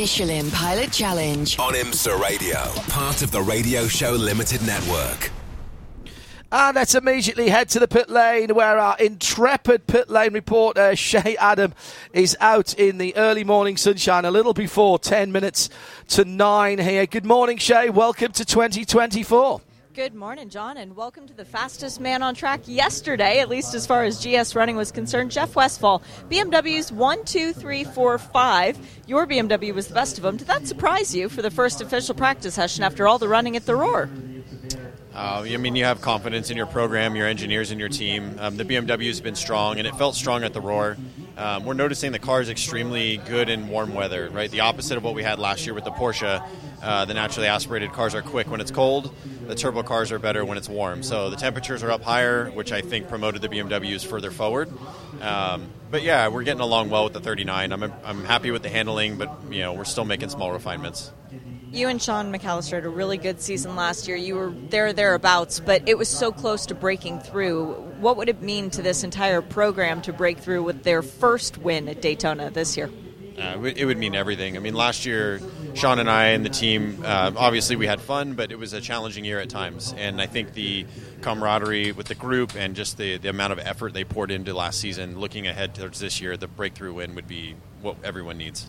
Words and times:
Michelin 0.00 0.50
Pilot 0.52 0.90
Challenge. 0.90 1.58
On 1.58 1.74
IMSA 1.74 2.18
Radio, 2.18 2.58
part 2.88 3.20
of 3.20 3.32
the 3.32 3.42
Radio 3.42 3.86
Show 3.86 4.12
Limited 4.12 4.62
Network. 4.62 5.30
And 6.50 6.74
let's 6.74 6.94
immediately 6.94 7.50
head 7.50 7.68
to 7.68 7.78
the 7.78 7.86
pit 7.86 8.08
lane 8.08 8.54
where 8.54 8.78
our 8.78 8.96
intrepid 8.96 9.86
pit 9.86 10.08
lane 10.08 10.32
reporter 10.32 10.96
Shea 10.96 11.36
Adam 11.36 11.74
is 12.14 12.34
out 12.40 12.72
in 12.72 12.96
the 12.96 13.14
early 13.14 13.44
morning 13.44 13.76
sunshine 13.76 14.24
a 14.24 14.30
little 14.30 14.54
before 14.54 14.98
10 14.98 15.32
minutes 15.32 15.68
to 16.08 16.24
9 16.24 16.78
here. 16.78 17.04
Good 17.04 17.26
morning, 17.26 17.58
Shea. 17.58 17.90
Welcome 17.90 18.32
to 18.32 18.44
2024. 18.46 19.60
Good 19.92 20.14
morning, 20.14 20.50
John, 20.50 20.76
and 20.76 20.94
welcome 20.94 21.26
to 21.26 21.34
the 21.34 21.44
fastest 21.44 21.98
man 22.00 22.22
on 22.22 22.36
track 22.36 22.60
yesterday, 22.66 23.40
at 23.40 23.48
least 23.48 23.74
as 23.74 23.88
far 23.88 24.04
as 24.04 24.24
GS 24.24 24.54
running 24.54 24.76
was 24.76 24.92
concerned. 24.92 25.32
Jeff 25.32 25.56
Westphal, 25.56 26.00
BMW's 26.30 26.92
1, 26.92 27.24
2, 27.24 27.52
3, 27.52 27.82
4, 27.82 28.18
5. 28.18 28.78
Your 29.08 29.26
BMW 29.26 29.74
was 29.74 29.88
the 29.88 29.94
best 29.94 30.16
of 30.16 30.22
them. 30.22 30.36
Did 30.36 30.46
that 30.46 30.68
surprise 30.68 31.12
you 31.12 31.28
for 31.28 31.42
the 31.42 31.50
first 31.50 31.80
official 31.80 32.14
practice 32.14 32.54
session 32.54 32.84
after 32.84 33.08
all 33.08 33.18
the 33.18 33.26
running 33.26 33.56
at 33.56 33.66
the 33.66 33.74
Roar? 33.74 34.08
Uh, 35.14 35.44
I 35.44 35.56
mean, 35.56 35.74
you 35.74 35.84
have 35.84 36.00
confidence 36.00 36.50
in 36.50 36.56
your 36.56 36.66
program, 36.66 37.16
your 37.16 37.26
engineers, 37.26 37.72
and 37.72 37.80
your 37.80 37.88
team. 37.88 38.36
Um, 38.38 38.56
the 38.56 38.64
BMW 38.64 39.08
has 39.08 39.20
been 39.20 39.34
strong, 39.34 39.78
and 39.78 39.86
it 39.86 39.94
felt 39.96 40.14
strong 40.14 40.44
at 40.44 40.52
the 40.52 40.60
Roar. 40.60 40.96
Um, 41.36 41.64
we're 41.64 41.74
noticing 41.74 42.12
the 42.12 42.18
car 42.18 42.40
is 42.40 42.48
extremely 42.48 43.16
good 43.16 43.48
in 43.48 43.68
warm 43.68 43.94
weather, 43.94 44.28
right? 44.30 44.50
The 44.50 44.60
opposite 44.60 44.96
of 44.96 45.02
what 45.02 45.14
we 45.14 45.22
had 45.22 45.38
last 45.38 45.66
year 45.66 45.74
with 45.74 45.84
the 45.84 45.90
Porsche. 45.90 46.46
Uh, 46.82 47.04
the 47.04 47.14
naturally 47.14 47.48
aspirated 47.48 47.92
cars 47.92 48.14
are 48.14 48.22
quick 48.22 48.50
when 48.50 48.60
it's 48.60 48.70
cold. 48.70 49.14
The 49.46 49.54
turbo 49.54 49.82
cars 49.82 50.12
are 50.12 50.18
better 50.18 50.44
when 50.44 50.56
it's 50.56 50.68
warm. 50.68 51.02
So 51.02 51.28
the 51.28 51.36
temperatures 51.36 51.82
are 51.82 51.90
up 51.90 52.02
higher, 52.02 52.50
which 52.50 52.72
I 52.72 52.80
think 52.80 53.08
promoted 53.08 53.42
the 53.42 53.48
BMWs 53.48 54.06
further 54.06 54.30
forward. 54.30 54.70
Um, 55.20 55.68
but 55.90 56.02
yeah, 56.02 56.28
we're 56.28 56.44
getting 56.44 56.60
along 56.60 56.90
well 56.90 57.04
with 57.04 57.14
the 57.14 57.20
39. 57.20 57.72
I'm, 57.72 57.82
I'm 57.82 58.24
happy 58.24 58.50
with 58.50 58.62
the 58.62 58.68
handling, 58.68 59.16
but 59.16 59.30
you 59.50 59.60
know 59.60 59.72
we're 59.72 59.84
still 59.84 60.04
making 60.04 60.28
small 60.30 60.52
refinements. 60.52 61.10
You 61.72 61.86
and 61.86 62.02
Sean 62.02 62.32
McAleer 62.32 62.68
had 62.72 62.84
a 62.84 62.88
really 62.88 63.16
good 63.16 63.40
season 63.40 63.76
last 63.76 64.08
year. 64.08 64.16
You 64.16 64.34
were 64.34 64.52
there 64.70 64.92
thereabouts, 64.92 65.60
but 65.60 65.88
it 65.88 65.96
was 65.96 66.08
so 66.08 66.32
close 66.32 66.66
to 66.66 66.74
breaking 66.74 67.20
through. 67.20 67.74
What 68.00 68.16
would 68.16 68.28
it 68.28 68.42
mean 68.42 68.70
to 68.70 68.82
this 68.82 69.04
entire 69.04 69.40
program 69.40 70.02
to 70.02 70.12
break 70.12 70.38
through 70.38 70.64
with 70.64 70.82
their 70.82 71.00
first 71.00 71.58
win 71.58 71.88
at 71.88 72.02
Daytona 72.02 72.50
this 72.50 72.76
year? 72.76 72.90
Uh, 73.38 73.62
it 73.62 73.84
would 73.84 73.98
mean 73.98 74.16
everything. 74.16 74.56
I 74.56 74.60
mean, 74.60 74.74
last 74.74 75.06
year, 75.06 75.40
Sean 75.74 76.00
and 76.00 76.10
I 76.10 76.26
and 76.30 76.44
the 76.44 76.50
team, 76.50 77.04
uh, 77.04 77.30
obviously 77.36 77.76
we 77.76 77.86
had 77.86 78.00
fun, 78.00 78.34
but 78.34 78.50
it 78.50 78.58
was 78.58 78.72
a 78.72 78.80
challenging 78.80 79.24
year 79.24 79.38
at 79.38 79.48
times. 79.48 79.94
And 79.96 80.20
I 80.20 80.26
think 80.26 80.54
the 80.54 80.86
camaraderie 81.20 81.92
with 81.92 82.08
the 82.08 82.16
group 82.16 82.56
and 82.56 82.74
just 82.74 82.98
the, 82.98 83.18
the 83.18 83.28
amount 83.28 83.52
of 83.52 83.60
effort 83.60 83.94
they 83.94 84.02
poured 84.02 84.32
into 84.32 84.54
last 84.54 84.80
season, 84.80 85.20
looking 85.20 85.46
ahead 85.46 85.76
towards 85.76 86.00
this 86.00 86.20
year, 86.20 86.36
the 86.36 86.48
breakthrough 86.48 86.94
win 86.94 87.14
would 87.14 87.28
be 87.28 87.54
what 87.80 87.96
everyone 88.02 88.38
needs. 88.38 88.68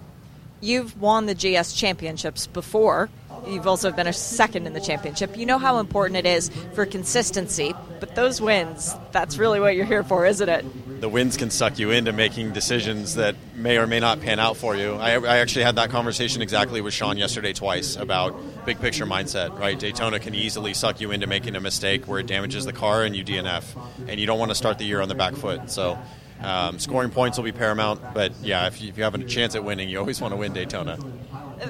You've 0.61 0.99
won 1.01 1.25
the 1.25 1.33
GS 1.33 1.73
championships 1.73 2.45
before. 2.45 3.09
You've 3.47 3.65
also 3.65 3.91
been 3.91 4.05
a 4.05 4.13
second 4.13 4.67
in 4.67 4.73
the 4.73 4.79
championship. 4.79 5.35
You 5.35 5.47
know 5.47 5.57
how 5.57 5.79
important 5.79 6.17
it 6.17 6.27
is 6.27 6.49
for 6.73 6.85
consistency, 6.85 7.73
but 7.99 8.13
those 8.13 8.39
wins, 8.39 8.95
that's 9.11 9.37
really 9.37 9.59
what 9.59 9.75
you're 9.75 9.85
here 9.85 10.03
for, 10.03 10.27
isn't 10.27 10.47
it? 10.47 11.01
The 11.01 11.09
wins 11.09 11.35
can 11.35 11.49
suck 11.49 11.79
you 11.79 11.89
into 11.89 12.13
making 12.13 12.53
decisions 12.53 13.15
that 13.15 13.35
may 13.55 13.79
or 13.79 13.87
may 13.87 13.99
not 13.99 14.21
pan 14.21 14.39
out 14.39 14.57
for 14.57 14.75
you. 14.75 14.93
I, 14.93 15.13
I 15.13 15.37
actually 15.39 15.63
had 15.63 15.77
that 15.77 15.89
conversation 15.89 16.43
exactly 16.43 16.81
with 16.81 16.93
Sean 16.93 17.17
yesterday 17.17 17.53
twice 17.53 17.95
about 17.95 18.39
big 18.67 18.79
picture 18.79 19.07
mindset, 19.07 19.57
right? 19.57 19.79
Daytona 19.79 20.19
can 20.19 20.35
easily 20.35 20.75
suck 20.75 21.01
you 21.01 21.09
into 21.09 21.25
making 21.25 21.55
a 21.55 21.59
mistake 21.59 22.07
where 22.07 22.19
it 22.19 22.27
damages 22.27 22.65
the 22.65 22.73
car 22.73 23.03
and 23.03 23.15
you 23.15 23.25
DNF, 23.25 23.63
and 24.07 24.19
you 24.19 24.27
don't 24.27 24.37
want 24.37 24.51
to 24.51 24.55
start 24.55 24.77
the 24.77 24.85
year 24.85 25.01
on 25.01 25.09
the 25.09 25.15
back 25.15 25.33
foot. 25.33 25.71
So 25.71 25.97
um, 26.41 26.79
scoring 26.79 27.11
points 27.11 27.37
will 27.37 27.45
be 27.45 27.51
paramount, 27.51 28.13
but 28.13 28.33
yeah, 28.41 28.67
if 28.67 28.81
you, 28.81 28.89
if 28.89 28.97
you 28.97 29.03
have 29.03 29.15
a 29.15 29.23
chance 29.23 29.55
at 29.55 29.63
winning, 29.63 29.89
you 29.89 29.99
always 29.99 30.19
want 30.19 30.33
to 30.33 30.37
win 30.37 30.53
Daytona. 30.53 30.97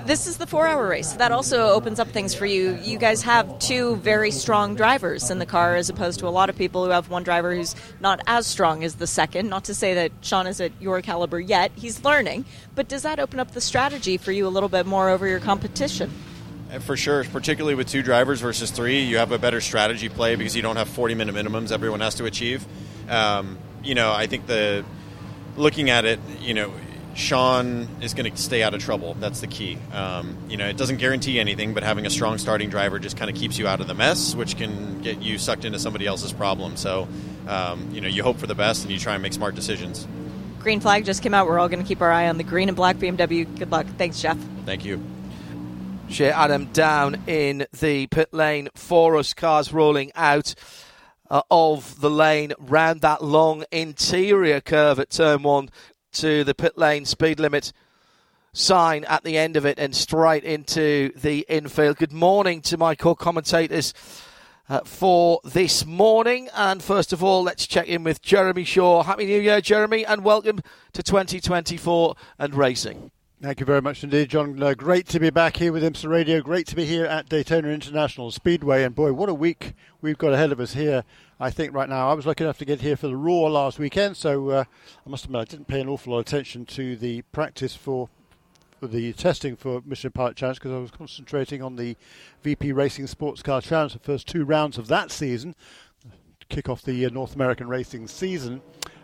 This 0.05 0.25
is 0.25 0.37
the 0.37 0.47
four 0.47 0.67
hour 0.67 0.87
race. 0.87 1.11
That 1.13 1.33
also 1.33 1.67
opens 1.67 1.99
up 1.99 2.07
things 2.07 2.33
for 2.33 2.45
you. 2.45 2.79
You 2.81 2.97
guys 2.97 3.21
have 3.23 3.59
two 3.59 3.97
very 3.97 4.31
strong 4.31 4.73
drivers 4.75 5.29
in 5.29 5.39
the 5.39 5.45
car, 5.45 5.75
as 5.75 5.89
opposed 5.89 6.19
to 6.21 6.27
a 6.27 6.29
lot 6.29 6.49
of 6.49 6.57
people 6.57 6.85
who 6.85 6.91
have 6.91 7.09
one 7.09 7.23
driver 7.23 7.53
who's 7.53 7.75
not 7.99 8.21
as 8.25 8.47
strong 8.47 8.85
as 8.85 8.95
the 8.95 9.07
second. 9.07 9.49
Not 9.49 9.65
to 9.65 9.73
say 9.73 9.93
that 9.95 10.13
Sean 10.21 10.47
is 10.47 10.61
at 10.61 10.71
your 10.79 11.01
caliber 11.01 11.41
yet, 11.41 11.73
he's 11.75 12.05
learning. 12.05 12.45
But 12.73 12.87
does 12.87 13.01
that 13.01 13.19
open 13.19 13.41
up 13.41 13.51
the 13.51 13.59
strategy 13.59 14.15
for 14.15 14.31
you 14.31 14.47
a 14.47 14.49
little 14.49 14.69
bit 14.69 14.85
more 14.85 15.09
over 15.09 15.27
your 15.27 15.41
competition? 15.41 16.09
Uh, 16.71 16.79
for 16.79 16.95
sure, 16.95 17.25
particularly 17.25 17.75
with 17.75 17.89
two 17.89 18.01
drivers 18.01 18.39
versus 18.39 18.71
three, 18.71 19.01
you 19.01 19.17
have 19.17 19.33
a 19.33 19.37
better 19.37 19.59
strategy 19.59 20.07
play 20.07 20.37
because 20.37 20.55
you 20.55 20.61
don't 20.61 20.77
have 20.77 20.87
40 20.87 21.15
minute 21.15 21.35
minimums 21.35 21.73
everyone 21.73 21.99
has 21.99 22.15
to 22.15 22.25
achieve. 22.25 22.65
Um, 23.09 23.57
you 23.83 23.95
know, 23.95 24.11
I 24.11 24.27
think 24.27 24.47
the 24.47 24.85
looking 25.57 25.89
at 25.89 26.05
it, 26.05 26.19
you 26.39 26.53
know, 26.53 26.71
Sean 27.13 27.87
is 28.01 28.13
going 28.13 28.31
to 28.31 28.37
stay 28.37 28.63
out 28.63 28.73
of 28.73 28.81
trouble. 28.81 29.15
That's 29.15 29.41
the 29.41 29.47
key. 29.47 29.77
Um, 29.93 30.37
you 30.47 30.57
know, 30.57 30.67
it 30.67 30.77
doesn't 30.77 30.97
guarantee 30.97 31.39
anything, 31.39 31.73
but 31.73 31.83
having 31.83 32.05
a 32.05 32.09
strong 32.09 32.37
starting 32.37 32.69
driver 32.69 32.99
just 32.99 33.17
kind 33.17 33.29
of 33.29 33.35
keeps 33.35 33.57
you 33.57 33.67
out 33.67 33.81
of 33.81 33.87
the 33.87 33.93
mess, 33.93 34.33
which 34.33 34.57
can 34.57 35.01
get 35.01 35.21
you 35.21 35.37
sucked 35.37 35.65
into 35.65 35.79
somebody 35.79 36.07
else's 36.07 36.31
problem. 36.31 36.77
So, 36.77 37.07
um, 37.47 37.89
you 37.91 38.01
know, 38.01 38.07
you 38.07 38.23
hope 38.23 38.37
for 38.37 38.47
the 38.47 38.55
best 38.55 38.83
and 38.83 38.91
you 38.91 38.99
try 38.99 39.13
and 39.13 39.23
make 39.23 39.33
smart 39.33 39.55
decisions. 39.55 40.07
Green 40.59 40.79
flag 40.79 41.05
just 41.05 41.21
came 41.23 41.33
out. 41.33 41.47
We're 41.47 41.59
all 41.59 41.69
going 41.69 41.81
to 41.81 41.87
keep 41.87 42.01
our 42.01 42.11
eye 42.11 42.29
on 42.29 42.37
the 42.37 42.43
green 42.43 42.69
and 42.69 42.75
black 42.75 42.97
BMW. 42.97 43.57
Good 43.57 43.71
luck. 43.71 43.87
Thanks, 43.97 44.21
Jeff. 44.21 44.37
Thank 44.65 44.85
you. 44.85 45.03
Shea 46.07 46.29
Adam 46.29 46.65
down 46.65 47.23
in 47.25 47.65
the 47.79 48.07
pit 48.07 48.33
lane 48.33 48.69
for 48.75 49.15
us. 49.17 49.33
Cars 49.33 49.73
rolling 49.73 50.11
out 50.13 50.53
uh, 51.31 51.41
of 51.49 52.01
the 52.01 52.09
lane 52.09 52.51
round 52.59 53.01
that 53.01 53.23
long 53.23 53.63
interior 53.71 54.59
curve 54.59 54.99
at 54.99 55.09
turn 55.09 55.41
one 55.41 55.69
to 56.11 56.43
the 56.43 56.53
pit 56.53 56.77
lane 56.77 57.05
speed 57.05 57.39
limit 57.39 57.71
sign 58.51 59.05
at 59.05 59.23
the 59.23 59.37
end 59.37 59.55
of 59.55 59.65
it 59.65 59.79
and 59.79 59.95
straight 59.95 60.43
into 60.43 61.09
the 61.15 61.45
infield. 61.47 61.97
Good 61.97 62.11
morning 62.11 62.61
to 62.63 62.77
my 62.77 62.93
co 62.93 63.15
commentators. 63.15 63.95
Uh, 64.69 64.79
for 64.85 65.41
this 65.43 65.85
morning. 65.85 66.47
And 66.55 66.81
first 66.81 67.11
of 67.11 67.21
all, 67.21 67.43
let's 67.43 67.67
check 67.67 67.89
in 67.89 68.05
with 68.05 68.21
Jeremy 68.21 68.63
Shaw. 68.63 69.03
Happy 69.03 69.25
New 69.25 69.41
Year, 69.41 69.59
Jeremy, 69.59 70.05
and 70.05 70.23
welcome 70.23 70.61
to 70.93 71.03
2024 71.03 72.15
and 72.39 72.55
racing. 72.55 73.11
Thank 73.41 73.59
you 73.59 73.65
very 73.65 73.81
much 73.81 74.03
indeed, 74.03 74.29
John. 74.29 74.61
Uh, 74.61 74.75
great 74.75 75.07
to 75.07 75.19
be 75.19 75.31
back 75.31 75.57
here 75.57 75.73
with 75.73 75.81
IMSA 75.81 76.07
Radio. 76.07 76.41
Great 76.41 76.67
to 76.67 76.75
be 76.75 76.85
here 76.85 77.05
at 77.05 77.27
Daytona 77.27 77.69
International 77.69 78.29
Speedway. 78.29 78.83
And 78.83 78.93
boy, 78.93 79.13
what 79.13 79.29
a 79.29 79.33
week 79.33 79.73
we've 79.99 80.19
got 80.19 80.33
ahead 80.33 80.51
of 80.51 80.59
us 80.59 80.75
here, 80.75 81.03
I 81.39 81.49
think, 81.49 81.73
right 81.73 81.89
now. 81.89 82.11
I 82.11 82.13
was 82.13 82.27
lucky 82.27 82.43
enough 82.43 82.59
to 82.59 82.65
get 82.65 82.81
here 82.81 82.95
for 82.95 83.07
the 83.07 83.17
Roar 83.17 83.49
last 83.49 83.79
weekend, 83.79 84.15
so 84.15 84.51
uh, 84.51 84.63
I 85.03 85.09
must 85.09 85.25
admit 85.25 85.41
I 85.41 85.45
didn't 85.45 85.67
pay 85.67 85.81
an 85.81 85.89
awful 85.89 86.13
lot 86.13 86.19
of 86.19 86.27
attention 86.27 86.67
to 86.67 86.95
the 86.95 87.23
practice 87.31 87.75
for, 87.75 88.09
the 88.79 89.11
testing 89.13 89.55
for 89.55 89.81
Michelin 89.87 90.11
Pilot 90.11 90.35
Challenge 90.35 90.59
because 90.59 90.71
I 90.71 90.77
was 90.77 90.91
concentrating 90.91 91.63
on 91.63 91.77
the 91.77 91.97
VP 92.43 92.73
Racing 92.73 93.07
Sports 93.07 93.41
Car 93.41 93.59
Challenge, 93.59 93.93
the 93.93 93.99
first 93.99 94.27
two 94.27 94.45
rounds 94.45 94.77
of 94.77 94.87
that 94.89 95.09
season, 95.09 95.55
kick 96.49 96.69
off 96.69 96.83
the 96.83 97.07
uh, 97.07 97.09
North 97.09 97.33
American 97.33 97.67
racing 97.67 98.07
season. 98.07 98.61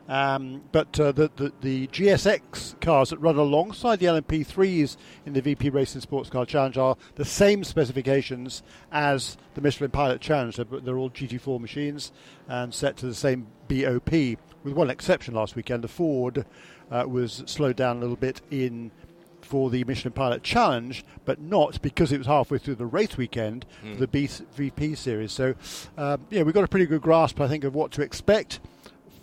Um, 0.07 0.61
but 0.71 0.97
uh, 0.99 1.11
the, 1.11 1.29
the, 1.35 1.51
the, 1.59 1.87
GSX 1.87 2.79
cars 2.79 3.09
that 3.09 3.17
run 3.17 3.35
alongside 3.35 3.99
the 3.99 4.05
LMP3s 4.05 4.95
in 5.25 5.33
the 5.33 5.41
VP 5.41 5.69
Racing 5.69 5.99
Sports 5.99 6.29
Car 6.29 6.45
Challenge 6.45 6.77
are 6.77 6.95
the 7.15 7.25
same 7.25 7.65
specifications 7.65 8.63
as 8.89 9.37
the 9.55 9.61
Michelin 9.61 9.91
Pilot 9.91 10.21
Challenge. 10.21 10.55
They're, 10.55 10.79
they're 10.79 10.97
all 10.97 11.09
GT4 11.09 11.59
machines 11.59 12.13
and 12.47 12.73
set 12.73 12.95
to 12.97 13.05
the 13.05 13.13
same 13.13 13.47
BOP, 13.67 14.11
with 14.63 14.73
one 14.73 14.89
exception 14.89 15.33
last 15.33 15.57
weekend. 15.57 15.83
The 15.83 15.89
Ford 15.89 16.45
uh, 16.89 17.03
was 17.05 17.43
slowed 17.45 17.75
down 17.75 17.97
a 17.97 17.99
little 17.99 18.15
bit 18.15 18.41
in 18.49 18.91
for 19.41 19.69
the 19.69 19.83
Michelin 19.83 20.13
Pilot 20.13 20.43
Challenge, 20.43 21.03
but 21.25 21.39
not 21.41 21.81
because 21.81 22.11
it 22.11 22.17
was 22.17 22.27
halfway 22.27 22.57
through 22.57 22.75
the 22.75 22.85
race 22.85 23.17
weekend 23.17 23.65
mm. 23.83 23.93
for 23.93 23.99
the 24.01 24.07
B- 24.07 24.29
VP 24.55 24.95
series. 24.95 25.31
So, 25.31 25.55
um, 25.97 26.25
yeah, 26.29 26.43
we've 26.43 26.53
got 26.53 26.63
a 26.63 26.67
pretty 26.67 26.85
good 26.85 27.01
grasp, 27.01 27.39
I 27.39 27.47
think, 27.47 27.63
of 27.63 27.73
what 27.73 27.91
to 27.93 28.01
expect 28.01 28.59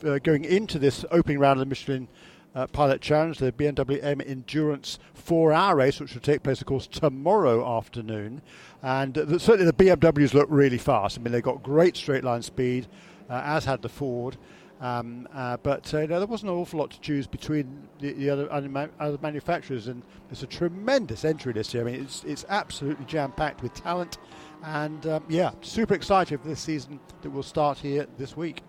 uh, 0.04 0.18
going 0.18 0.44
into 0.44 0.78
this 0.78 1.04
opening 1.10 1.38
round 1.38 1.60
of 1.60 1.66
the 1.66 1.66
Michelin 1.66 2.08
uh, 2.54 2.66
Pilot 2.68 3.00
Challenge, 3.00 3.38
the 3.38 3.52
BMW 3.52 4.02
M 4.02 4.20
Endurance 4.20 4.98
four-hour 5.14 5.76
race, 5.76 6.00
which 6.00 6.14
will 6.14 6.20
take 6.20 6.42
place, 6.42 6.60
of 6.60 6.66
course, 6.66 6.86
tomorrow 6.86 7.76
afternoon. 7.76 8.42
And 8.82 9.16
uh, 9.18 9.38
certainly 9.38 9.64
the 9.64 9.72
BMWs 9.72 10.34
look 10.34 10.46
really 10.50 10.78
fast. 10.78 11.18
I 11.18 11.22
mean, 11.22 11.32
they've 11.32 11.42
got 11.42 11.62
great 11.62 11.96
straight 11.96 12.24
line 12.24 12.42
speed, 12.42 12.86
uh, 13.28 13.42
as 13.44 13.64
had 13.64 13.82
the 13.82 13.88
Ford. 13.88 14.36
Um, 14.80 15.28
uh, 15.32 15.56
but 15.58 15.92
uh, 15.94 16.00
you 16.00 16.08
know, 16.08 16.18
there 16.18 16.26
wasn't 16.26 16.50
an 16.50 16.58
awful 16.58 16.80
lot 16.80 16.90
to 16.90 17.00
choose 17.00 17.26
between 17.26 17.88
the, 18.00 18.12
the 18.12 18.28
other, 18.28 18.52
other 18.52 19.18
manufacturers, 19.22 19.86
and 19.88 20.02
it's 20.30 20.42
a 20.42 20.46
tremendous 20.46 21.24
entry 21.24 21.52
list 21.52 21.72
here. 21.72 21.82
I 21.82 21.84
mean, 21.84 22.02
it's, 22.02 22.22
it's 22.24 22.44
absolutely 22.48 23.04
jam 23.06 23.32
packed 23.32 23.62
with 23.62 23.72
talent, 23.72 24.18
and 24.62 25.06
um, 25.06 25.24
yeah, 25.28 25.52
super 25.62 25.94
excited 25.94 26.40
for 26.40 26.48
this 26.48 26.60
season 26.60 27.00
that 27.22 27.30
will 27.30 27.42
start 27.42 27.78
here 27.78 28.06
this 28.18 28.36
week. 28.36 28.62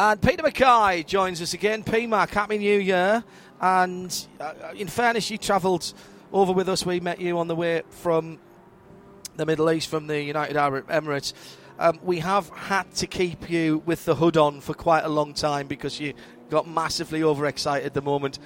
And 0.00 0.22
Peter 0.22 0.44
Mackay 0.44 1.02
joins 1.02 1.42
us 1.42 1.54
again. 1.54 1.82
PMAC, 1.82 2.28
Happy 2.28 2.56
New 2.58 2.78
Year. 2.78 3.24
And 3.60 4.28
uh, 4.38 4.54
in 4.76 4.86
fairness, 4.86 5.28
you 5.28 5.38
travelled 5.38 5.92
over 6.32 6.52
with 6.52 6.68
us. 6.68 6.86
We 6.86 7.00
met 7.00 7.20
you 7.20 7.36
on 7.40 7.48
the 7.48 7.56
way 7.56 7.82
from 7.90 8.38
the 9.34 9.44
Middle 9.44 9.68
East, 9.72 9.88
from 9.88 10.06
the 10.06 10.22
United 10.22 10.56
Arab 10.56 10.86
Emirates. 10.86 11.32
Um, 11.80 11.98
we 12.04 12.20
have 12.20 12.48
had 12.50 12.94
to 12.94 13.08
keep 13.08 13.50
you 13.50 13.82
with 13.86 14.04
the 14.04 14.14
hood 14.14 14.36
on 14.36 14.60
for 14.60 14.72
quite 14.72 15.04
a 15.04 15.08
long 15.08 15.34
time 15.34 15.66
because 15.66 15.98
you 15.98 16.14
got 16.48 16.68
massively 16.68 17.24
overexcited 17.24 17.92
the 17.92 18.00
moment 18.00 18.38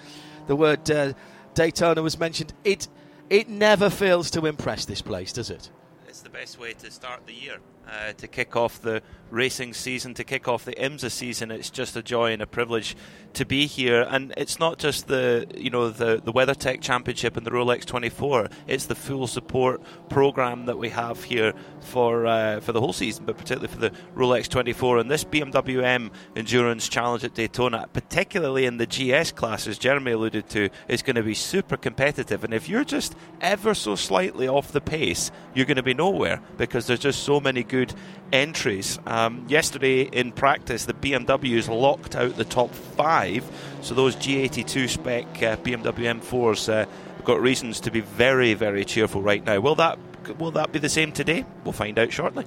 the 0.47 0.57
word 0.57 0.91
uh, 0.91 1.13
Daytona 1.53 2.01
was 2.01 2.19
mentioned. 2.19 2.55
It 2.65 2.89
it 3.29 3.51
never 3.51 3.91
fails 3.91 4.31
to 4.31 4.47
impress 4.47 4.87
this 4.87 5.03
place, 5.03 5.35
does 5.35 5.51
it? 5.51 5.69
It's 6.09 6.23
the 6.23 6.31
best 6.31 6.59
way 6.59 6.73
to 6.73 6.91
start 6.91 7.27
the 7.27 7.35
year 7.35 7.59
uh, 7.89 8.13
to 8.15 8.29
kick 8.29 8.57
off 8.57 8.81
the 8.81 9.03
racing 9.31 9.73
season, 9.73 10.13
to 10.15 10.25
kick 10.25 10.47
off 10.47 10.65
the 10.65 10.75
IMSA 10.75 11.11
season. 11.11 11.51
It's 11.51 11.71
just 11.71 11.97
a 11.97 12.03
joy 12.03 12.33
and 12.33 12.43
a 12.43 12.47
privilege 12.47 12.95
to 13.33 13.47
be 13.47 13.67
here. 13.67 14.07
And 14.09 14.33
it's 14.37 14.59
not 14.59 14.79
just 14.79 15.09
the 15.09 15.47
you 15.57 15.71
know 15.71 15.89
the 15.91 16.21
the 16.23 16.33
WeatherTech 16.33 16.81
Championship 16.81 17.37
and 17.37 17.47
the 17.47 17.51
Rolex 17.51 17.85
24. 17.85 18.49
It's 18.67 18.87
the 18.87 18.95
full 18.95 19.27
support 19.27 19.81
program 20.09 20.67
that 20.67 20.79
we 20.79 20.91
have 20.91 21.25
here 21.25 21.55
for 21.81 22.27
uh, 22.27 22.61
for 22.61 22.73
the 22.73 22.81
whole 22.81 22.93
season, 22.93 23.25
but 23.25 23.39
particularly 23.39 23.73
for 23.73 23.81
the 23.81 23.91
Rolex 24.15 24.49
24 24.49 24.99
and 24.99 25.11
this 25.11 25.25
BMW 25.25 25.83
M 25.83 26.11
Endurance 26.37 26.89
Challenge 26.89 27.25
at 27.25 27.35
Daytona, 27.35 27.89
particularly 27.93 28.67
in 28.67 28.77
the 28.77 28.87
GS 28.87 29.33
class, 29.33 29.67
as 29.67 29.79
Jeremy 29.79 30.13
alluded 30.13 30.49
to, 30.51 30.69
is 30.89 31.03
going 31.03 31.17
to 31.17 31.23
be 31.23 31.35
super 31.35 31.77
competitive. 31.77 32.45
And 32.45 32.53
if 32.53 32.69
you're 32.69 32.85
just 32.85 33.15
ever 33.41 33.75
so 33.75 33.95
slightly 33.95 34.47
off 34.47 34.73
the 34.73 34.81
pace, 34.81 35.31
you're 35.55 35.67
going 35.67 35.77
to 35.77 35.83
be 35.83 35.95
nowhere 35.95 36.41
because 36.59 36.87
there's 36.87 37.01
just 37.01 37.23
so 37.23 37.41
many 37.41 37.63
good 37.73 37.95
entries. 38.35 38.99
Um, 39.07 39.47
yesterday 39.49 40.03
in 40.03 40.31
practice, 40.31 40.85
the 40.85 40.93
BMWs 40.93 41.69
locked 41.69 42.15
out 42.15 42.37
the 42.37 42.45
top 42.45 42.71
five, 42.75 43.45
so 43.81 43.95
those 43.95 44.15
G82 44.17 44.91
spec 44.91 45.25
uh, 45.43 45.57
BMW 45.57 46.21
M4s 46.21 46.69
uh, 46.69 46.87
have 47.17 47.25
got 47.25 47.41
reasons 47.41 47.81
to 47.81 47.91
be 47.91 48.01
very, 48.01 48.53
very 48.53 48.85
cheerful 48.85 49.23
right 49.23 49.43
now. 49.43 49.59
Will 49.59 49.75
that 49.77 49.99
will 50.39 50.51
that 50.53 50.71
be 50.71 50.79
the 50.79 50.91
same 50.91 51.13
today? 51.13 51.47
We'll 51.65 51.73
find 51.73 51.99
out 51.99 52.13
shortly. 52.13 52.45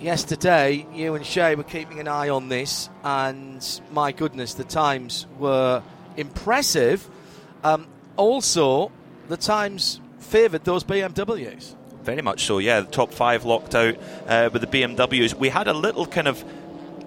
Yesterday, 0.00 0.86
you 0.92 1.14
and 1.14 1.24
Shea 1.24 1.54
were 1.54 1.64
keeping 1.64 1.98
an 1.98 2.06
eye 2.06 2.28
on 2.28 2.50
this, 2.50 2.90
and 3.02 3.80
my 3.90 4.12
goodness, 4.12 4.52
the 4.52 4.64
times 4.64 5.26
were 5.38 5.82
impressive. 6.18 7.08
Um, 7.64 7.86
also, 8.18 8.92
the 9.28 9.38
times 9.38 9.98
favoured 10.18 10.64
those 10.64 10.84
BMWs. 10.84 11.74
Very 12.04 12.20
much 12.20 12.44
so, 12.44 12.58
yeah. 12.58 12.80
The 12.80 12.90
top 12.90 13.12
five 13.12 13.46
locked 13.46 13.74
out 13.74 13.94
uh, 14.28 14.50
with 14.52 14.60
the 14.60 14.68
BMWs. 14.68 15.32
We 15.34 15.48
had 15.48 15.68
a 15.68 15.72
little 15.72 16.04
kind 16.04 16.28
of 16.28 16.44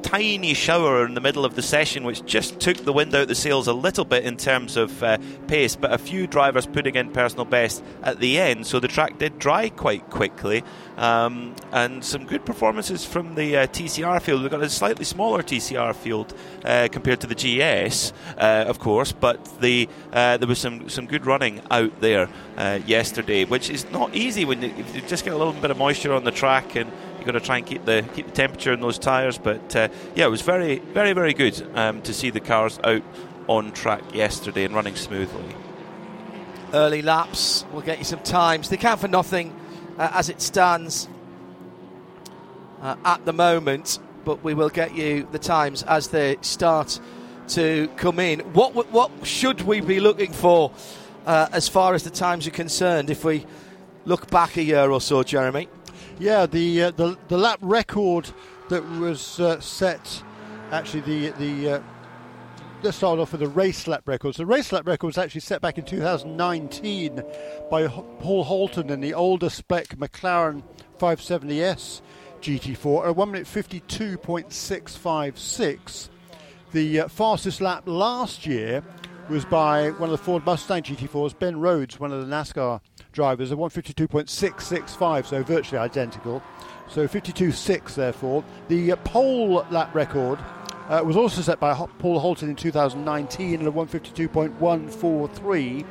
tiny 0.08 0.54
shower 0.54 1.06
in 1.06 1.16
the 1.16 1.20
middle 1.20 1.44
of 1.44 1.56
the 1.56 1.62
session, 1.62 2.06
which 2.06 2.24
just 2.26 2.62
took 2.62 2.78
the 2.78 2.94
wind 2.94 3.14
out 3.14 3.28
the 3.28 3.36
sails 3.36 3.68
a 3.68 3.74
little 3.74 4.06
bit 4.06 4.24
in 4.24 4.38
terms 4.38 4.78
of 4.78 5.04
uh, 5.04 5.18
pace. 5.48 5.76
But 5.76 5.92
a 5.92 5.98
few 5.98 6.28
drivers 6.28 6.66
putting 6.66 6.96
in 6.96 7.12
personal 7.12 7.44
best 7.44 7.84
at 8.04 8.22
the 8.22 8.40
end, 8.40 8.66
so 8.66 8.80
the 8.80 8.88
track 8.88 9.18
did 9.18 9.38
dry 9.38 9.68
quite 9.68 10.10
quickly. 10.10 10.64
Um, 10.96 11.54
and 11.74 12.04
some 12.06 12.26
good 12.26 12.46
performances 12.46 13.04
from 13.04 13.36
the 13.36 13.58
uh, 13.58 13.68
TCR 13.68 14.22
field. 14.22 14.44
We've 14.44 14.50
got 14.50 14.64
a 14.64 14.70
slightly 14.70 15.04
smaller 15.04 15.44
TCR 15.44 15.94
field 15.94 16.34
uh, 16.64 16.88
compared 16.90 17.20
to 17.22 17.28
the 17.28 17.36
GS, 17.36 18.14
uh, 18.38 18.64
of 18.66 18.80
course, 18.80 19.12
but 19.12 19.60
the 19.60 19.90
uh, 20.14 20.38
there 20.38 20.48
was 20.48 20.60
some, 20.60 20.88
some 20.88 21.06
good 21.06 21.26
running 21.26 21.62
out 21.70 22.00
there 22.00 22.30
uh, 22.58 22.80
yesterday, 22.86 23.44
which 23.44 23.70
is 23.70 23.86
not 23.92 24.16
easy 24.16 24.46
when 24.46 24.62
you, 24.62 24.74
you 24.94 25.02
just 25.02 25.26
get 25.26 25.34
a 25.34 25.38
little 25.38 25.54
bit 25.54 25.70
of 25.70 25.78
moisture 25.78 26.14
on 26.14 26.24
the 26.24 26.32
track 26.32 26.76
and 26.78 26.90
to 27.34 27.46
try 27.46 27.58
and 27.58 27.66
keep 27.66 27.86
the 27.86 28.06
keep 28.14 28.28
the 28.28 28.32
temperature 28.32 28.74
in 28.74 28.82
those 28.82 29.00
tyres. 29.00 29.38
But 29.38 29.76
uh, 29.76 29.90
yeah, 30.16 30.26
it 30.26 30.30
was 30.30 30.42
very, 30.42 30.80
very, 30.80 31.14
very 31.14 31.34
good 31.34 31.62
um, 31.76 32.02
to 32.04 32.14
see 32.14 32.30
the 32.30 32.40
cars 32.40 32.80
out 32.84 33.04
on 33.48 33.72
track 33.72 34.14
yesterday 34.14 34.64
and 34.66 34.74
running 34.74 34.96
smoothly. 34.96 35.56
Early 36.74 37.02
laps 37.02 37.66
will 37.72 37.82
get 37.82 37.98
you 37.98 38.04
some 38.04 38.20
times. 38.20 38.70
They 38.70 38.78
count 38.78 39.00
for 39.00 39.08
nothing 39.08 39.58
uh, 39.98 40.10
as 40.14 40.30
it 40.30 40.42
stands 40.42 41.08
uh, 42.82 42.96
at 43.06 43.26
the 43.26 43.34
moment, 43.34 44.00
but 44.26 44.44
we 44.44 44.54
will 44.54 44.70
get 44.70 44.96
you 44.96 45.28
the 45.32 45.40
times 45.40 45.84
as 45.84 46.10
they 46.10 46.38
start 46.42 47.00
to 47.50 47.90
come 47.96 48.20
in. 48.20 48.42
What 48.54 48.74
what 48.92 49.12
should 49.24 49.62
we 49.62 49.80
be 49.80 50.00
looking 50.00 50.34
for 50.34 50.72
uh, 51.26 51.48
as 51.52 51.70
far 51.70 51.94
as 51.94 52.04
the 52.04 52.10
times 52.10 52.48
are 52.48 52.52
concerned 52.52 53.10
if 53.10 53.24
we 53.24 53.46
look 54.06 54.30
back 54.30 54.58
a 54.58 54.64
year 54.64 54.92
or 54.92 55.02
so, 55.02 55.24
Jeremy? 55.24 55.70
Yeah, 56.20 56.48
the 56.48 56.84
uh, 56.84 56.92
the 56.92 57.18
the 57.28 57.38
lap 57.38 57.60
record 57.62 58.30
that 58.70 58.84
was 59.00 59.40
uh, 59.40 59.60
set. 59.60 60.24
Actually, 60.72 61.02
the 61.02 61.30
the 61.38 61.70
uh, 61.70 61.80
let's 62.82 62.98
start 62.98 63.20
off 63.20 63.34
with 63.34 63.42
the 63.42 63.48
race 63.48 63.88
lap 63.88 64.02
records. 64.08 64.38
The 64.38 64.48
race 64.48 64.72
lap 64.72 64.88
record 64.88 65.06
was 65.08 65.20
actually 65.20 65.42
set 65.42 65.62
back 65.62 65.78
in 65.78 65.86
2019 65.86 67.22
by 67.70 67.88
Paul 67.88 68.44
Holton 68.44 68.90
in 68.90 69.00
the 69.00 69.14
older 69.14 69.52
spec 69.52 69.90
McLaren 69.90 70.64
570S 70.98 72.02
GT4 72.42 73.10
at 73.10 73.16
1 73.16 73.32
minute 73.32 73.48
52.656. 73.48 76.10
The 76.72 77.02
uh, 77.02 77.08
fastest 77.08 77.62
lap 77.62 77.84
last 77.86 78.48
year 78.48 78.82
was 79.30 79.46
by 79.46 79.92
one 79.92 80.10
of 80.10 80.18
the 80.18 80.24
Ford 80.24 80.44
Mustang 80.46 80.84
GT4s, 80.84 81.38
Ben 81.38 81.60
Rhodes, 81.60 82.00
one 82.00 82.12
of 82.12 82.28
the 82.28 82.36
NASCAR 82.36 82.82
drivers, 83.18 83.52
a 83.52 83.56
152.665, 83.56 85.26
so 85.26 85.44
virtually 85.44 85.80
identical. 85.80 86.42
So 86.88 87.06
52.6, 87.08 87.96
therefore. 87.96 88.44
The 88.68 88.92
uh, 88.92 88.98
pole 88.98 89.66
lap 89.72 89.96
record 89.96 90.38
uh, 90.88 91.02
was 91.04 91.18
also 91.18 91.42
set 91.42 91.60
by 91.60 91.74
Paul 91.98 92.20
Holton 92.20 92.52
in 92.52 92.56
2019 92.56 93.62
at 93.62 93.68
a 93.68 93.72
152.143. 93.72 95.86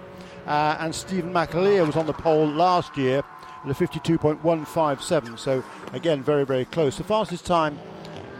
Uh, 0.46 0.76
and 0.78 0.94
Stevan 0.94 1.32
McAleer 1.32 1.84
was 1.84 1.96
on 1.96 2.06
the 2.06 2.12
pole 2.12 2.46
last 2.46 2.96
year 2.96 3.18
at 3.18 3.70
a 3.70 3.74
52.157. 3.74 5.36
So 5.36 5.64
again, 5.92 6.22
very, 6.22 6.46
very 6.46 6.64
close. 6.64 6.96
The 6.96 7.02
fastest 7.02 7.44
time 7.44 7.76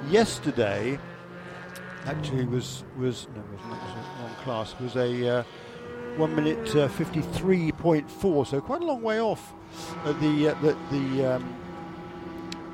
yesterday 0.08 1.00
actually 2.04 2.44
was 2.44 2.84
was 2.96 3.26
no, 3.34 3.40
it 3.40 3.50
was 3.50 3.60
not 3.66 3.80
wrong 4.20 4.36
class. 4.44 4.78
Was 4.78 4.94
a 4.94 5.28
uh, 5.28 5.42
one 6.16 6.34
minute 6.34 6.68
uh, 6.70 6.88
53.4, 6.88 8.46
so 8.46 8.60
quite 8.60 8.82
a 8.82 8.84
long 8.84 9.02
way 9.02 9.20
off 9.20 9.52
uh, 10.04 10.12
the 10.14 10.48
uh, 10.48 10.54
the, 10.62 10.76
the 10.90 11.34
um, 11.34 11.56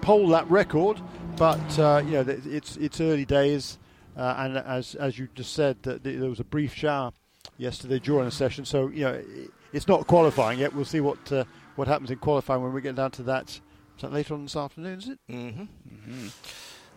pole 0.00 0.28
lap 0.28 0.47
record. 0.49 1.00
But 1.37 1.78
uh, 1.78 2.02
you 2.05 2.12
know, 2.12 2.25
it's 2.28 2.76
it's 2.76 3.00
early 3.00 3.25
days, 3.25 3.78
uh, 4.16 4.35
and 4.38 4.59
as 4.59 4.95
as 4.95 5.19
you 5.19 5.28
just 5.35 5.55
said, 5.55 5.83
that 5.83 6.05
there 6.05 6.28
was 6.28 6.40
a 6.40 6.45
brief 6.45 6.75
shower 6.75 7.12
yesterday 7.57 7.99
during 7.99 8.26
the 8.26 8.31
session. 8.31 8.64
So 8.64 8.88
you 8.88 9.05
know, 9.05 9.23
it's 9.73 9.88
not 9.88 10.07
qualifying 10.07 10.59
yet. 10.59 10.75
We'll 10.75 10.85
see 10.85 11.00
what 11.00 11.33
uh, 11.33 11.45
what 11.76 11.88
happens 11.88 12.11
in 12.11 12.19
qualifying 12.19 12.62
when 12.62 12.73
we 12.73 12.81
get 12.81 12.95
down 12.95 13.11
to 13.12 13.23
that. 13.25 13.49
Is 13.50 14.02
that 14.02 14.12
later 14.12 14.35
on 14.35 14.45
this 14.45 14.57
afternoon? 14.57 14.99
Is 14.99 15.09
it? 15.09 15.19
Mm-hmm. 15.31 15.62
Mm-hmm. 15.62 16.28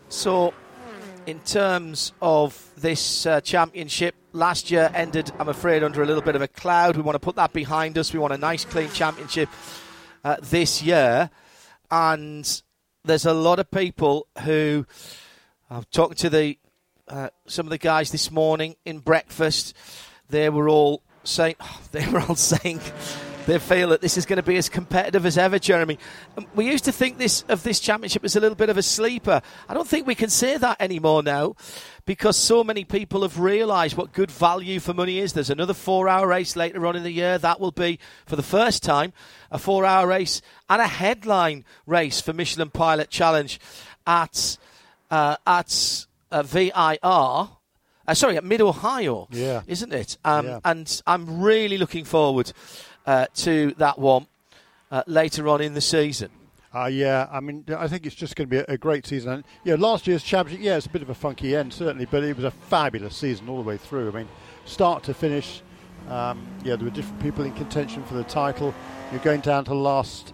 So 0.09 0.53
in 1.25 1.39
terms 1.39 2.13
of 2.21 2.71
this 2.77 3.25
uh, 3.25 3.41
championship. 3.41 4.15
Last 4.33 4.69
year 4.69 4.91
ended, 4.93 5.31
I'm 5.39 5.49
afraid, 5.49 5.83
under 5.83 6.03
a 6.03 6.05
little 6.05 6.21
bit 6.21 6.35
of 6.35 6.41
a 6.41 6.47
cloud. 6.47 6.95
We 6.95 7.01
want 7.01 7.15
to 7.15 7.19
put 7.19 7.35
that 7.37 7.53
behind 7.53 7.97
us. 7.97 8.13
We 8.13 8.19
want 8.19 8.33
a 8.33 8.37
nice, 8.37 8.65
clean 8.65 8.89
championship 8.91 9.49
uh, 10.23 10.37
this 10.41 10.81
year. 10.81 11.29
And 11.89 12.61
there's 13.03 13.25
a 13.25 13.33
lot 13.33 13.59
of 13.59 13.71
people 13.71 14.27
who 14.43 14.85
I've 15.69 15.89
talked 15.89 16.17
to 16.19 16.29
the 16.29 16.57
uh, 17.07 17.29
some 17.45 17.67
of 17.67 17.69
the 17.69 17.77
guys 17.77 18.11
this 18.11 18.31
morning 18.31 18.75
in 18.83 18.99
breakfast. 18.99 19.75
They 20.29 20.49
were 20.49 20.67
all 20.69 21.03
saying 21.23 21.55
oh, 21.59 21.81
they 21.91 22.07
were 22.07 22.21
all 22.21 22.35
saying 22.35 22.81
they 23.45 23.59
feel 23.59 23.89
that 23.89 24.01
this 24.01 24.17
is 24.17 24.25
going 24.25 24.37
to 24.37 24.43
be 24.43 24.57
as 24.57 24.69
competitive 24.69 25.25
as 25.25 25.37
ever, 25.37 25.59
Jeremy. 25.59 25.97
Um, 26.37 26.47
we 26.55 26.65
used 26.65 26.85
to 26.85 26.91
think 26.91 27.17
this 27.17 27.43
of 27.47 27.63
this 27.63 27.79
championship 27.79 28.23
as 28.23 28.35
a 28.35 28.39
little 28.39 28.55
bit 28.55 28.69
of 28.69 28.77
a 28.77 28.83
sleeper. 28.83 29.41
I 29.69 29.73
don't 29.73 29.87
think 29.87 30.07
we 30.07 30.15
can 30.15 30.29
say 30.29 30.57
that 30.57 30.81
anymore 30.81 31.23
now 31.23 31.55
because 32.05 32.37
so 32.37 32.63
many 32.63 32.83
people 32.83 33.21
have 33.23 33.39
realised 33.39 33.97
what 33.97 34.13
good 34.13 34.31
value 34.31 34.79
for 34.79 34.93
money 34.93 35.19
is. 35.19 35.33
There's 35.33 35.49
another 35.49 35.73
four 35.73 36.07
hour 36.07 36.27
race 36.27 36.55
later 36.55 36.85
on 36.85 36.95
in 36.95 37.03
the 37.03 37.11
year. 37.11 37.37
That 37.37 37.59
will 37.59 37.71
be, 37.71 37.99
for 38.25 38.35
the 38.35 38.43
first 38.43 38.83
time, 38.83 39.13
a 39.51 39.57
four 39.57 39.85
hour 39.85 40.07
race 40.07 40.41
and 40.69 40.81
a 40.81 40.87
headline 40.87 41.65
race 41.85 42.21
for 42.21 42.33
Michelin 42.33 42.69
Pilot 42.69 43.09
Challenge 43.09 43.59
at, 44.05 44.57
uh, 45.09 45.37
at 45.45 46.05
uh, 46.31 46.43
VIR. 46.43 47.49
Uh, 48.07 48.13
sorry, 48.13 48.37
at 48.37 48.43
Mid 48.43 48.61
Ohio, 48.61 49.27
yeah. 49.31 49.61
isn't 49.65 49.91
it? 49.91 50.17
Um, 50.23 50.45
yeah. 50.45 50.59
And 50.63 51.01
I'm 51.07 51.41
really 51.41 51.79
looking 51.79 52.05
forward 52.05 52.53
uh, 53.05 53.27
to 53.35 53.73
that 53.77 53.99
one 53.99 54.27
uh, 54.91 55.03
later 55.07 55.47
on 55.47 55.61
in 55.61 55.73
the 55.73 55.81
season. 55.81 56.29
Uh, 56.73 56.87
yeah, 56.87 57.27
I 57.31 57.39
mean, 57.39 57.63
I 57.77 57.87
think 57.87 58.05
it's 58.05 58.15
just 58.15 58.35
going 58.35 58.49
to 58.49 58.51
be 58.51 58.57
a, 58.57 58.65
a 58.73 58.77
great 58.77 59.07
season. 59.07 59.31
And, 59.31 59.43
yeah, 59.63 59.75
last 59.75 60.07
year's 60.07 60.23
championship, 60.23 60.65
yeah, 60.65 60.75
it's 60.75 60.87
a 60.87 60.89
bit 60.89 61.01
of 61.01 61.09
a 61.09 61.15
funky 61.15 61.55
end, 61.55 61.71
certainly, 61.73 62.05
but 62.05 62.21
it 62.23 62.35
was 62.35 62.43
a 62.43 62.51
fabulous 62.51 63.15
season 63.15 63.47
all 63.47 63.57
the 63.57 63.63
way 63.63 63.77
through. 63.77 64.09
I 64.09 64.11
mean, 64.11 64.27
start 64.65 65.03
to 65.03 65.13
finish, 65.13 65.61
um, 66.09 66.45
yeah, 66.65 66.75
there 66.75 66.83
were 66.83 66.89
different 66.93 67.21
people 67.21 67.45
in 67.45 67.53
contention 67.53 68.03
for 68.03 68.15
the 68.15 68.25
title. 68.25 68.75
You're 69.11 69.21
going 69.21 69.39
down 69.39 69.63
to 69.65 69.69
the 69.69 69.75
last 69.75 70.33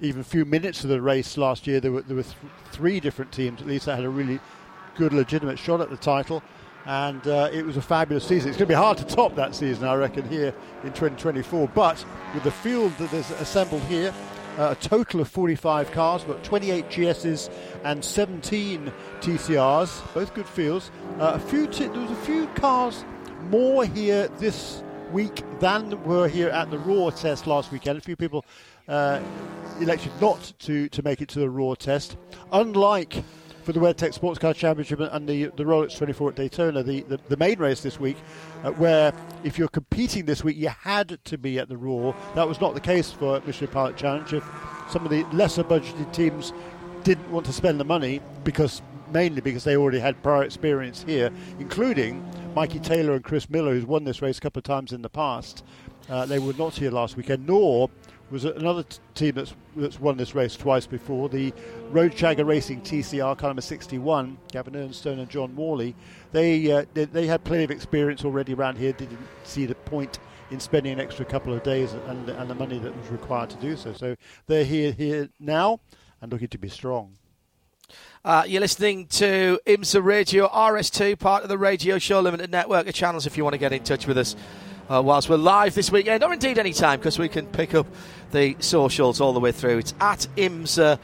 even 0.00 0.24
few 0.24 0.44
minutes 0.44 0.82
of 0.82 0.90
the 0.90 1.00
race 1.00 1.36
last 1.36 1.66
year. 1.66 1.78
There 1.80 1.92
were 1.92 2.02
there 2.02 2.16
were 2.16 2.22
th- 2.22 2.34
three 2.72 3.00
different 3.00 3.32
teams 3.32 3.60
at 3.60 3.66
least 3.66 3.86
that 3.86 3.96
had 3.96 4.04
a 4.04 4.10
really 4.10 4.40
good, 4.96 5.12
legitimate 5.12 5.58
shot 5.58 5.80
at 5.80 5.90
the 5.90 5.96
title, 5.96 6.42
and 6.86 7.26
uh, 7.26 7.50
it 7.52 7.64
was 7.64 7.76
a 7.76 7.82
fabulous 7.82 8.24
season. 8.24 8.48
It's 8.48 8.58
going 8.58 8.68
to 8.68 8.72
be 8.72 8.74
hard 8.74 8.98
to 8.98 9.04
top 9.04 9.34
that 9.36 9.54
season, 9.54 9.86
I 9.86 9.94
reckon, 9.94 10.28
here 10.28 10.54
in 10.84 10.90
2024. 10.90 11.68
But 11.74 12.04
with 12.32 12.44
the 12.44 12.50
field 12.50 12.92
that 12.98 13.12
is 13.12 13.30
assembled 13.32 13.82
here, 13.82 14.14
uh, 14.56 14.74
a 14.78 14.82
total 14.82 15.20
of 15.20 15.28
45 15.28 15.90
cars, 15.90 16.24
but 16.24 16.42
28 16.44 16.88
GSs 16.88 17.52
and 17.84 18.04
17 18.04 18.92
TCRs, 19.20 20.14
both 20.14 20.32
good 20.34 20.46
fields. 20.46 20.90
Uh, 21.18 21.32
a 21.34 21.38
few 21.38 21.66
t- 21.66 21.86
there 21.86 22.00
was 22.00 22.10
a 22.10 22.16
few 22.16 22.46
cars 22.48 23.04
more 23.50 23.84
here 23.84 24.28
this 24.38 24.82
week 25.12 25.42
than 25.60 26.02
were 26.04 26.28
here 26.28 26.48
at 26.48 26.70
the 26.70 26.78
Roar 26.78 27.12
test 27.12 27.46
last 27.46 27.70
weekend. 27.70 27.98
A 27.98 28.00
few 28.00 28.16
people 28.16 28.44
uh, 28.88 29.20
elected 29.80 30.12
not 30.20 30.52
to, 30.60 30.88
to 30.88 31.02
make 31.02 31.20
it 31.20 31.28
to 31.30 31.40
the 31.40 31.50
Roar 31.50 31.76
test. 31.76 32.16
Unlike 32.52 33.22
for 33.66 33.72
the 33.72 33.80
WeatherTech 33.80 34.14
Sports 34.14 34.38
Car 34.38 34.54
Championship 34.54 35.00
and 35.00 35.28
the, 35.28 35.46
the 35.56 35.64
Rolex 35.64 35.98
24 35.98 36.30
at 36.30 36.36
Daytona, 36.36 36.84
the, 36.84 37.00
the, 37.02 37.18
the 37.28 37.36
main 37.36 37.58
race 37.58 37.80
this 37.80 37.98
week, 37.98 38.16
uh, 38.62 38.70
where 38.70 39.12
if 39.42 39.58
you're 39.58 39.66
competing 39.66 40.24
this 40.24 40.44
week, 40.44 40.56
you 40.56 40.68
had 40.68 41.18
to 41.24 41.36
be 41.36 41.58
at 41.58 41.68
the 41.68 41.76
Roar. 41.76 42.14
That 42.36 42.46
was 42.46 42.60
not 42.60 42.74
the 42.74 42.80
case 42.80 43.10
for 43.10 43.42
Michelin 43.44 43.72
Pilot 43.72 43.96
Challenge. 43.96 44.34
If 44.34 44.44
some 44.88 45.04
of 45.04 45.10
the 45.10 45.24
lesser 45.32 45.64
budgeted 45.64 46.12
teams 46.12 46.52
didn't 47.02 47.28
want 47.32 47.44
to 47.46 47.52
spend 47.52 47.80
the 47.80 47.84
money 47.84 48.20
because 48.44 48.82
mainly 49.10 49.40
because 49.40 49.64
they 49.64 49.76
already 49.76 49.98
had 49.98 50.22
prior 50.22 50.44
experience 50.44 51.02
here, 51.02 51.32
including 51.58 52.24
Mikey 52.54 52.78
Taylor 52.78 53.14
and 53.14 53.24
Chris 53.24 53.50
Miller, 53.50 53.72
who's 53.72 53.84
won 53.84 54.04
this 54.04 54.22
race 54.22 54.38
a 54.38 54.40
couple 54.40 54.60
of 54.60 54.64
times 54.64 54.92
in 54.92 55.02
the 55.02 55.10
past. 55.10 55.64
Uh, 56.08 56.24
they 56.24 56.38
were 56.38 56.52
not 56.52 56.74
here 56.74 56.92
last 56.92 57.16
weekend, 57.16 57.48
nor 57.48 57.90
was 58.30 58.44
another 58.44 58.82
t- 58.82 58.98
team 59.14 59.34
that's 59.34 59.54
that's 59.76 60.00
won 60.00 60.16
this 60.16 60.34
race 60.34 60.56
twice 60.56 60.86
before. 60.86 61.28
The 61.28 61.52
Road 61.90 62.12
Roadshagger 62.12 62.46
Racing 62.46 62.80
TCR 62.82 63.36
car 63.38 63.50
number 63.50 63.62
61, 63.62 64.38
Gavin 64.50 64.74
Ernstene 64.74 65.18
and 65.18 65.28
John 65.28 65.54
Morley. 65.54 65.94
They, 66.32 66.70
uh, 66.72 66.84
they, 66.94 67.04
they 67.04 67.26
had 67.26 67.44
plenty 67.44 67.64
of 67.64 67.70
experience 67.70 68.24
already 68.24 68.54
around 68.54 68.78
here. 68.78 68.92
Didn't 68.92 69.18
see 69.44 69.66
the 69.66 69.74
point 69.74 70.18
in 70.50 70.60
spending 70.60 70.92
an 70.92 71.00
extra 71.00 71.24
couple 71.24 71.52
of 71.52 71.62
days 71.62 71.92
and 71.92 72.28
and 72.28 72.50
the 72.50 72.54
money 72.54 72.78
that 72.78 72.96
was 72.96 73.08
required 73.10 73.50
to 73.50 73.56
do 73.56 73.76
so. 73.76 73.92
So 73.92 74.16
they're 74.46 74.64
here 74.64 74.92
here 74.92 75.28
now 75.38 75.80
and 76.20 76.32
looking 76.32 76.48
to 76.48 76.58
be 76.58 76.68
strong. 76.68 77.16
Uh, 78.24 78.42
you're 78.44 78.60
listening 78.60 79.06
to 79.06 79.60
IMSA 79.66 80.02
Radio 80.02 80.48
RS2, 80.48 81.16
part 81.16 81.44
of 81.44 81.48
the 81.48 81.56
Radio 81.56 81.96
Show 81.98 82.20
Limited 82.20 82.50
network 82.50 82.88
of 82.88 82.94
channels. 82.94 83.24
If 83.24 83.36
you 83.36 83.44
want 83.44 83.54
to 83.54 83.58
get 83.58 83.72
in 83.72 83.84
touch 83.84 84.08
with 84.08 84.18
us 84.18 84.34
uh, 84.88 85.00
whilst 85.04 85.28
we're 85.28 85.36
live 85.36 85.74
this 85.74 85.92
weekend, 85.92 86.24
or 86.24 86.32
indeed 86.32 86.58
any 86.58 86.72
time, 86.72 86.98
because 86.98 87.18
we 87.18 87.28
can 87.28 87.46
pick 87.46 87.74
up 87.74 87.86
the 88.32 88.56
socials 88.60 89.20
all 89.20 89.32
the 89.32 89.40
way 89.40 89.52
through. 89.52 89.78
It's 89.78 89.94
at 90.00 90.26
IMSA 90.36 90.98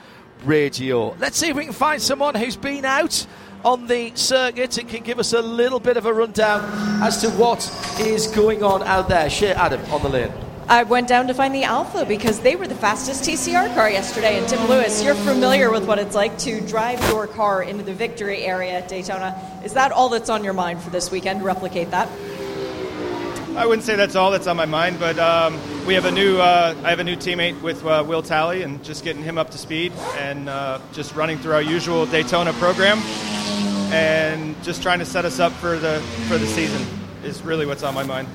Radio. 0.45 1.15
Let's 1.19 1.37
see 1.37 1.49
if 1.49 1.57
we 1.57 1.65
can 1.65 1.73
find 1.73 2.01
someone 2.01 2.35
who's 2.35 2.57
been 2.57 2.85
out 2.85 3.27
on 3.65 3.87
the 3.87 4.13
circuit 4.15 4.77
and 4.79 4.89
can 4.89 5.03
give 5.03 5.19
us 5.19 5.33
a 5.33 5.41
little 5.41 5.81
bit 5.81 5.97
of 5.97 6.07
a 6.07 6.13
rundown 6.13 6.61
as 7.03 7.21
to 7.21 7.31
what 7.31 7.63
is 8.01 8.27
going 8.29 8.63
on 8.63 8.83
out 8.83 9.09
there. 9.09 9.31
Shea 9.31 9.53
Adam 9.53 9.81
on 9.93 10.03
the 10.03 10.09
lane. 10.09 10.33
I 10.69 10.85
went 10.85 11.09
down 11.09 11.27
to 11.27 11.35
find 11.35 11.55
the 11.55 11.65
Alfa 11.65 12.07
because 12.07 12.41
they 12.41 12.57
were 12.57 12.67
the 12.67 12.75
fastest 12.75 13.25
TCR 13.25 13.75
car 13.75 13.91
yesterday. 13.91 14.39
And 14.39 14.49
Tim 14.49 14.69
Lewis, 14.69 15.03
you're 15.03 15.15
familiar 15.15 15.71
with 15.71 15.87
what 15.87 15.99
it's 15.99 16.15
like 16.15 16.39
to 16.39 16.61
drive 16.63 17.01
your 17.11 17.27
car 17.27 17.63
into 17.63 17.83
the 17.83 17.93
victory 17.93 18.45
area 18.45 18.79
at 18.79 18.89
Daytona. 18.89 19.61
Is 19.65 19.75
that 19.75 19.93
all 19.93 20.09
that's 20.09 20.31
on 20.31 20.45
your 20.45 20.55
mind 20.55 20.81
for 20.81 20.91
this 20.91 21.11
weekend? 21.11 21.43
Replicate 21.43 21.91
that? 21.91 22.09
I 23.55 23.67
wouldn't 23.67 23.85
say 23.85 23.97
that's 23.97 24.17
all 24.17 24.31
that's 24.31 24.47
on 24.47 24.57
my 24.57 24.65
mind, 24.65 24.99
but 24.99 25.19
um, 25.19 25.61
we 25.85 25.93
have 25.93 26.07
a 26.07 26.11
new. 26.11 26.39
Uh, 26.39 26.75
I 26.85 26.89
have 26.89 27.01
a 27.01 27.05
new 27.05 27.17
teammate 27.17 27.61
with 27.61 27.85
uh, 27.85 28.03
Will 28.07 28.23
Talley, 28.23 28.63
and 28.63 28.83
just 28.83 29.05
getting 29.05 29.23
him 29.23 29.37
up 29.37 29.51
to 29.51 29.59
speed, 29.59 29.93
and 30.17 30.49
uh, 30.49 30.81
just 30.95 31.15
running 31.15 31.39
through 31.39 31.53
our 31.53 31.63
usual 31.63 32.07
Daytona 32.07 32.55
program, 32.55 32.99
and 33.93 34.61
just 34.63 34.83
trying 34.83 35.01
to 35.01 35.05
set 35.05 35.27
us 35.27 35.39
up 35.39 35.53
for 35.53 35.77
the 35.77 36.01
for 36.29 36.39
the 36.39 36.47
season 36.47 36.83
is 37.25 37.43
really 37.43 37.67
what's 37.67 37.83
on 37.83 37.95
my 37.95 38.03
mind. 38.03 38.27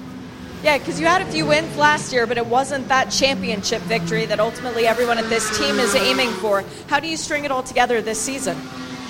Yeah, 0.62 0.78
because 0.78 1.00
you 1.00 1.08
had 1.08 1.24
a 1.24 1.32
few 1.32 1.48
wins 1.48 1.76
last 1.78 2.14
year, 2.14 2.28
but 2.28 2.38
it 2.38 2.46
wasn't 2.46 2.88
that 2.90 3.10
championship 3.10 3.82
victory 3.84 4.28
that 4.28 4.40
ultimately 4.40 4.86
everyone 4.86 5.18
at 5.18 5.30
this 5.30 5.58
team 5.58 5.80
is 5.80 5.96
aiming 5.96 6.30
for. 6.34 6.64
How 6.88 7.00
do 7.00 7.08
you 7.08 7.18
string 7.18 7.44
it 7.44 7.50
all 7.50 7.64
together 7.64 8.04
this 8.04 8.20
season? 8.20 8.56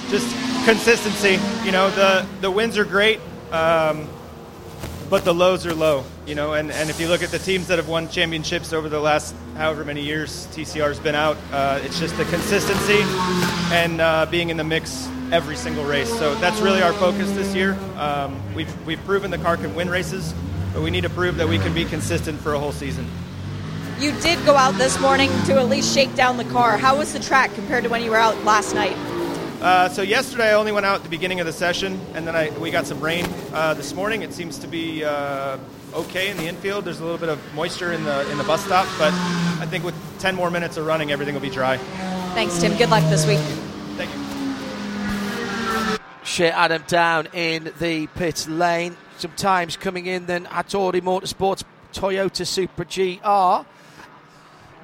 Just 0.10 0.34
consistency. 0.64 1.38
You 1.66 1.74
know, 1.74 1.90
the 1.92 2.26
the 2.40 2.50
wins 2.50 2.78
are 2.78 2.86
great. 2.86 3.20
Um, 3.52 4.08
but 5.10 5.24
the 5.24 5.34
lows 5.34 5.66
are 5.66 5.74
low, 5.74 6.04
you 6.26 6.36
know. 6.36 6.54
And, 6.54 6.72
and 6.72 6.90
if 6.90 7.00
you 7.00 7.08
look 7.08 7.24
at 7.24 7.30
the 7.30 7.40
teams 7.40 7.68
that 7.68 7.78
have 7.78 7.88
won 7.88 8.10
championships 8.10 8.74
over 8.74 8.90
the 8.90 9.00
last 9.00 9.36
however 9.56 9.86
many 9.86 10.02
years 10.02 10.48
TCR's 10.48 11.00
been 11.00 11.16
out, 11.16 11.38
uh, 11.52 11.80
it's 11.84 12.00
just 12.00 12.16
the 12.18 12.26
consistency 12.26 13.02
and 13.74 14.02
uh, 14.02 14.26
being 14.30 14.50
in 14.50 14.58
the 14.58 14.64
mix 14.64 15.08
every 15.32 15.56
single 15.56 15.84
race. 15.84 16.10
So 16.18 16.36
that's 16.36 16.60
really 16.62 16.82
our 16.82 16.94
focus 16.94 17.32
this 17.32 17.54
year. 17.56 17.78
Um, 17.98 18.42
we've 18.54 18.86
we've 18.86 19.04
proven 19.06 19.32
the 19.32 19.38
car 19.38 19.58
can 19.58 19.76
win 19.76 19.90
races, 19.90 20.34
but 20.74 20.82
we 20.82 20.92
need 20.92 21.02
to 21.02 21.10
prove 21.10 21.38
that 21.38 21.48
we 21.48 21.58
can 21.58 21.74
be 21.74 21.86
consistent 21.86 22.40
for 22.40 22.54
a 22.54 22.60
whole 22.60 22.72
season. 22.72 23.08
You 24.00 24.12
did 24.20 24.44
go 24.46 24.56
out 24.56 24.76
this 24.76 25.00
morning 25.00 25.30
to 25.46 25.54
at 25.54 25.70
least 25.70 25.92
shake 25.94 26.14
down 26.16 26.38
the 26.38 26.46
car. 26.46 26.78
How 26.78 26.98
was 26.98 27.14
the 27.14 27.20
track 27.20 27.54
compared 27.56 27.84
to 27.84 27.90
when 27.90 28.04
you 28.04 28.12
were 28.12 28.18
out 28.18 28.44
last 28.44 28.76
night? 28.76 28.96
Uh, 29.68 29.90
so 29.90 30.02
yesterday 30.02 30.52
I 30.52 30.54
only 30.54 30.72
went 30.72 30.86
out 30.86 30.96
at 30.96 31.04
the 31.04 31.10
beginning 31.10 31.42
of 31.42 31.46
the 31.46 31.52
session, 31.52 32.00
and 32.14 32.26
then 32.26 32.38
I, 32.38 32.58
we 32.58 32.72
got 32.72 32.88
some 32.88 33.02
rain 33.02 33.26
uh, 33.52 33.74
this 33.74 33.94
morning. 33.94 34.22
It 34.22 34.32
seems 34.32 34.58
to 34.60 34.68
be 34.68 35.04
uh, 35.04 35.58
okay 35.94 36.30
in 36.30 36.38
the 36.38 36.48
infield. 36.48 36.86
There's 36.86 37.02
a 37.02 37.04
little 37.04 37.18
bit 37.18 37.28
of 37.28 37.38
moisture 37.54 37.92
in 37.92 38.06
the 38.06 38.32
in 38.32 38.38
the 38.38 38.46
bus 38.46 38.64
stop, 38.64 38.88
but 38.98 39.12
I 39.62 39.66
think 39.70 39.84
with 39.84 39.94
10 40.20 40.36
more 40.36 40.50
minutes 40.50 40.78
of 40.78 40.86
running, 40.86 41.12
everything 41.12 41.34
will 41.34 41.42
be 41.42 41.50
dry. 41.50 41.76
Thanks, 42.34 42.58
Tim. 42.62 42.78
Good 42.78 42.90
luck 42.90 43.04
this 43.10 43.28
week. 43.28 43.40
Thank 43.98 44.10
you. 44.16 46.00
Shea, 46.24 46.50
Adam 46.50 46.86
down 46.88 47.28
in 47.34 47.74
the 47.78 48.08
pit 48.16 48.48
lane. 48.48 48.96
Sometimes 49.18 49.76
coming 49.76 50.06
in 50.06 50.28
then 50.28 50.46
Hattori 50.46 51.02
Motorsports 51.02 51.66
Toyota 51.92 52.48
Supra 52.48 52.86
GR. 52.86 53.68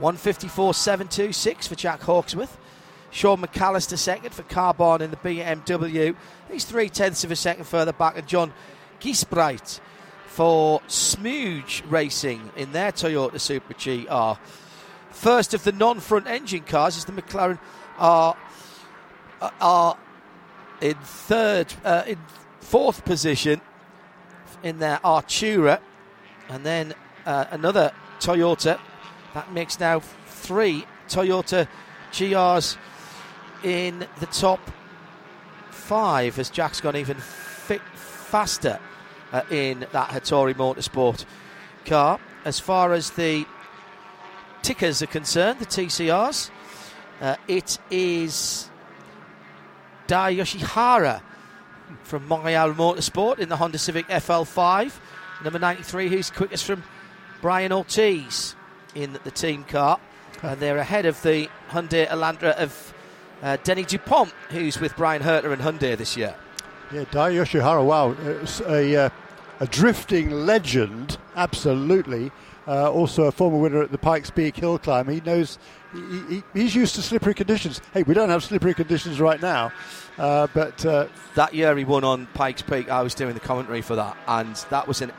154.726 0.01 1.67
for 1.69 1.75
Jack 1.75 2.01
Hawksworth. 2.01 2.57
Sean 3.13 3.39
McAleer 3.39 3.97
second 3.97 4.33
for 4.33 4.41
Carbahn 4.41 5.01
in 5.01 5.11
the 5.11 5.17
BMW. 5.17 6.15
He's 6.51 6.65
three 6.65 6.89
tenths 6.89 7.23
of 7.23 7.29
a 7.29 7.35
second 7.35 7.65
further 7.65 7.93
back, 7.93 8.17
and 8.17 8.27
John 8.27 8.51
Geesbreght 8.99 9.79
for 10.25 10.81
Smooge 10.87 11.83
Racing 11.91 12.51
in 12.57 12.71
their 12.71 12.91
Toyota 12.91 13.39
Supra 13.39 13.75
GR. 13.75 14.41
First 15.11 15.53
of 15.53 15.63
the 15.63 15.71
non-front 15.71 16.25
engine 16.25 16.63
cars 16.63 16.97
is 16.97 17.05
the 17.05 17.11
McLaren 17.11 17.59
are 17.99 18.35
are 19.61 19.95
in 20.81 20.95
third, 20.95 21.71
uh, 21.85 22.03
in 22.07 22.17
fourth 22.61 23.05
position 23.05 23.61
in 24.63 24.79
their 24.79 24.97
Artura, 24.97 25.79
and 26.49 26.65
then 26.65 26.95
uh, 27.27 27.45
another 27.51 27.91
Toyota. 28.19 28.79
That 29.35 29.53
makes 29.53 29.79
now 29.79 29.99
three 29.99 30.85
Toyota 31.07 31.67
GRs 32.11 32.77
in 33.63 34.05
the 34.19 34.25
top 34.27 34.59
five 35.71 36.37
as 36.39 36.49
Jack's 36.49 36.81
gone 36.81 36.95
even 36.95 37.17
fit 37.17 37.81
faster 37.93 38.79
uh, 39.31 39.41
in 39.49 39.85
that 39.91 40.09
Hattori 40.09 40.53
Motorsport 40.53 41.25
car. 41.85 42.19
As 42.45 42.59
far 42.59 42.93
as 42.93 43.11
the 43.11 43.45
tickers 44.61 45.01
are 45.01 45.07
concerned, 45.07 45.59
the 45.59 45.65
TCRs, 45.65 46.49
uh, 47.21 47.35
it 47.47 47.79
is 47.89 48.69
Dai 50.07 50.35
Yoshihara 50.35 51.21
from 52.03 52.27
Montreal 52.27 52.73
Motorsport 52.73 53.39
in 53.39 53.49
the 53.49 53.57
Honda 53.57 53.77
Civic 53.77 54.07
FL5. 54.07 54.93
Number 55.43 55.59
93, 55.59 56.09
who's 56.09 56.29
quickest 56.29 56.65
from 56.65 56.83
Brian 57.41 57.71
Ortiz 57.71 58.55
in 58.95 59.17
the 59.23 59.31
team 59.31 59.63
car. 59.63 59.99
And 60.41 60.59
they're 60.59 60.77
ahead 60.77 61.05
of 61.05 61.21
the 61.21 61.49
Hyundai 61.69 62.07
Elantra 62.07 62.55
of 62.57 62.92
uh, 63.43 63.57
Denis 63.63 63.87
Dupont, 63.87 64.31
who's 64.49 64.79
with 64.79 64.95
Bryan 64.95 65.21
Herta 65.21 65.51
and 65.51 65.61
Hyundai 65.61 65.97
this 65.97 66.17
year. 66.17 66.33
Yeah, 66.91 67.03
Dai 67.11 67.33
Yoshihara, 67.33 67.83
wow, 67.85 68.15
a, 68.67 68.95
uh, 68.95 69.09
a 69.59 69.67
drifting 69.67 70.31
legend, 70.31 71.17
absolutely. 71.35 72.31
Uh, 72.65 72.89
also 72.89 73.23
a 73.23 73.31
former 73.31 73.57
winner 73.57 73.81
at 73.81 73.91
the 73.91 73.97
Pikes 73.97 74.29
Peak 74.29 74.55
Hill 74.55 74.79
Climb. 74.79 75.09
He 75.09 75.19
knows 75.21 75.59
he, 75.91 76.35
he, 76.35 76.43
he's 76.53 76.73
used 76.73 76.95
to 76.95 77.01
slippery 77.01 77.33
conditions. 77.33 77.81
Hey, 77.93 78.03
we 78.03 78.13
don't 78.13 78.29
have 78.29 78.41
slippery 78.41 78.73
conditions 78.73 79.19
right 79.19 79.41
now, 79.41 79.73
uh, 80.17 80.47
but 80.53 80.85
uh, 80.85 81.07
that 81.35 81.53
year 81.53 81.75
he 81.75 81.83
won 81.83 82.05
on 82.05 82.27
Pikes 82.27 82.61
Peak. 82.61 82.89
I 82.89 83.01
was 83.01 83.13
doing 83.13 83.33
the 83.33 83.41
commentary 83.41 83.81
for 83.81 83.97
that, 83.97 84.15
and 84.27 84.55
that 84.69 84.87
was 84.87 85.01
an 85.01 85.11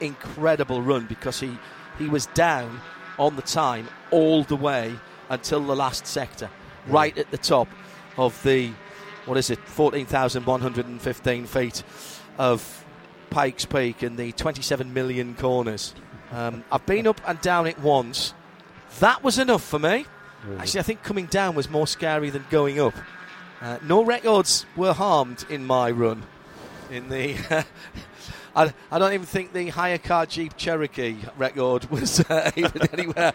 incredible 0.00 0.80
run 0.80 1.04
because 1.06 1.38
he 1.38 1.58
he 1.98 2.06
was 2.06 2.26
down 2.26 2.80
on 3.18 3.36
the 3.36 3.42
time 3.42 3.86
all 4.10 4.42
the 4.44 4.56
way 4.56 4.94
until 5.28 5.60
the 5.62 5.76
last 5.76 6.06
sector. 6.06 6.48
Right 6.86 7.16
at 7.16 7.30
the 7.30 7.38
top 7.38 7.68
of 8.16 8.40
the 8.42 8.72
what 9.26 9.38
is 9.38 9.50
it, 9.50 9.58
14,115 9.60 11.46
feet 11.46 11.82
of 12.38 12.84
Pikes 13.30 13.64
Peak 13.64 14.02
and 14.02 14.16
the 14.16 14.32
27 14.32 14.92
million 14.92 15.34
corners. 15.34 15.94
Um, 16.32 16.64
I've 16.72 16.84
been 16.86 17.06
up 17.06 17.20
and 17.26 17.40
down 17.40 17.66
it 17.66 17.78
once. 17.78 18.34
That 18.98 19.22
was 19.22 19.38
enough 19.38 19.62
for 19.62 19.78
me. 19.78 20.06
Really? 20.44 20.58
Actually, 20.58 20.80
I 20.80 20.82
think 20.82 21.02
coming 21.02 21.26
down 21.26 21.54
was 21.54 21.70
more 21.70 21.86
scary 21.86 22.30
than 22.30 22.44
going 22.50 22.80
up. 22.80 22.94
Uh, 23.60 23.78
no 23.82 24.02
records 24.02 24.64
were 24.74 24.92
harmed 24.92 25.44
in 25.48 25.66
my 25.66 25.90
run. 25.90 26.22
In 26.90 27.08
the, 27.08 27.36
I, 28.54 28.72
I, 28.90 28.98
don't 28.98 29.12
even 29.12 29.26
think 29.26 29.52
the 29.52 29.68
hire 29.68 29.98
car 29.98 30.26
Jeep 30.26 30.56
Cherokee 30.56 31.16
record 31.38 31.90
was 31.90 32.20
uh, 32.20 32.50
even 32.56 32.88
anywhere. 32.92 33.32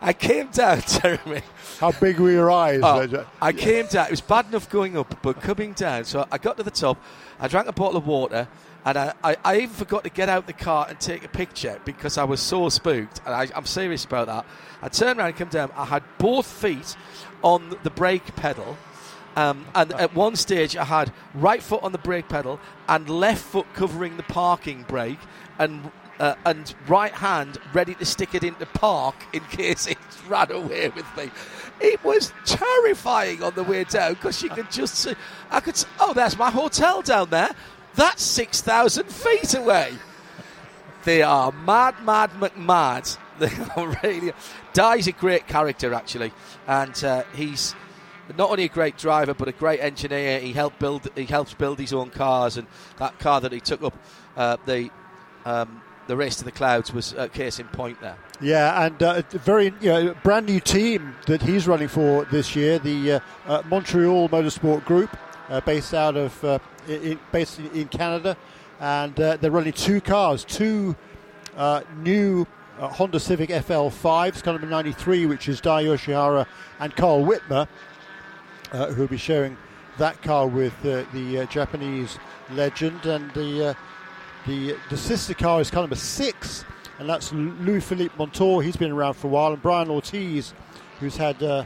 I 0.00 0.12
came 0.12 0.48
down, 0.48 0.82
Jeremy. 0.88 1.42
How 1.78 1.92
big 1.92 2.20
were 2.20 2.30
your 2.30 2.50
eyes? 2.50 2.80
Oh, 2.82 3.26
I 3.40 3.52
came 3.52 3.86
down. 3.86 4.06
It 4.06 4.10
was 4.10 4.20
bad 4.20 4.46
enough 4.46 4.68
going 4.68 4.96
up, 4.96 5.22
but 5.22 5.40
coming 5.40 5.72
down. 5.72 6.04
So 6.04 6.26
I 6.30 6.38
got 6.38 6.56
to 6.58 6.62
the 6.62 6.70
top. 6.70 7.02
I 7.40 7.48
drank 7.48 7.68
a 7.68 7.72
bottle 7.72 7.96
of 7.96 8.06
water. 8.06 8.48
And 8.84 8.96
I, 8.96 9.12
I, 9.22 9.36
I, 9.44 9.56
even 9.56 9.70
forgot 9.70 10.04
to 10.04 10.10
get 10.10 10.28
out 10.28 10.46
the 10.46 10.52
car 10.52 10.86
and 10.88 10.98
take 10.98 11.24
a 11.24 11.28
picture 11.28 11.80
because 11.84 12.16
I 12.16 12.24
was 12.24 12.40
so 12.40 12.68
spooked. 12.68 13.20
And 13.26 13.34
I, 13.34 13.48
am 13.54 13.66
serious 13.66 14.04
about 14.04 14.28
that. 14.28 14.46
I 14.80 14.88
turned 14.88 15.18
around 15.18 15.28
and 15.28 15.36
came 15.36 15.48
down. 15.48 15.70
I 15.76 15.84
had 15.84 16.02
both 16.16 16.46
feet 16.46 16.96
on 17.42 17.76
the 17.82 17.90
brake 17.90 18.34
pedal. 18.36 18.78
Um, 19.38 19.66
and 19.72 19.92
at 19.92 20.16
one 20.16 20.34
stage, 20.34 20.76
I 20.76 20.82
had 20.82 21.12
right 21.32 21.62
foot 21.62 21.84
on 21.84 21.92
the 21.92 21.98
brake 21.98 22.28
pedal 22.28 22.58
and 22.88 23.08
left 23.08 23.40
foot 23.40 23.66
covering 23.72 24.16
the 24.16 24.24
parking 24.24 24.84
brake, 24.88 25.20
and 25.60 25.92
uh, 26.18 26.34
and 26.44 26.74
right 26.88 27.12
hand 27.12 27.58
ready 27.72 27.94
to 27.94 28.04
stick 28.04 28.34
it 28.34 28.42
into 28.42 28.66
park 28.66 29.14
in 29.32 29.40
case 29.50 29.86
it 29.86 29.96
ran 30.28 30.50
away 30.50 30.88
with 30.88 31.06
me. 31.16 31.30
It 31.80 32.02
was 32.02 32.32
terrifying 32.46 33.40
on 33.44 33.54
the 33.54 33.62
way 33.62 33.84
down 33.84 34.14
because 34.14 34.42
you 34.42 34.50
could 34.50 34.72
just 34.72 34.96
see. 34.96 35.14
I 35.52 35.60
could. 35.60 35.84
Oh, 36.00 36.12
there's 36.12 36.36
my 36.36 36.50
hotel 36.50 37.00
down 37.00 37.30
there. 37.30 37.50
That's 37.94 38.24
6,000 38.24 39.04
feet 39.06 39.54
away. 39.54 39.92
They 41.04 41.22
are 41.22 41.52
mad, 41.52 41.94
mad, 42.04 42.30
McMad. 42.32 43.16
They 43.38 43.52
are 43.76 43.96
really. 44.02 44.32
Dai's 44.72 45.06
a 45.06 45.12
great 45.12 45.46
character, 45.46 45.94
actually. 45.94 46.32
And 46.66 47.04
uh, 47.04 47.22
he's 47.36 47.76
not 48.36 48.50
only 48.50 48.64
a 48.64 48.68
great 48.68 48.96
driver, 48.96 49.34
but 49.34 49.48
a 49.48 49.52
great 49.52 49.80
engineer. 49.80 50.40
He 50.40 50.52
helped 50.52 50.78
build. 50.78 51.08
He 51.14 51.24
helps 51.24 51.54
build 51.54 51.78
his 51.78 51.92
own 51.92 52.10
cars, 52.10 52.56
and 52.56 52.66
that 52.98 53.18
car 53.18 53.40
that 53.40 53.52
he 53.52 53.60
took 53.60 53.82
up 53.82 53.94
uh, 54.36 54.56
the 54.66 54.90
um, 55.44 55.82
the 56.08 56.16
race 56.16 56.36
to 56.36 56.44
the 56.44 56.50
clouds 56.50 56.92
was 56.92 57.12
a 57.12 57.28
case 57.28 57.60
in 57.60 57.68
point 57.68 58.00
there. 58.00 58.16
Yeah, 58.40 58.84
and 58.84 59.00
uh, 59.02 59.22
very 59.30 59.66
you 59.80 59.90
know, 59.90 60.14
brand 60.24 60.46
new 60.46 60.58
team 60.58 61.14
that 61.26 61.42
he's 61.42 61.68
running 61.68 61.88
for 61.88 62.24
this 62.26 62.56
year, 62.56 62.78
the 62.78 63.12
uh, 63.12 63.20
uh, 63.46 63.62
Montreal 63.66 64.28
Motorsport 64.28 64.84
Group, 64.84 65.16
uh, 65.48 65.60
based 65.60 65.94
out 65.94 66.16
of 66.16 66.42
uh, 66.44 66.58
in, 66.88 67.20
based 67.30 67.58
in 67.58 67.88
Canada, 67.88 68.36
and 68.80 69.14
they're 69.14 69.50
running 69.50 69.72
two 69.72 70.00
cars, 70.00 70.44
two 70.44 70.96
new 72.02 72.46
Honda 72.78 73.20
Civic 73.20 73.50
FL5s, 73.50 74.42
kind 74.42 74.62
of 74.62 74.68
93, 74.68 75.26
which 75.26 75.48
is 75.48 75.60
Dai 75.60 75.84
Yoshihara 75.84 76.46
and 76.80 76.94
Karl 76.96 77.24
Wittmer, 77.24 77.68
who 78.70 79.02
will 79.02 79.08
be 79.08 79.16
sharing 79.16 79.56
that 79.98 80.20
car 80.22 80.46
with 80.46 80.80
the 80.82 81.46
Japanese 81.50 82.18
legend, 82.52 83.06
and 83.06 83.30
the 83.32 83.76
the 84.46 84.76
the 84.90 84.96
sister 84.96 85.34
car 85.34 85.60
is 85.60 85.70
car 85.70 85.82
number 85.82 85.96
six, 85.96 86.64
and 86.98 87.08
that's 87.08 87.32
Louis 87.32 87.80
Philippe 87.80 88.14
Montour. 88.18 88.62
He's 88.62 88.76
been 88.76 88.92
around 88.92 89.14
for 89.14 89.28
a 89.28 89.30
while, 89.30 89.52
and 89.52 89.62
Brian 89.62 89.90
Ortiz, 89.90 90.54
who's 91.00 91.16
had 91.16 91.42
uh, 91.42 91.64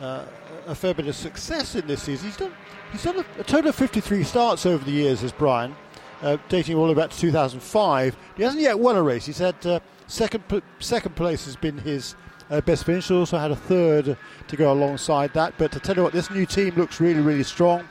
uh, 0.00 0.24
a 0.66 0.74
fair 0.74 0.94
bit 0.94 1.06
of 1.06 1.16
success 1.16 1.74
in 1.74 1.86
this 1.86 2.02
season. 2.02 2.28
He's 2.28 2.36
done 2.36 2.54
he's 2.92 3.02
done 3.02 3.18
a, 3.18 3.40
a 3.40 3.44
total 3.44 3.70
of 3.70 3.74
53 3.74 4.22
starts 4.24 4.66
over 4.66 4.84
the 4.84 4.92
years 4.92 5.22
as 5.22 5.32
Brian, 5.32 5.74
uh, 6.22 6.36
dating 6.48 6.76
all 6.76 6.86
the 6.86 6.92
way 6.92 7.02
back 7.02 7.10
to 7.10 7.18
2005. 7.18 8.16
He 8.36 8.42
hasn't 8.42 8.62
yet 8.62 8.78
won 8.78 8.96
a 8.96 9.02
race. 9.02 9.26
He's 9.26 9.38
had 9.38 9.64
uh, 9.66 9.80
second 10.06 10.42
second 10.78 11.16
place 11.16 11.44
has 11.46 11.56
been 11.56 11.78
his. 11.78 12.14
Uh, 12.50 12.60
best 12.60 12.84
finish. 12.84 13.10
Also 13.10 13.38
had 13.38 13.50
a 13.50 13.56
third 13.56 14.16
to 14.48 14.56
go 14.56 14.72
alongside 14.72 15.32
that. 15.34 15.54
But 15.56 15.72
to 15.72 15.80
tell 15.80 15.96
you 15.96 16.02
what, 16.02 16.12
this 16.12 16.30
new 16.30 16.46
team 16.46 16.74
looks 16.74 17.00
really, 17.00 17.20
really 17.20 17.42
strong. 17.42 17.88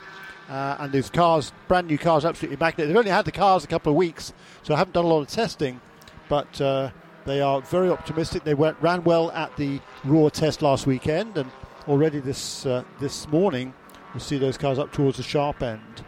Uh, 0.48 0.76
and 0.78 0.92
these 0.92 1.10
cars, 1.10 1.52
brand 1.68 1.86
new 1.86 1.98
cars, 1.98 2.24
absolutely 2.24 2.56
immaculate. 2.56 2.88
They've 2.88 2.96
only 2.96 3.10
had 3.10 3.24
the 3.24 3.32
cars 3.32 3.64
a 3.64 3.66
couple 3.66 3.90
of 3.90 3.96
weeks, 3.96 4.32
so 4.62 4.74
I 4.74 4.76
haven't 4.76 4.92
done 4.92 5.06
a 5.06 5.08
lot 5.08 5.22
of 5.22 5.28
testing, 5.28 5.80
but 6.28 6.60
uh, 6.60 6.90
they 7.24 7.40
are 7.40 7.62
very 7.62 7.88
optimistic. 7.88 8.44
They 8.44 8.52
went, 8.52 8.76
ran 8.82 9.04
well 9.04 9.30
at 9.30 9.56
the 9.56 9.80
Roar 10.04 10.30
test 10.30 10.60
last 10.60 10.86
weekend, 10.86 11.38
and 11.38 11.50
already 11.88 12.20
this 12.20 12.66
uh, 12.66 12.84
this 13.00 13.26
morning 13.28 13.72
we'll 14.12 14.20
see 14.20 14.36
those 14.36 14.58
cars 14.58 14.78
up 14.78 14.92
towards 14.92 15.16
the 15.16 15.22
sharp 15.22 15.62
end. 15.62 16.04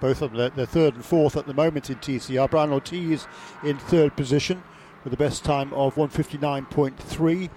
Both 0.00 0.22
of 0.22 0.30
them, 0.30 0.38
they're, 0.38 0.50
they're 0.50 0.66
third 0.66 0.94
and 0.94 1.04
fourth 1.04 1.36
at 1.36 1.46
the 1.46 1.54
moment 1.54 1.90
in 1.90 1.96
TCR. 1.96 2.50
Brian 2.50 2.72
Ortiz 2.72 3.26
in 3.62 3.78
third 3.78 4.16
position 4.16 4.62
with 5.04 5.12
the 5.12 5.16
best 5.16 5.44
time 5.44 5.72
of 5.74 5.94
159.3 5.94 7.44
A 7.44 7.50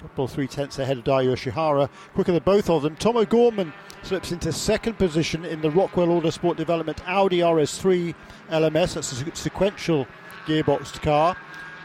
couple 0.00 0.26
three 0.28 0.46
tenths 0.46 0.78
ahead 0.78 0.96
of 0.98 1.04
Dai 1.04 1.24
Yoshihara. 1.24 1.88
Quicker 2.14 2.32
than 2.32 2.44
both 2.44 2.70
of 2.70 2.82
them. 2.82 2.94
Tom 2.96 3.16
O'Gorman 3.16 3.72
slips 4.02 4.30
into 4.32 4.52
second 4.52 4.96
position 4.96 5.44
in 5.44 5.60
the 5.60 5.70
Rockwell 5.70 6.08
Autosport 6.08 6.56
Development 6.56 6.98
Audi 7.06 7.40
RS3 7.40 8.14
LMS. 8.50 8.94
That's 8.94 9.20
a 9.20 9.34
sequential 9.34 10.06
gearboxed 10.46 11.02
car 11.02 11.36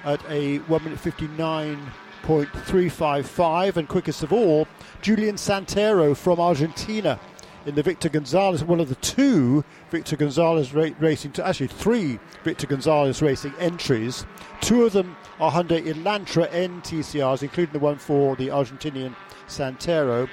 at 0.03 0.23
a 0.29 0.59
1 0.59 0.83
minute 0.83 0.99
59.355. 0.99 3.77
And 3.77 3.89
quickest 3.89 4.21
of 4.23 4.31
all, 4.31 4.67
Julian 5.01 5.35
Santero 5.35 6.15
from 6.15 6.39
Argentina 6.39 7.19
in 7.65 7.75
the 7.75 7.83
Victor 7.83 8.09
Gonzalez, 8.09 8.63
one 8.63 8.79
of 8.79 8.89
the 8.89 8.95
two 8.95 9.63
Victor 9.89 10.15
Gonzalez 10.15 10.73
ra- 10.73 10.89
racing, 10.99 11.33
actually 11.43 11.67
three 11.67 12.19
Victor 12.43 12.67
Gonzalez 12.67 13.21
racing 13.21 13.53
entries. 13.59 14.25
Two 14.61 14.83
of 14.83 14.93
them 14.93 15.15
are 15.39 15.51
Hyundai 15.51 15.85
Elantra 15.85 16.49
NTCRs, 16.51 17.41
including 17.41 17.73
the 17.73 17.79
one 17.79 17.97
for 17.97 18.35
the 18.35 18.47
Argentinian 18.47 19.15
Santero, 19.47 20.27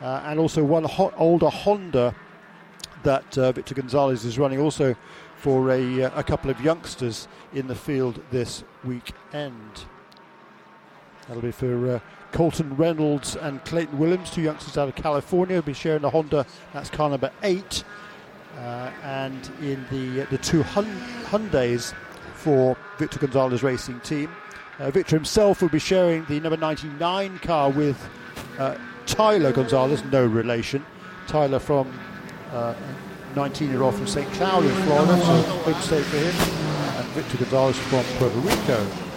uh, 0.00 0.22
and 0.24 0.38
also 0.38 0.64
one 0.64 0.86
older 1.16 1.48
Honda 1.48 2.14
that 3.02 3.38
uh, 3.38 3.52
Victor 3.52 3.74
Gonzalez 3.74 4.24
is 4.24 4.38
running 4.38 4.60
also 4.60 4.94
for 5.36 5.70
a, 5.70 6.04
uh, 6.04 6.10
a 6.14 6.22
couple 6.22 6.50
of 6.50 6.60
youngsters 6.60 7.28
in 7.52 7.66
the 7.66 7.74
field 7.74 8.22
this 8.30 8.64
weekend. 8.84 9.84
That'll 11.26 11.42
be 11.42 11.52
for 11.52 11.96
uh, 11.96 12.00
Colton 12.32 12.76
Reynolds 12.76 13.36
and 13.36 13.64
Clayton 13.64 13.98
Williams, 13.98 14.30
two 14.30 14.42
youngsters 14.42 14.76
out 14.76 14.88
of 14.88 14.94
California, 14.94 15.56
will 15.56 15.62
be 15.62 15.72
sharing 15.72 16.02
the 16.02 16.10
Honda. 16.10 16.46
That's 16.72 16.90
car 16.90 17.08
number 17.10 17.30
eight. 17.42 17.84
Uh, 18.58 18.90
and 19.04 19.50
in 19.60 19.84
the 19.90 20.24
the 20.30 20.38
two 20.38 20.62
Hun- 20.62 21.00
Hyundais 21.26 21.94
for 22.34 22.76
Victor 22.98 23.18
Gonzalez 23.20 23.62
Racing 23.62 24.00
Team, 24.00 24.30
uh, 24.78 24.90
Victor 24.90 25.16
himself 25.16 25.62
will 25.62 25.68
be 25.68 25.78
sharing 25.78 26.24
the 26.24 26.40
number 26.40 26.56
99 26.56 27.38
car 27.38 27.70
with 27.70 27.96
uh, 28.58 28.76
Tyler 29.06 29.52
Gonzalez, 29.52 30.02
no 30.04 30.26
relation. 30.26 30.84
Tyler 31.28 31.58
from 31.58 31.92
19-year-old 33.34 33.94
uh, 33.94 33.96
from 33.96 34.06
St. 34.06 34.28
Cloud 34.32 34.64
in 34.64 34.74
Florida, 34.82 35.16
so 35.18 35.42
home 35.42 35.82
state 35.82 36.04
for 36.04 36.16
him, 36.16 36.34
and 36.96 37.06
Victor 37.08 37.38
Gonzalez 37.38 37.76
from 37.76 38.04
Puerto 38.18 38.38
Rico. 38.38 39.07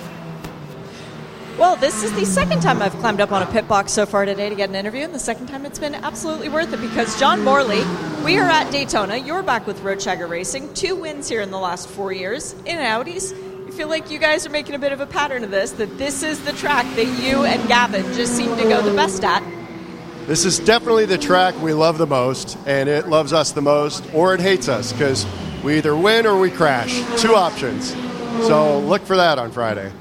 Well, 1.58 1.76
this 1.76 2.04
is 2.04 2.12
the 2.14 2.26
second 2.26 2.62
time 2.62 2.82
I've 2.82 2.94
climbed 2.94 3.22
up 3.22 3.32
on 3.32 3.44
a 3.44 3.46
pit 3.46 3.68
box 3.68 3.92
so 3.92 4.06
far 4.06 4.26
today 4.26 4.50
to 4.50 4.56
get 4.56 4.70
an 4.70 4.76
interview, 4.76 5.04
and 5.04 5.14
the 5.14 5.20
second 5.20 5.48
time 5.48 5.66
it's 5.66 5.78
been 5.78 5.94
absolutely 5.94 6.50
worth 6.50 6.74
it 6.74 6.82
because 6.82 7.20
John 7.20 7.44
Morley, 7.44 7.84
we 8.24 8.38
are 8.38 8.50
at 8.50 8.72
Daytona. 8.72 9.18
You're 9.18 9.44
back 9.44 9.68
with 9.68 9.80
Roadshagger 9.82 10.28
Racing. 10.28 10.74
Two 10.74 10.96
wins 10.96 11.30
here 11.30 11.42
in 11.42 11.52
the 11.52 11.60
last 11.60 11.88
four 11.90 12.14
years 12.14 12.54
in 12.66 12.78
Audis. 12.78 13.34
I 13.68 13.72
feel 13.72 13.90
like 13.90 14.10
you 14.10 14.18
guys 14.18 14.48
are 14.48 14.50
making 14.50 14.76
a 14.76 14.80
bit 14.80 14.92
of 14.92 15.02
a 15.02 15.06
pattern 15.06 15.44
of 15.44 15.52
this, 15.52 15.72
that 15.72 15.98
this 15.98 16.24
is 16.24 16.44
the 16.46 16.54
track 16.54 16.86
that 16.96 17.06
you 17.06 17.44
and 17.44 17.68
Gavin 17.68 18.12
just 18.14 18.36
seem 18.36 18.56
to 18.58 18.64
go 18.64 18.82
the 18.82 18.96
best 18.96 19.24
at. 19.24 19.44
This 20.26 20.46
is 20.46 20.58
definitely 20.58 21.06
the 21.06 21.18
track 21.18 21.54
we 21.62 21.74
love 21.74 21.98
the 21.98 22.08
most, 22.08 22.58
and 22.66 22.90
it 22.90 23.08
loves 23.08 23.34
us 23.34 23.52
the 23.52 23.62
most, 23.62 24.04
or 24.14 24.34
it 24.34 24.40
hates 24.40 24.68
us, 24.68 24.94
because 24.94 25.28
we 25.64 25.78
either 25.78 25.96
win 25.96 26.26
or 26.26 26.40
we 26.40 26.50
crash. 26.50 26.98
Two 27.22 27.36
options. 27.36 27.92
So 28.48 28.80
look 28.80 29.04
for 29.04 29.18
that 29.18 29.38
on 29.38 29.52
Friday. 29.52 29.92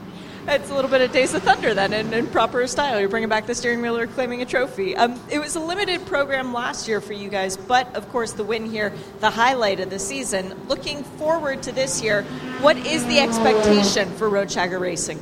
It's 0.49 0.71
a 0.71 0.75
little 0.75 0.91
bit 0.91 1.03
of 1.03 1.13
Days 1.13 1.35
of 1.35 1.43
Thunder 1.43 1.75
then, 1.75 1.93
in, 1.93 2.13
in 2.15 2.27
proper 2.27 2.67
style. 2.67 2.99
You're 2.99 3.11
bringing 3.11 3.29
back 3.29 3.47
the 3.47 3.55
steering 3.55 3.83
wheel 3.83 3.97
or 3.97 4.07
claiming 4.07 4.41
a 4.41 4.47
trophy. 4.47 4.97
Um, 4.97 5.21
it 5.31 5.39
was 5.39 5.55
a 5.55 5.61
limited 5.61 6.07
program 6.07 6.53
last 6.55 6.89
year 6.89 7.01
for 7.01 7.13
you 7.13 7.29
guys, 7.29 7.57
but 7.57 7.95
of 7.95 8.09
course 8.09 8.33
the 8.33 8.43
win 8.43 8.65
here, 8.65 8.93
the 9.21 9.31
highlight 9.31 9.81
of 9.81 9.91
the 9.91 9.99
season. 9.99 10.57
Looking 10.67 11.05
forward 11.05 11.63
to 11.65 11.73
this 11.73 12.03
year, 12.03 12.23
what 12.61 12.77
is 12.79 13.05
the 13.07 13.19
expectation 13.21 14.11
for 14.13 14.31
Roadshagger 14.31 14.81
Racing? 14.81 15.21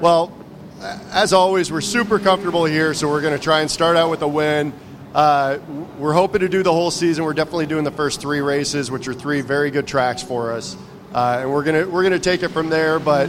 Well, 0.00 0.32
as 1.12 1.32
always, 1.32 1.70
we're 1.70 1.80
super 1.80 2.18
comfortable 2.18 2.64
here, 2.64 2.94
so 2.94 3.08
we're 3.08 3.20
going 3.20 3.36
to 3.36 3.42
try 3.42 3.60
and 3.60 3.70
start 3.70 3.96
out 3.96 4.10
with 4.10 4.22
a 4.22 4.28
win. 4.28 4.72
Uh, 5.14 5.58
we're 5.98 6.12
hoping 6.12 6.40
to 6.40 6.48
do 6.48 6.62
the 6.62 6.72
whole 6.72 6.90
season. 6.90 7.24
We're 7.24 7.34
definitely 7.34 7.66
doing 7.66 7.84
the 7.84 7.92
first 7.92 8.20
three 8.20 8.40
races, 8.40 8.90
which 8.90 9.06
are 9.06 9.14
three 9.14 9.42
very 9.42 9.70
good 9.70 9.86
tracks 9.86 10.22
for 10.22 10.52
us, 10.52 10.76
uh, 11.14 11.38
and 11.40 11.52
we're 11.52 11.62
gonna 11.62 11.86
we're 11.86 12.02
gonna 12.02 12.18
take 12.18 12.42
it 12.42 12.48
from 12.48 12.70
there. 12.70 12.98
But 12.98 13.28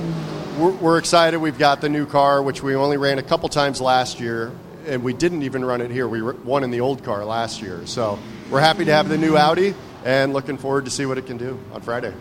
we're, 0.58 0.72
we're 0.72 0.98
excited. 0.98 1.38
We've 1.38 1.58
got 1.58 1.82
the 1.82 1.90
new 1.90 2.06
car, 2.06 2.42
which 2.42 2.62
we 2.62 2.76
only 2.76 2.98
ran 2.98 3.18
a 3.18 3.24
couple 3.24 3.50
times 3.50 3.82
last 3.82 4.20
year, 4.20 4.52
and 4.86 5.04
we 5.04 5.14
didn't 5.14 5.44
even 5.44 5.66
run 5.66 5.82
it 5.82 5.92
here. 5.92 6.08
We 6.08 6.22
won 6.22 6.64
in 6.64 6.72
the 6.72 6.82
old 6.82 7.04
car 7.04 7.26
last 7.26 7.62
year. 7.62 7.86
So 7.86 8.20
we're 8.50 8.60
happy 8.60 8.86
to 8.86 8.94
have 8.94 9.10
the 9.10 9.18
new 9.18 9.38
Audi 9.38 9.74
and 10.06 10.34
looking 10.34 10.58
forward 10.58 10.86
to 10.86 10.92
see 10.92 11.06
what 11.06 11.18
it 11.18 11.26
can 11.26 11.38
do 11.38 11.60
on 11.74 11.82
Friday. 11.82 12.14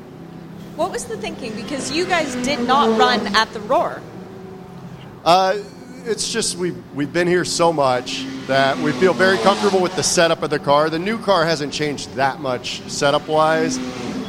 What 0.77 0.91
was 0.91 1.05
the 1.05 1.17
thinking? 1.17 1.55
Because 1.55 1.93
you 1.93 2.07
guys 2.07 2.35
did 2.37 2.61
not 2.61 2.99
run 2.99 3.27
at 3.35 3.53
the 3.53 3.61
Roar. 3.61 4.01
Uh, 5.25 5.59
it's 6.05 6.33
just 6.33 6.57
we've, 6.57 6.83
we've 6.95 7.13
been 7.13 7.29
here 7.29 7.45
so 7.45 7.73
much 7.73 8.25
that 8.47 8.77
we 8.79 8.93
feel 8.93 9.13
very 9.13 9.39
comfortable 9.39 9.81
with 9.81 9.95
the 9.95 10.03
setup 10.03 10.43
of 10.43 10.51
the 10.51 10.59
car. 10.59 10.91
The 10.91 10.99
new 10.99 11.19
car 11.19 11.45
hasn't 11.45 11.73
changed 11.73 12.15
that 12.15 12.41
much 12.41 12.81
setup 12.91 13.29
wise. 13.29 13.79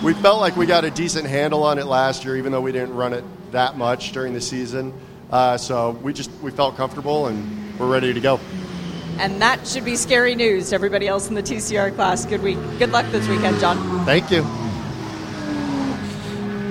We 0.03 0.13
felt 0.13 0.41
like 0.41 0.57
we 0.57 0.65
got 0.65 0.83
a 0.83 0.91
decent 0.91 1.27
handle 1.27 1.63
on 1.63 1.79
it 1.79 1.85
last 1.85 2.25
year, 2.25 2.35
even 2.35 2.51
though 2.51 2.61
we 2.61 2.73
didn't 2.73 2.93
run 2.93 3.13
it 3.13 3.23
that 3.53 3.77
much 3.77 4.11
during 4.11 4.33
the 4.33 4.41
season. 4.41 4.93
Uh, 5.31 5.57
so 5.57 5.91
we 6.03 6.13
just 6.13 6.29
we 6.41 6.51
felt 6.51 6.75
comfortable 6.75 7.27
and 7.27 7.79
we're 7.79 7.87
ready 7.87 8.13
to 8.13 8.19
go. 8.19 8.39
And 9.17 9.41
that 9.41 9.65
should 9.67 9.85
be 9.85 9.95
scary 9.95 10.35
news 10.35 10.69
to 10.69 10.75
everybody 10.75 11.07
else 11.07 11.29
in 11.29 11.35
the 11.35 11.43
TCR 11.43 11.95
class. 11.95 12.25
Good 12.25 12.43
week. 12.43 12.57
Good 12.77 12.91
luck 12.91 13.05
this 13.11 13.27
weekend, 13.27 13.59
John. 13.59 14.05
Thank 14.05 14.29
you. 14.31 14.41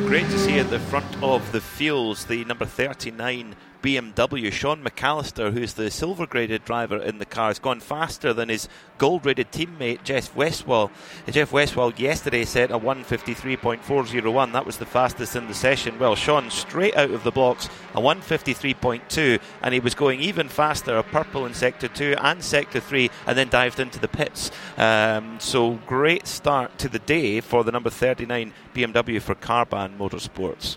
Great 0.06 0.26
to 0.26 0.38
see 0.38 0.58
at 0.58 0.68
the 0.68 0.78
front 0.78 1.22
of 1.22 1.50
the 1.52 1.60
fields 1.60 2.26
the 2.26 2.44
number 2.44 2.66
39 2.66 3.56
BMW. 3.82 4.52
Sean 4.52 4.82
McAleer, 4.82 5.52
who's 5.52 5.74
the 5.74 5.90
silver 5.90 6.26
graded 6.26 6.64
driver 6.64 6.96
in 6.96 7.18
the 7.18 7.26
car, 7.26 7.48
has 7.48 7.58
gone 7.58 7.80
faster 7.80 8.32
than 8.32 8.48
his 8.48 8.68
gold 8.98 9.26
rated 9.26 9.50
teammate 9.50 10.04
Jeff 10.04 10.34
Westphal. 10.36 10.90
Jeff 11.28 11.52
Westphal 11.52 11.92
yesterday 11.94 12.44
set 12.44 12.70
a 12.70 12.78
153.401. 12.78 14.52
That 14.52 14.64
was 14.64 14.78
the 14.78 14.86
fastest 14.86 15.34
in 15.36 15.48
the 15.48 15.54
session. 15.54 15.98
Well, 15.98 16.14
Sean 16.14 16.50
straight 16.50 16.96
out 16.96 17.10
of 17.10 17.24
the 17.24 17.32
blocks, 17.32 17.68
a 17.94 18.00
153.2, 18.00 19.40
and 19.62 19.74
he 19.74 19.80
was 19.80 19.94
going 19.94 20.20
even 20.20 20.48
faster, 20.48 20.96
a 20.96 21.02
purple 21.02 21.44
in 21.46 21.54
sector 21.54 21.88
2 21.88 22.14
and 22.18 22.42
sector 22.42 22.80
3, 22.80 23.10
and 23.26 23.36
then 23.36 23.48
dived 23.48 23.80
into 23.80 23.98
the 23.98 24.08
pits. 24.08 24.50
Um, 24.76 25.38
so 25.40 25.80
great 25.86 26.26
start 26.26 26.78
to 26.78 26.88
the 26.88 27.00
day 27.00 27.40
for 27.40 27.64
the 27.64 27.72
number 27.72 27.90
39 27.90 28.52
BMW 28.74 29.20
for 29.20 29.34
Carbahn 29.34 29.98
Motorsports. 29.98 30.76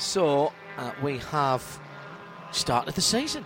So 0.00 0.52
uh, 0.78 0.92
we 1.02 1.18
have 1.18 1.78
started 2.52 2.94
the 2.94 3.02
season 3.02 3.44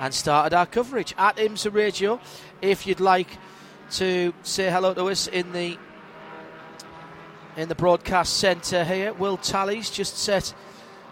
and 0.00 0.12
started 0.12 0.52
our 0.52 0.66
coverage 0.66 1.14
at 1.16 1.36
IMSA 1.36 1.72
Radio. 1.72 2.20
If 2.60 2.88
you'd 2.88 2.98
like 2.98 3.38
to 3.92 4.34
say 4.42 4.68
hello 4.68 4.94
to 4.94 5.04
us 5.06 5.28
in 5.28 5.52
the 5.52 5.78
in 7.56 7.68
the 7.68 7.76
broadcast 7.76 8.38
centre 8.38 8.84
here, 8.84 9.12
Will 9.12 9.36
Tally's 9.36 9.90
just 9.90 10.18
set 10.18 10.52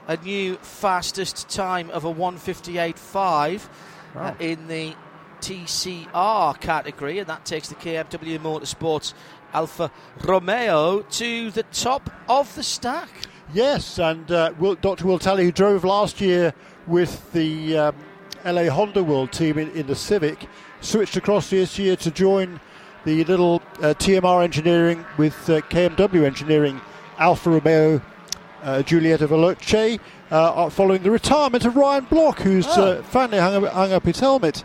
a 0.09 0.17
new 0.17 0.57
fastest 0.57 1.49
time 1.49 1.89
of 1.91 2.05
a 2.05 2.13
158.5 2.13 3.69
wow. 4.15 4.23
uh, 4.23 4.35
in 4.41 4.67
the 4.67 4.95
TCR 5.41 6.61
category, 6.61 7.21
and 7.21 7.29
that 7.29 7.45
takes 7.45 7.69
the 7.69 7.77
KMW 7.77 8.41
Motorsports 8.41 9.15
Alfa 9.53 9.93
Romeo 10.25 11.03
to 11.03 11.51
the 11.53 11.63
top 11.65 12.11
of 12.29 12.53
the 12.57 12.63
stack. 12.65 13.11
Yes, 13.53 13.99
and 13.99 14.31
uh, 14.31 14.53
Will, 14.61 14.77
Dr. 14.77 15.07
Will 15.07 15.19
Tally, 15.19 15.45
who 15.45 15.51
drove 15.53 15.83
last 15.83 16.21
year 16.21 16.55
with 16.87 17.33
the 17.33 17.77
um, 17.77 17.97
LA 18.45 18.69
Honda 18.69 19.03
World 19.03 19.33
team 19.33 19.59
in, 19.59 19.71
in, 19.73 19.89
the 19.89 19.97
Civic, 19.97 20.47
switched 20.81 21.17
across 21.17 21.51
this 21.51 21.77
year 21.77 21.97
to 21.97 22.13
join 22.13 22.61
the 23.05 23.25
little 23.25 23.61
uh, 23.79 23.95
TMR 23.99 24.45
engineering 24.45 25.05
with 25.17 25.35
uh, 25.51 25.61
KMW 25.63 26.25
engineering 26.25 26.81
Alfa 27.19 27.51
Romeo 27.51 28.01
uh, 28.63 28.83
Giulietta 28.83 29.27
Veloce, 29.27 29.99
uh, 30.31 30.71
following 30.71 31.03
the 31.03 31.11
retirement 31.11 31.65
of 31.65 31.75
Ryan 31.75 32.05
Block, 32.05 32.39
who's 32.39 32.67
oh. 32.69 33.03
finally 33.03 33.39
hung 33.39 33.65
up, 33.65 33.73
hung 33.73 33.93
up, 33.93 34.05
his 34.05 34.21
helmet. 34.21 34.63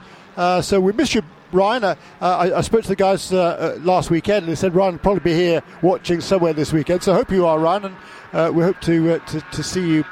So 0.62 0.80
we 0.80 0.94
miss 0.94 1.16
you, 1.16 1.22
Ryan, 1.52 1.84
uh, 1.84 1.96
I, 2.22 2.58
I, 2.58 2.62
spoke 2.62 2.82
to 2.84 2.88
the 2.90 2.96
guys 2.96 3.32
uh, 3.32 3.78
last 3.82 4.10
weekend 4.10 4.44
and 4.44 4.52
they 4.52 4.56
said 4.56 4.76
Ryan 4.76 4.96
will 4.96 5.00
probably 5.00 5.22
be 5.22 5.34
here 5.34 5.64
watching 5.82 6.20
somewhere 6.22 6.54
this 6.54 6.74
weekend. 6.74 7.04
So 7.04 7.14
I 7.14 7.16
hope 7.16 7.32
you 7.32 7.46
are, 7.46 7.60
Ryan, 7.60 7.86
and 7.86 7.96
uh, 8.34 8.52
we 8.54 8.64
hope 8.64 8.80
to, 8.82 9.14
uh, 9.14 9.20
to, 9.20 9.42
to 9.42 9.64
see 9.64 9.88
you. 9.88 10.06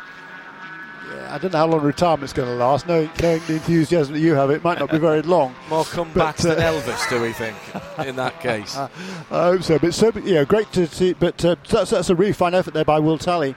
I 1.28 1.40
don't 1.40 1.52
know 1.52 1.58
how 1.60 1.68
long 1.68 1.82
retirement's 1.82 2.32
going 2.32 2.48
to 2.48 2.56
last. 2.56 2.88
Knowing, 2.88 3.10
knowing 3.20 3.42
the 3.48 3.54
enthusiasm 3.54 4.14
that 4.14 4.20
you 4.20 4.36
have, 4.36 4.52
it 4.52 4.64
might 4.64 4.78
not 4.78 4.92
be 4.92 5.00
very 5.00 5.24
long. 5.24 5.56
More 5.70 5.84
comebacks 5.84 6.46
uh, 6.46 6.54
than 6.54 6.60
Elvis, 6.60 7.10
do 7.10 7.20
we 7.22 7.34
think? 7.34 7.58
In 8.06 8.16
that 8.18 8.40
case, 8.40 8.78
I 8.78 8.90
hope 9.30 9.64
so. 9.64 9.80
But 9.80 9.96
so, 9.96 10.12
yeah, 10.24 10.44
great 10.44 10.72
to 10.74 10.86
see. 10.86 11.14
But 11.14 11.44
uh, 11.44 11.56
that's, 11.68 11.90
that's 11.90 12.12
a 12.12 12.16
really 12.16 12.34
fine 12.34 12.54
effort 12.54 12.76
there 12.76 12.86
by 12.86 13.00
Will 13.00 13.18
Tally 13.18 13.56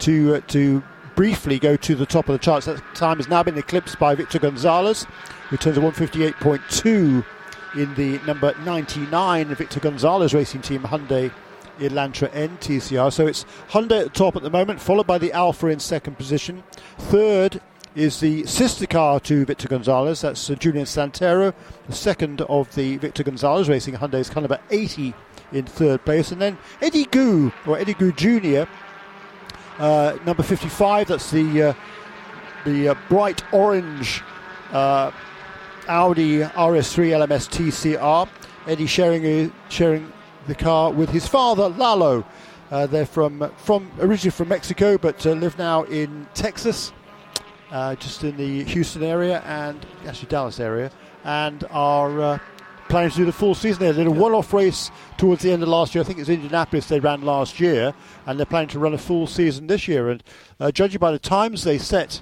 to 0.00 0.36
uh, 0.36 0.40
to 0.48 0.84
briefly 1.16 1.58
go 1.58 1.76
to 1.76 1.96
the 1.96 2.06
top 2.06 2.28
of 2.28 2.32
the 2.34 2.38
charts. 2.38 2.66
That 2.66 2.80
time 2.94 3.16
has 3.16 3.28
now 3.28 3.42
been 3.42 3.58
eclipsed 3.58 3.98
by 3.98 4.14
Victor 4.14 4.38
Gonzalez, 4.38 5.04
who 5.48 5.56
turns 5.56 5.76
a 5.76 5.80
158.2 5.80 7.24
in 7.76 7.94
the 7.94 8.18
number 8.26 8.54
99 8.64 9.54
Victor 9.54 9.80
Gonzalez 9.80 10.34
racing 10.34 10.62
team 10.62 10.82
Hyundai 10.82 11.30
Elantra 11.78 12.30
NTCR. 12.30 13.12
So 13.12 13.26
it's 13.26 13.44
Hyundai 13.70 14.00
at 14.00 14.04
the 14.04 14.10
top 14.10 14.36
at 14.36 14.42
the 14.42 14.50
moment, 14.50 14.80
followed 14.80 15.06
by 15.06 15.18
the 15.18 15.32
Alfa 15.32 15.66
in 15.68 15.78
second 15.78 16.16
position. 16.16 16.62
Third 16.98 17.60
is 17.94 18.20
the 18.20 18.44
sister 18.46 18.86
car 18.86 19.20
to 19.20 19.44
Victor 19.44 19.68
Gonzalez. 19.68 20.20
That's 20.20 20.46
Julian 20.48 20.86
Santero, 20.86 21.54
the 21.86 21.94
second 21.94 22.42
of 22.42 22.74
the 22.74 22.96
Victor 22.98 23.22
Gonzalez 23.22 23.68
Racing 23.68 23.94
Hyundai's 23.94 24.30
car 24.30 24.42
number 24.42 24.60
80 24.70 25.14
in 25.52 25.64
third 25.64 26.04
place. 26.04 26.32
And 26.32 26.40
then 26.40 26.58
Eddie 26.82 27.06
Gu, 27.06 27.52
or 27.66 27.78
Eddie 27.78 27.94
Gu 27.94 28.12
Jr., 28.12 28.70
uh, 29.78 30.16
number 30.24 30.42
55. 30.42 31.08
That's 31.08 31.30
the 31.30 31.62
uh, 31.62 31.74
the 32.64 32.88
uh, 32.90 32.94
bright 33.08 33.42
orange 33.52 34.22
uh, 34.72 35.10
Audi 35.88 36.40
RS3 36.40 37.26
LMS 37.26 37.48
TCR. 37.48 38.28
Eddie 38.66 38.86
sharing 38.86 39.52
sharing 39.68 40.12
the 40.46 40.54
car 40.54 40.90
with 40.90 41.10
his 41.10 41.26
father, 41.26 41.68
Lalo. 41.68 42.24
Uh, 42.70 42.86
they're 42.86 43.06
from 43.06 43.52
from 43.56 43.90
originally 44.00 44.30
from 44.30 44.48
Mexico, 44.48 44.98
but 44.98 45.24
uh, 45.24 45.32
live 45.32 45.56
now 45.58 45.84
in 45.84 46.26
Texas, 46.34 46.92
uh, 47.70 47.94
just 47.94 48.24
in 48.24 48.36
the 48.36 48.64
Houston 48.64 49.02
area 49.02 49.40
and 49.46 49.86
actually 50.06 50.28
Dallas 50.28 50.58
area, 50.58 50.90
and 51.24 51.64
are 51.70 52.20
uh, 52.20 52.38
planning 52.88 53.10
to 53.10 53.16
do 53.16 53.24
the 53.24 53.32
full 53.32 53.54
season. 53.54 53.86
They 53.86 53.92
did 53.92 54.06
a 54.06 54.10
one-off 54.10 54.52
race 54.52 54.90
towards 55.16 55.42
the 55.42 55.52
end 55.52 55.62
of 55.62 55.68
last 55.68 55.94
year. 55.94 56.02
I 56.02 56.04
think 56.04 56.18
it 56.18 56.22
was 56.22 56.28
Indianapolis 56.28 56.88
they 56.88 57.00
ran 57.00 57.22
last 57.22 57.60
year, 57.60 57.94
and 58.26 58.38
they're 58.38 58.46
planning 58.46 58.68
to 58.70 58.78
run 58.78 58.94
a 58.94 58.98
full 58.98 59.26
season 59.26 59.66
this 59.66 59.86
year. 59.86 60.10
And 60.10 60.22
uh, 60.58 60.70
judging 60.70 60.98
by 60.98 61.12
the 61.12 61.18
times 61.18 61.64
they 61.64 61.78
set, 61.78 62.20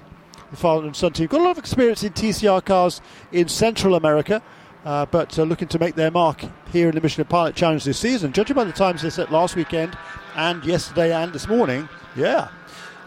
the 0.51 0.57
father 0.57 0.85
and 0.85 0.95
son 0.95 1.13
team 1.13 1.27
got 1.27 1.41
a 1.41 1.43
lot 1.43 1.51
of 1.51 1.57
experience 1.57 2.03
in 2.03 2.13
TCR 2.13 2.63
cars 2.63 3.01
in 3.31 3.47
Central 3.47 3.95
America 3.95 4.41
uh, 4.85 5.05
but 5.07 5.37
uh, 5.37 5.43
looking 5.43 5.67
to 5.67 5.79
make 5.79 5.95
their 5.95 6.11
mark 6.11 6.45
here 6.71 6.87
in 6.87 6.95
the 6.95 7.01
Michelin 7.01 7.27
Pilot 7.27 7.55
Challenge 7.55 7.83
this 7.83 7.97
season. 7.97 8.31
Judging 8.31 8.55
by 8.55 8.63
the 8.63 8.71
times 8.71 9.01
they 9.01 9.09
set 9.09 9.31
last 9.31 9.55
weekend 9.55 9.97
and 10.35 10.63
yesterday 10.63 11.11
and 11.11 11.33
this 11.33 11.47
morning, 11.47 11.89
yeah. 12.15 12.49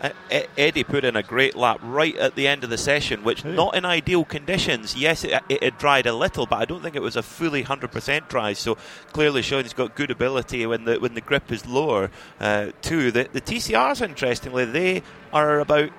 Uh, 0.00 0.10
Eddie 0.56 0.84
put 0.84 1.04
in 1.04 1.16
a 1.16 1.24
great 1.24 1.56
lap 1.56 1.80
right 1.82 2.16
at 2.16 2.36
the 2.36 2.46
end 2.46 2.62
of 2.62 2.70
the 2.70 2.78
session, 2.78 3.24
which 3.24 3.44
yeah. 3.44 3.52
not 3.52 3.74
in 3.74 3.84
ideal 3.84 4.24
conditions. 4.24 4.94
Yes, 4.94 5.24
it, 5.24 5.42
it, 5.48 5.62
it, 5.62 5.78
dried 5.78 6.06
a 6.06 6.12
little, 6.12 6.46
but 6.46 6.60
I 6.60 6.64
don't 6.66 6.82
think 6.82 6.94
it 6.94 7.02
was 7.02 7.16
a 7.16 7.22
fully 7.22 7.64
100% 7.64 8.28
dry. 8.28 8.52
So 8.52 8.76
clearly 9.12 9.42
showing 9.42 9.64
he's 9.64 9.72
got 9.72 9.96
good 9.96 10.12
ability 10.12 10.64
when 10.66 10.84
the 10.84 11.00
when 11.00 11.14
the 11.14 11.20
grip 11.20 11.50
is 11.50 11.66
lower. 11.66 12.12
Uh, 12.38 12.68
too, 12.80 13.10
the, 13.10 13.28
the 13.32 13.40
TCRs, 13.40 14.00
interestingly, 14.00 14.64
they 14.64 15.02
are 15.32 15.58
about 15.58 15.90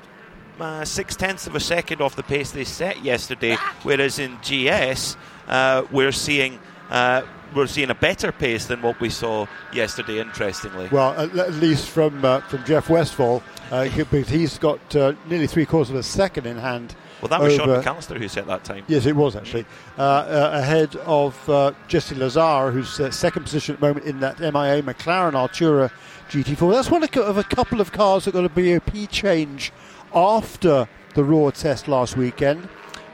uh, 0.62 0.86
six 0.86 1.15
tenths 1.15 1.48
of 1.48 1.56
a 1.56 1.60
second 1.60 2.02
off 2.02 2.15
the 2.15 2.24
pace 2.24 2.52
they 2.52 2.63
set 2.63 3.04
yesterday, 3.04 3.56
whereas 3.84 4.19
in 4.19 4.38
GS 4.41 5.17
uh, 5.48 5.84
we're 5.91 6.12
seeing. 6.12 6.60
Uh, 6.89 7.22
we're 7.56 7.67
seeing 7.67 7.89
a 7.89 7.95
better 7.95 8.32
pace 8.32 8.65
than 8.65 8.82
what 8.82 9.00
we 9.00 9.10
saw 9.10 9.48
yesterday. 9.74 10.19
Interestingly, 10.19 10.88
well, 10.91 11.19
at, 11.19 11.54
least 11.54 11.89
from 11.89 12.24
uh, 12.24 12.41
from 12.41 12.63
Jeff 12.63 12.89
Westphal, 12.89 13.41
uh, 13.72 13.84
he's 13.84 14.58
got 14.58 14.95
uh, 14.95 15.13
nearly 15.28 15.48
three 15.48 15.65
quarters 15.65 15.89
of 15.89 15.95
a 15.95 16.04
second 16.04 16.45
in 16.45 16.58
hand. 16.58 16.95
Well, 17.22 17.30
that 17.30 17.41
was 17.41 17.56
Sean 17.56 17.67
McAleer 17.67 18.17
who 18.17 18.28
set 18.28 18.48
that 18.48 18.63
time. 18.63 18.86
Yes, 18.88 19.06
it 19.06 19.15
was 19.15 19.36
actually 19.36 19.65
uh, 19.98 20.02
uh, 20.02 20.52
ahead 20.54 20.95
of 20.98 21.50
uh, 21.50 21.74
Jesse 21.88 22.15
Lazare, 22.15 22.72
who's 22.72 23.15
second 23.15 23.43
position 23.43 23.76
at 23.76 23.82
the 23.82 23.88
moment 23.88 24.06
in 24.06 24.22
that 24.22 24.39
MIA 24.39 24.82
McLaren 24.82 25.34
Artura 25.34 25.91
GT4. 26.30 26.72
That's 26.72 26.89
one 26.89 27.04
of 27.04 27.38
a 27.38 27.43
couple 27.43 27.82
of 27.82 27.91
cars 27.91 28.26
that 28.26 28.34
got 28.34 28.45
a 28.45 28.50
BOP 28.50 29.10
change 29.10 29.74
after 30.13 30.88
the 31.15 31.24
Roar 31.24 31.52
test 31.52 31.88
last 31.88 32.17
weekend. 32.17 32.63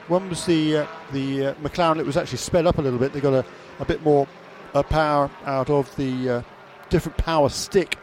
One 0.07 0.29
was 0.29 0.45
the 0.45 0.77
uh, 0.77 0.87
the 1.11 1.47
uh, 1.47 1.53
McLaren. 1.55 1.99
It 1.99 2.05
was 2.05 2.17
actually 2.17 2.37
sped 2.37 2.65
up 2.65 2.77
a 2.77 2.81
little 2.81 2.99
bit. 2.99 3.13
They 3.13 3.21
got 3.21 3.33
a, 3.33 3.45
a 3.79 3.85
bit 3.85 4.03
more 4.03 4.27
uh, 4.73 4.83
power 4.83 5.31
out 5.45 5.69
of 5.69 5.93
the 5.95 6.29
uh, 6.29 6.41
different 6.89 7.17
power 7.17 7.49
stick 7.49 7.97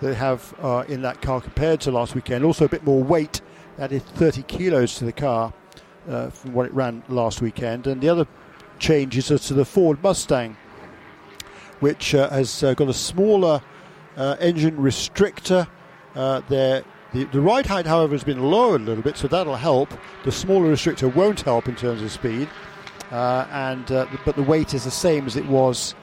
they 0.00 0.14
have 0.14 0.54
uh, 0.62 0.84
in 0.88 1.02
that 1.02 1.20
car 1.20 1.40
compared 1.40 1.80
to 1.82 1.90
last 1.90 2.14
weekend. 2.14 2.44
Also 2.44 2.64
a 2.64 2.68
bit 2.68 2.84
more 2.84 3.02
weight. 3.02 3.40
Added 3.78 4.02
30 4.02 4.42
kilos 4.44 4.94
to 4.96 5.04
the 5.04 5.12
car 5.12 5.52
uh, 6.08 6.30
from 6.30 6.52
what 6.52 6.66
it 6.66 6.72
ran 6.72 7.02
last 7.08 7.42
weekend. 7.42 7.86
And 7.88 8.00
the 8.00 8.08
other 8.08 8.26
changes 8.78 9.32
are 9.32 9.38
to 9.38 9.54
the 9.54 9.64
Ford 9.64 10.00
Mustang, 10.00 10.56
which 11.80 12.12
has 12.12 12.62
got 12.62 12.82
a 12.82 12.94
smaller 12.94 13.60
engine 14.16 14.76
restrictor 14.76 15.66
Uh, 16.14 16.40
the, 17.14 17.24
the 17.26 17.40
ride 17.40 17.66
height, 17.66 17.86
however, 17.86 18.12
has 18.12 18.24
been 18.24 18.42
lowered 18.42 18.80
a 18.80 18.84
little 18.84 19.02
bit, 19.02 19.16
so 19.16 19.28
that'll 19.28 19.54
help. 19.54 19.88
The 20.24 20.32
smaller 20.32 20.72
restrictor 20.72 21.14
won't 21.14 21.40
help 21.42 21.68
in 21.68 21.76
terms 21.76 22.02
of 22.02 22.10
speed, 22.10 22.48
uh, 23.12 23.46
and 23.52 23.90
uh, 23.92 24.06
but 24.24 24.34
the 24.34 24.42
weight 24.42 24.74
is 24.74 24.82
the 24.82 24.90
same 24.90 25.24
as 25.26 25.36
it 25.36 25.46
was 25.46 25.94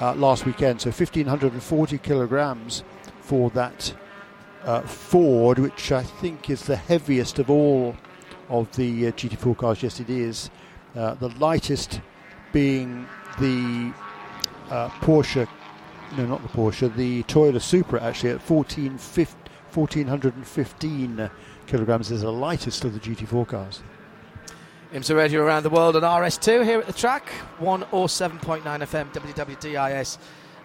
uh, 0.00 0.14
last 0.14 0.46
weekend. 0.46 0.80
So 0.80 0.88
1,540 0.88 1.98
kilograms 1.98 2.82
for 3.20 3.50
that 3.50 3.94
uh, 4.64 4.80
Ford, 4.80 5.58
which 5.58 5.92
I 5.92 6.02
think 6.02 6.48
is 6.48 6.62
the 6.62 6.76
heaviest 6.76 7.38
of 7.38 7.50
all 7.50 7.94
of 8.48 8.74
the 8.74 9.08
uh, 9.08 9.12
GT4 9.12 9.58
cars. 9.58 9.82
Yes, 9.82 10.00
it 10.00 10.08
is. 10.08 10.48
Uh, 10.96 11.12
the 11.12 11.28
lightest 11.28 12.00
being 12.54 13.06
the 13.38 13.92
Porsche, 14.70 15.46
no, 16.16 16.24
not 16.24 16.42
the 16.42 16.48
Porsche, 16.48 16.94
the 16.96 17.22
Toyota 17.24 17.60
Supra 17.60 18.02
actually 18.02 18.30
at 18.30 18.40
14, 18.40 18.96
1415 19.74 21.30
kilograms 21.66 22.10
is 22.10 22.22
the 22.22 22.30
lightest 22.30 22.84
of 22.84 22.94
the 22.94 23.00
GT4 23.00 23.46
cars. 23.48 23.82
IMSA 24.92 25.16
Radio 25.16 25.42
around 25.42 25.64
the 25.64 25.70
world 25.70 25.96
on 25.96 26.02
RS2 26.02 26.64
here 26.64 26.78
at 26.78 26.86
the 26.86 26.92
track, 26.92 27.26
107.9 27.58 28.62
FM 28.62 29.12
WWDIS, 29.12 30.18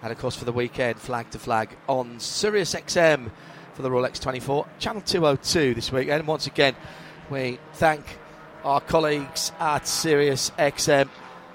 and 0.04 0.12
of 0.12 0.18
course 0.20 0.36
for 0.36 0.46
the 0.46 0.52
weekend, 0.52 1.00
flag 1.00 1.28
to 1.32 1.40
flag 1.40 1.76
on 1.88 2.20
Sirius 2.20 2.76
XM 2.76 3.32
for 3.74 3.82
the 3.82 3.90
Rolex 3.90 4.20
24, 4.20 4.68
channel 4.78 5.02
202 5.02 5.74
this 5.74 5.92
weekend. 5.92 6.28
Once 6.28 6.46
again, 6.46 6.76
we 7.32 7.58
thank 7.74 8.20
our 8.64 8.82
colleagues 8.82 9.52
at 9.60 9.88
Sirius 9.88 10.52
XM 10.60 11.10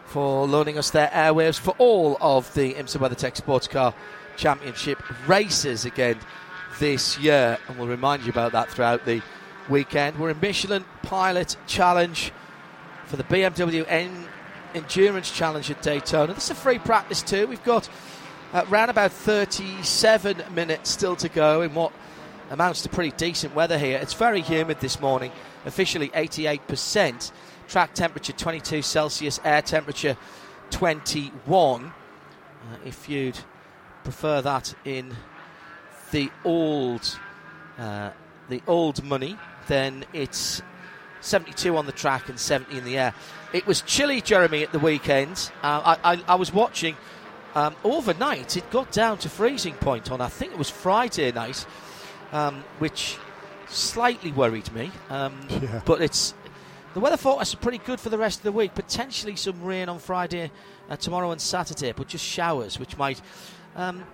for 0.06 0.44
loaning 0.46 0.76
us 0.76 0.90
their 0.90 1.08
airwaves 1.08 1.58
for 1.58 1.76
all 1.78 2.16
of 2.20 2.52
the 2.54 2.74
IMSA 2.74 2.98
WeatherTech 2.98 3.36
Sports 3.36 3.68
Car 3.68 3.94
Championship 4.36 5.00
races 5.28 5.84
again 5.84 6.18
this 6.78 7.18
year. 7.18 7.58
And 7.68 7.78
we'll 7.78 7.88
remind 7.88 8.24
you 8.24 8.30
about 8.30 8.52
that 8.52 8.70
throughout 8.70 9.04
the 9.04 9.22
weekend. 9.68 10.18
We're 10.18 10.30
in 10.30 10.40
Michelin 10.40 10.84
Pilot 11.02 11.56
Challenge 11.66 12.32
for 13.06 13.16
the 13.16 13.24
BMW 13.24 13.84
N- 13.88 14.26
Endurance 14.74 15.30
Challenge 15.30 15.70
at 15.70 15.82
Daytona. 15.82 16.34
This 16.34 16.44
is 16.44 16.50
a 16.50 16.54
free 16.54 16.78
practice 16.78 17.22
too. 17.22 17.46
We've 17.46 17.62
got 17.64 17.88
uh, 18.52 18.64
around 18.70 18.90
about 18.90 19.12
37 19.12 20.42
minutes 20.54 20.90
still 20.90 21.16
to 21.16 21.28
go 21.28 21.62
in 21.62 21.74
what 21.74 21.92
amounts 22.50 22.82
to 22.82 22.88
pretty 22.88 23.16
decent 23.16 23.54
weather 23.54 23.78
here. 23.78 23.98
It's 23.98 24.14
very 24.14 24.40
humid 24.40 24.80
this 24.80 25.00
morning, 25.00 25.32
officially 25.64 26.08
88%. 26.10 27.32
Track 27.66 27.94
temperature 27.94 28.32
22 28.32 28.82
Celsius, 28.82 29.40
air 29.44 29.62
temperature 29.62 30.16
21. 30.70 31.84
Uh, 31.84 31.90
if 32.84 33.08
you'd 33.08 33.38
prefer 34.02 34.42
that 34.42 34.74
in 34.84 35.14
the 36.10 36.30
old 36.44 37.18
uh, 37.78 38.10
the 38.48 38.62
old 38.66 39.02
money, 39.02 39.38
then 39.68 40.04
it's 40.12 40.62
72 41.20 41.76
on 41.76 41.86
the 41.86 41.92
track 41.92 42.28
and 42.28 42.38
70 42.38 42.76
in 42.76 42.84
the 42.84 42.98
air. 42.98 43.14
It 43.52 43.66
was 43.66 43.80
chilly, 43.82 44.20
Jeremy, 44.20 44.62
at 44.62 44.72
the 44.72 44.78
weekend. 44.78 45.50
Uh, 45.62 45.96
I, 46.04 46.12
I, 46.12 46.22
I, 46.28 46.34
was 46.34 46.52
watching 46.52 46.96
um, 47.54 47.74
overnight. 47.82 48.56
It 48.56 48.70
got 48.70 48.92
down 48.92 49.18
to 49.18 49.28
freezing 49.28 49.74
point 49.74 50.10
on 50.10 50.20
I 50.20 50.28
think 50.28 50.52
it 50.52 50.58
was 50.58 50.68
Friday 50.68 51.32
night, 51.32 51.64
um, 52.32 52.62
which 52.78 53.16
slightly 53.68 54.32
worried 54.32 54.72
me. 54.72 54.90
Um, 55.08 55.38
yeah. 55.48 55.80
But 55.84 56.02
it's 56.02 56.34
the 56.92 57.00
weather 57.00 57.16
forecast 57.16 57.54
is 57.54 57.58
pretty 57.58 57.78
good 57.78 57.98
for 57.98 58.10
the 58.10 58.18
rest 58.18 58.40
of 58.40 58.44
the 58.44 58.52
week. 58.52 58.74
Potentially 58.74 59.36
some 59.36 59.62
rain 59.62 59.88
on 59.88 59.98
Friday, 59.98 60.50
uh, 60.90 60.96
tomorrow, 60.96 61.30
and 61.30 61.40
Saturday, 61.40 61.92
but 61.92 62.08
just 62.08 62.24
showers, 62.24 62.78
which 62.78 62.96
might. 62.98 63.20
Um, 63.74 64.04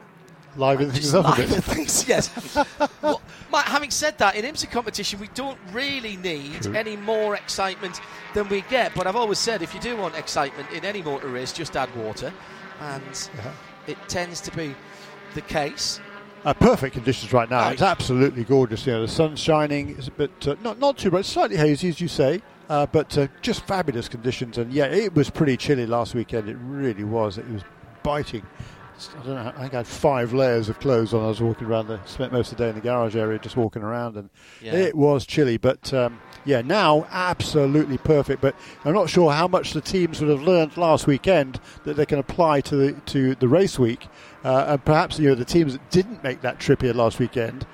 liven 0.57 0.91
things 0.91 1.15
up 1.15 1.39
a 1.39 1.41
bit. 1.41 1.49
Things, 1.65 2.09
yes. 2.09 2.57
well, 3.03 3.23
Matt, 3.51 3.67
having 3.67 3.91
said 3.91 4.19
that, 4.19 4.37
in 4.37 4.45
IMSA 4.45 4.71
competition, 4.71 5.21
we 5.21 5.29
don't 5.35 5.59
really 5.73 6.17
need 6.17 6.63
True. 6.63 6.75
any 6.75 6.97
more 6.97 7.37
excitement 7.37 8.01
than 8.35 8.49
we 8.49 8.63
get. 8.63 8.95
But 8.95 9.07
I've 9.07 9.17
always 9.17 9.39
said, 9.39 9.63
if 9.63 9.75
you 9.75 9.81
do 9.81 9.97
want 9.97 10.17
excitement 10.17 10.71
in 10.71 10.85
any 10.85 11.03
motor 11.03 11.29
race, 11.29 11.53
just 11.53 11.77
add 11.77 11.95
water, 11.97 12.33
and 12.81 13.31
yeah. 13.37 13.53
it 13.87 13.99
tends 14.09 14.41
to 14.43 14.57
be 14.57 14.75
the 15.35 15.43
case. 15.43 16.01
Uh, 16.45 16.55
perfect 16.55 16.95
conditions 16.95 17.33
right 17.33 17.51
now. 17.51 17.69
It's 17.69 17.83
absolutely 17.83 18.45
gorgeous. 18.45 18.87
You 18.87 18.95
know, 18.95 19.03
the 19.03 19.09
sun's 19.09 19.41
shining. 19.41 19.91
It's 19.91 20.09
a 20.09 20.13
bit 20.13 20.49
uh, 20.49 20.57
not 20.63 20.79
not 20.79 20.97
too 20.97 21.11
much, 21.11 21.27
slightly 21.27 21.57
hazy 21.57 21.91
as 21.91 22.01
you 22.01 22.09
say. 22.09 22.41
Uh, 22.71 22.87
but 22.87 23.19
uh, 23.19 23.27
just 23.43 23.67
fabulous 23.67 24.09
conditions. 24.09 24.57
And 24.57 24.73
yeah, 24.73 24.87
it 24.87 25.13
was 25.13 25.29
pretty 25.29 25.57
chilly 25.57 25.87
last 25.87 26.15
weekend. 26.15 26.49
It 26.49 26.57
really 26.61 27.03
was. 27.03 27.37
It 27.37 27.49
was 27.51 27.63
biting. 28.05 28.47
I 29.09 29.27
don't 29.27 29.35
know. 29.35 29.53
I 29.57 29.61
think 29.63 29.75
I 29.75 29.79
had 29.79 29.87
five 29.87 30.33
layers 30.33 30.69
of 30.69 30.79
clothes 30.81 31.15
on. 31.15 31.25
I 31.25 31.29
was 31.29 31.41
walking 31.41 31.67
around. 31.67 31.89
The, 31.89 32.01
spent 32.05 32.33
most 32.33 32.53
of 32.53 32.59
the 32.59 32.65
day 32.65 32.69
in 32.69 32.75
the 32.75 32.81
garage 32.81 33.17
area, 33.17 33.39
just 33.39 33.57
walking 33.57 33.83
around, 33.83 34.17
and 34.17 34.31
yeah. 34.61 34.75
it 34.75 34.95
was 34.95 35.25
chilly. 35.25 35.57
But 35.57 35.93
um, 35.95 36.21
yeah, 36.45 36.61
now 36.61 37.07
absolutely 37.11 37.99
perfect. 37.99 38.43
But 38.43 38.55
I'm 38.85 38.95
not 38.95 39.09
sure 39.09 39.33
how 39.33 39.49
much 39.49 39.73
the 39.73 39.81
teams 39.81 40.21
would 40.21 40.31
have 40.31 40.43
learned 40.43 40.77
last 40.77 41.07
weekend 41.07 41.61
that 41.85 41.95
they 41.95 42.07
can 42.07 42.19
apply 42.19 42.61
to 42.63 42.77
the 42.77 42.93
to 42.93 43.35
the 43.37 43.49
race 43.49 43.79
week. 43.79 44.07
Uh, 44.45 44.65
and 44.69 44.85
perhaps 44.85 45.19
you 45.19 45.29
know 45.29 45.35
the 45.35 45.45
teams 45.45 45.73
that 45.73 45.91
didn't 45.91 46.23
make 46.23 46.41
that 46.43 46.59
trip 46.59 46.83
here 46.83 46.95
last 46.95 47.19
weekend, 47.19 47.67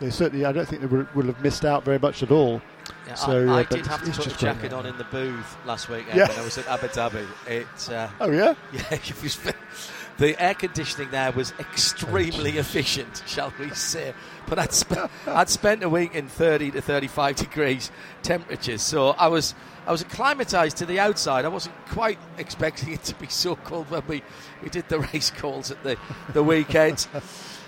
they 0.00 0.10
certainly 0.10 0.44
I 0.44 0.52
don't 0.52 0.68
think 0.68 0.82
they 0.82 0.88
would, 0.88 1.12
would 1.14 1.26
have 1.26 1.42
missed 1.42 1.64
out 1.64 1.84
very 1.84 1.98
much 1.98 2.22
at 2.22 2.30
all. 2.30 2.60
Yeah, 3.06 3.14
so, 3.14 3.48
I, 3.48 3.60
I 3.60 3.64
did 3.64 3.86
have 3.86 4.04
to 4.04 4.10
put 4.10 4.26
a 4.26 4.38
jacket 4.38 4.72
on 4.72 4.86
in 4.86 4.96
the 4.98 5.04
booth 5.04 5.56
last 5.66 5.88
week 5.88 6.04
yeah. 6.08 6.28
when 6.28 6.38
I 6.38 6.44
was 6.44 6.58
at 6.58 6.66
Abu 6.68 6.88
Dhabi. 6.88 7.26
It, 7.46 7.90
uh, 7.90 8.08
oh 8.20 8.30
yeah, 8.30 8.54
yeah. 8.72 8.98
The 10.18 10.40
air 10.42 10.54
conditioning 10.54 11.10
there 11.10 11.32
was 11.32 11.52
extremely 11.58 12.58
efficient, 12.58 13.22
shall 13.26 13.52
we 13.58 13.70
say? 13.70 14.12
But 14.46 14.58
I'd, 14.58 14.72
sp- 14.74 15.10
I'd 15.26 15.48
spent 15.48 15.82
a 15.82 15.88
week 15.88 16.14
in 16.14 16.28
30 16.28 16.72
to 16.72 16.80
35 16.80 17.36
degrees 17.36 17.90
temperatures, 18.22 18.82
so 18.82 19.10
I 19.10 19.28
was 19.28 19.54
I 19.86 19.90
was 19.92 20.02
acclimatized 20.02 20.76
to 20.78 20.86
the 20.86 21.00
outside. 21.00 21.46
I 21.46 21.48
wasn't 21.48 21.74
quite 21.86 22.18
expecting 22.36 22.92
it 22.92 23.04
to 23.04 23.14
be 23.14 23.28
so 23.28 23.56
cold 23.56 23.90
when 23.90 24.02
we, 24.06 24.22
we 24.62 24.68
did 24.68 24.86
the 24.90 25.00
race 25.00 25.30
calls 25.30 25.70
at 25.70 25.82
the 25.82 25.96
the 26.34 26.42
weekend. 26.42 27.06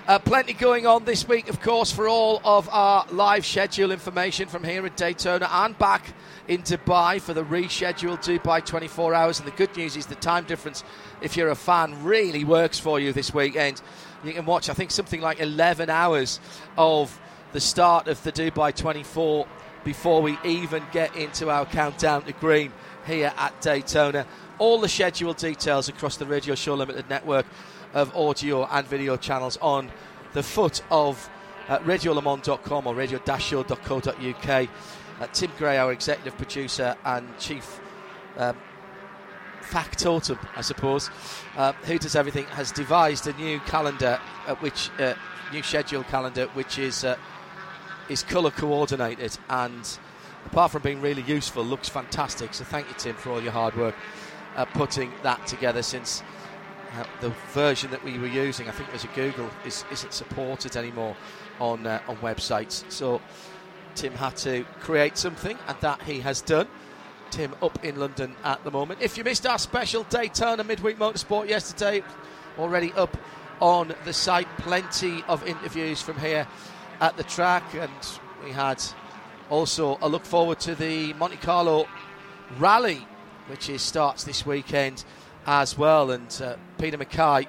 Uh, 0.08 0.18
plenty 0.18 0.54
going 0.54 0.86
on 0.86 1.04
this 1.04 1.28
week, 1.28 1.48
of 1.48 1.60
course, 1.60 1.92
for 1.92 2.08
all 2.08 2.40
of 2.42 2.68
our 2.70 3.06
live 3.12 3.44
schedule 3.44 3.92
information 3.92 4.48
from 4.48 4.64
here 4.64 4.84
at 4.86 4.96
Daytona 4.96 5.46
and 5.50 5.78
back 5.78 6.14
in 6.48 6.62
Dubai 6.62 7.20
for 7.20 7.34
the 7.34 7.44
rescheduled 7.44 8.18
Dubai 8.24 8.64
24 8.64 9.14
hours. 9.14 9.38
And 9.38 9.46
the 9.46 9.52
good 9.52 9.76
news 9.76 9.96
is 9.96 10.06
the 10.06 10.14
time 10.16 10.44
difference, 10.44 10.82
if 11.20 11.36
you're 11.36 11.50
a 11.50 11.54
fan, 11.54 12.02
really 12.02 12.44
works 12.44 12.78
for 12.78 12.98
you 12.98 13.12
this 13.12 13.32
weekend. 13.34 13.82
You 14.24 14.32
can 14.32 14.46
watch, 14.46 14.68
I 14.68 14.74
think, 14.74 14.90
something 14.90 15.20
like 15.20 15.38
11 15.38 15.90
hours 15.90 16.40
of 16.78 17.20
the 17.52 17.60
start 17.60 18.08
of 18.08 18.22
the 18.24 18.32
Dubai 18.32 18.74
24 18.74 19.46
before 19.84 20.22
we 20.22 20.38
even 20.44 20.82
get 20.92 21.14
into 21.14 21.50
our 21.50 21.66
countdown 21.66 22.22
to 22.24 22.32
green 22.32 22.72
here 23.06 23.32
at 23.36 23.60
Daytona. 23.60 24.26
All 24.58 24.80
the 24.80 24.88
schedule 24.88 25.34
details 25.34 25.88
across 25.88 26.16
the 26.16 26.26
Radio 26.26 26.54
Show 26.54 26.74
Limited 26.74 27.08
network 27.08 27.46
of 27.94 28.14
audio 28.16 28.64
and 28.66 28.86
video 28.86 29.16
channels 29.16 29.58
on 29.60 29.90
the 30.32 30.42
foot 30.42 30.82
of 30.90 31.28
uh, 31.68 31.78
radiolemans.com 31.80 32.86
or 32.86 32.94
radio-show.co.uk. 32.94 34.68
Uh, 35.20 35.26
Tim 35.32 35.50
Gray, 35.58 35.78
our 35.78 35.92
executive 35.92 36.36
producer 36.36 36.96
and 37.04 37.26
chief 37.38 37.80
um, 38.36 38.56
factotum, 39.60 40.38
I 40.56 40.62
suppose, 40.62 41.10
uh, 41.56 41.72
who 41.72 41.98
does 41.98 42.16
everything, 42.16 42.46
has 42.46 42.72
devised 42.72 43.26
a 43.26 43.32
new 43.34 43.60
calendar, 43.60 44.18
uh, 44.46 44.54
which 44.56 44.90
uh, 44.98 45.14
new 45.52 45.62
schedule 45.62 46.04
calendar, 46.04 46.46
which 46.54 46.78
is 46.78 47.04
uh, 47.04 47.16
is 48.08 48.22
colour 48.22 48.50
coordinated 48.50 49.38
and 49.48 49.98
apart 50.46 50.72
from 50.72 50.82
being 50.82 51.00
really 51.00 51.22
useful, 51.22 51.64
looks 51.64 51.88
fantastic. 51.88 52.54
So 52.54 52.64
thank 52.64 52.88
you, 52.88 52.94
Tim, 52.98 53.14
for 53.14 53.30
all 53.30 53.42
your 53.42 53.52
hard 53.52 53.76
work 53.76 53.94
uh, 54.56 54.64
putting 54.64 55.12
that 55.22 55.46
together 55.46 55.82
since 55.82 56.22
uh, 56.94 57.04
the 57.20 57.30
version 57.52 57.90
that 57.90 58.02
we 58.02 58.18
were 58.18 58.26
using, 58.26 58.68
I 58.68 58.72
think 58.72 58.92
was 58.92 59.04
a 59.04 59.08
Google, 59.08 59.48
is, 59.64 59.84
isn't 59.92 60.12
supported 60.12 60.76
anymore 60.76 61.16
on 61.60 61.86
uh, 61.86 62.00
on 62.08 62.16
websites. 62.16 62.90
So 62.90 63.20
Tim 63.94 64.12
had 64.14 64.36
to 64.38 64.64
create 64.80 65.16
something, 65.16 65.56
and 65.68 65.76
that 65.80 66.02
he 66.02 66.20
has 66.20 66.40
done. 66.40 66.68
Tim 67.30 67.54
up 67.62 67.84
in 67.84 67.96
London 67.96 68.34
at 68.42 68.64
the 68.64 68.72
moment. 68.72 69.00
If 69.00 69.16
you 69.16 69.22
missed 69.22 69.46
our 69.46 69.58
special 69.58 70.02
Daytona 70.04 70.64
Midweek 70.64 70.98
Motorsport 70.98 71.48
yesterday, 71.48 72.02
already 72.58 72.92
up 72.94 73.16
on 73.60 73.94
the 74.04 74.12
site, 74.12 74.48
plenty 74.58 75.22
of 75.28 75.46
interviews 75.46 76.02
from 76.02 76.18
here 76.18 76.48
at 77.00 77.16
the 77.16 77.22
track, 77.22 77.62
and 77.74 77.92
we 78.42 78.50
had 78.50 78.82
also 79.48 79.96
a 80.02 80.08
look 80.08 80.24
forward 80.24 80.58
to 80.60 80.74
the 80.74 81.12
Monte 81.14 81.36
Carlo 81.36 81.86
Rally, 82.58 83.06
which 83.46 83.68
is 83.68 83.80
starts 83.80 84.24
this 84.24 84.44
weekend 84.44 85.04
as 85.50 85.76
well. 85.76 86.12
And 86.12 86.40
uh, 86.42 86.56
Peter 86.78 86.96
Mackay 86.96 87.48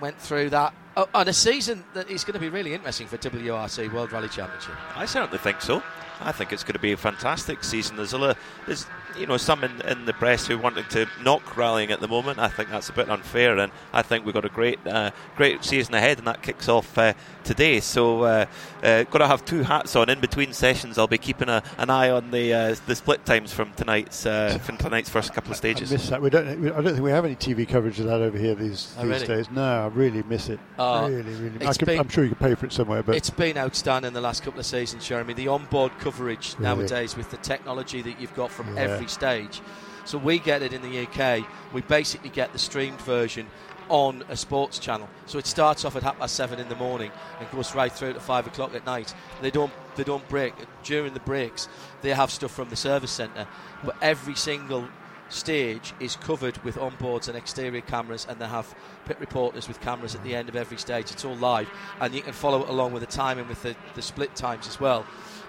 went 0.00 0.20
through 0.20 0.50
that 0.50 0.74
oh, 0.96 1.08
on 1.14 1.28
a 1.28 1.32
season 1.32 1.84
that 1.94 2.10
is 2.10 2.24
going 2.24 2.34
to 2.34 2.40
be 2.40 2.48
really 2.48 2.74
interesting 2.74 3.06
for 3.06 3.16
WRC 3.16 3.92
World 3.92 4.12
Rally 4.12 4.28
Championship. 4.28 4.74
I 4.96 5.06
certainly 5.06 5.38
think 5.38 5.60
so. 5.60 5.82
I 6.20 6.32
think 6.32 6.52
it's 6.52 6.64
going 6.64 6.74
to 6.74 6.80
be 6.80 6.92
a 6.92 6.96
fantastic 6.96 7.62
season. 7.64 7.96
There's 7.96 8.12
a 8.12 8.36
there's 8.66 8.86
you 9.18 9.26
know, 9.26 9.36
some 9.36 9.64
in, 9.64 9.80
in 9.82 10.04
the 10.04 10.12
press 10.12 10.46
who 10.46 10.58
wanted 10.58 10.88
to 10.90 11.06
knock 11.22 11.56
rallying 11.56 11.90
at 11.90 12.00
the 12.00 12.08
moment. 12.08 12.38
I 12.38 12.48
think 12.48 12.70
that's 12.70 12.88
a 12.88 12.92
bit 12.92 13.08
unfair, 13.08 13.58
and 13.58 13.72
I 13.92 14.02
think 14.02 14.24
we've 14.24 14.34
got 14.34 14.44
a 14.44 14.50
great, 14.50 14.78
uh, 14.86 15.10
great 15.36 15.64
season 15.64 15.94
ahead, 15.94 16.18
and 16.18 16.26
that 16.26 16.42
kicks 16.42 16.68
off 16.68 16.96
uh, 16.98 17.14
today. 17.44 17.80
So, 17.80 18.22
uh, 18.22 18.46
uh 18.82 19.04
got 19.04 19.18
to 19.18 19.26
have 19.26 19.44
two 19.44 19.62
hats 19.62 19.96
on 19.96 20.08
in 20.10 20.20
between 20.20 20.52
sessions. 20.52 20.98
I'll 20.98 21.06
be 21.06 21.18
keeping 21.18 21.48
a, 21.48 21.62
an 21.78 21.90
eye 21.90 22.10
on 22.10 22.30
the 22.30 22.52
uh, 22.52 22.76
the 22.86 22.94
split 22.94 23.24
times 23.24 23.52
from 23.52 23.72
tonight's 23.72 24.26
uh, 24.26 24.58
from 24.62 24.76
tonight's 24.76 25.08
first 25.08 25.32
couple 25.32 25.50
of 25.50 25.56
stages. 25.56 25.90
I 25.92 25.94
miss 25.94 26.08
that. 26.08 26.22
We 26.22 26.30
don't. 26.30 26.48
I 26.48 26.80
don't 26.80 26.84
think 26.84 27.00
we 27.00 27.10
have 27.10 27.24
any 27.24 27.36
TV 27.36 27.68
coverage 27.68 28.00
of 28.00 28.06
that 28.06 28.20
over 28.20 28.38
here 28.38 28.54
these 28.54 28.94
oh, 28.98 29.02
these 29.02 29.22
really? 29.22 29.26
days. 29.26 29.50
No, 29.50 29.62
I 29.62 29.86
really 29.88 30.22
miss 30.24 30.48
it. 30.48 30.60
Oh, 30.78 31.08
really, 31.08 31.22
really. 31.22 31.66
I 31.66 31.94
am 31.94 32.08
sure 32.08 32.24
you 32.24 32.34
can 32.34 32.38
pay 32.38 32.54
for 32.54 32.66
it 32.66 32.72
somewhere, 32.72 33.02
but 33.02 33.14
it's 33.14 33.30
been 33.30 33.56
outstanding 33.56 34.12
the 34.12 34.20
last 34.20 34.42
couple 34.42 34.60
of 34.60 34.66
seasons, 34.66 35.06
Jeremy. 35.06 35.34
The 35.34 35.48
onboard 35.48 35.92
coverage 35.98 36.54
Really? 36.58 36.76
nowadays 36.76 37.16
with 37.16 37.30
the 37.30 37.36
technology 37.38 38.02
that 38.02 38.20
you've 38.20 38.34
got 38.34 38.50
from 38.50 38.74
Yeah. 38.74 38.82
every 38.82 38.99
stage. 39.06 39.60
So 40.04 40.18
we 40.18 40.38
get 40.38 40.62
it 40.62 40.72
in 40.72 40.82
the 40.82 41.06
UK. 41.06 41.46
We 41.72 41.82
basically 41.82 42.30
get 42.30 42.52
the 42.52 42.58
streamed 42.58 43.00
version 43.02 43.46
on 43.90 44.24
a 44.28 44.36
sports 44.36 44.78
channel. 44.78 45.08
So 45.26 45.38
it 45.38 45.46
starts 45.46 45.84
off 45.84 45.96
at 45.96 46.02
half 46.02 46.18
past 46.18 46.36
seven 46.36 46.60
in 46.60 46.68
the 46.68 46.76
morning 46.76 47.10
and 47.38 47.50
goes 47.50 47.74
right 47.74 47.92
through 47.92 48.14
to 48.14 48.20
five 48.20 48.46
o'clock 48.46 48.74
at 48.74 48.86
night. 48.86 49.14
They 49.42 49.50
don't 49.50 49.72
they 49.96 50.04
don't 50.04 50.26
break 50.28 50.54
during 50.84 51.12
the 51.12 51.20
breaks. 51.20 51.68
They 52.00 52.10
have 52.10 52.30
stuff 52.30 52.52
from 52.52 52.70
the 52.70 52.76
service 52.76 53.10
centre, 53.10 53.46
but 53.84 53.96
every 54.00 54.36
single 54.36 54.88
stage 55.28 55.92
is 56.00 56.16
covered 56.16 56.58
with 56.64 56.76
onboards 56.76 57.28
and 57.28 57.36
exterior 57.36 57.80
cameras, 57.80 58.26
and 58.28 58.40
they 58.40 58.46
have 58.46 58.74
pit 59.06 59.18
reporters 59.20 59.68
with 59.68 59.80
cameras 59.80 60.14
at 60.14 60.22
the 60.22 60.34
end 60.34 60.48
of 60.48 60.56
every 60.56 60.76
stage. 60.76 61.10
It's 61.10 61.24
all 61.24 61.36
live, 61.36 61.68
and 62.00 62.14
you 62.14 62.22
can 62.22 62.32
follow 62.32 62.62
it 62.62 62.68
along 62.68 62.92
with 62.92 63.02
the 63.02 63.10
timing 63.10 63.48
with 63.48 63.62
the, 63.62 63.74
the 63.94 64.02
split 64.02 64.34
times 64.36 64.68
as 64.68 64.80
well. 64.80 65.04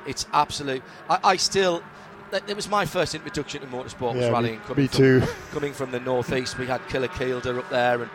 It's 0.07 0.25
absolute. 0.33 0.83
I, 1.09 1.19
I 1.23 1.35
still. 1.37 1.83
That- 2.31 2.49
It 2.49 2.55
was 2.55 2.69
my 2.69 2.85
first 2.85 3.13
introduction 3.15 3.61
to 3.61 3.67
motorsport 3.67 4.13
was 4.15 4.23
Yeah, 4.23 4.27
me- 4.27 4.33
rallying. 4.33 4.59
Coming 4.61 4.83
me 4.83 4.87
from, 4.87 4.97
too. 4.97 5.21
Coming 5.51 5.73
from 5.73 5.91
the 5.91 5.99
northeast, 5.99 6.57
we 6.57 6.65
had 6.67 6.85
Killer 6.87 7.07
Kielder 7.09 7.57
up 7.59 7.69
there, 7.69 8.01
and 8.01 8.09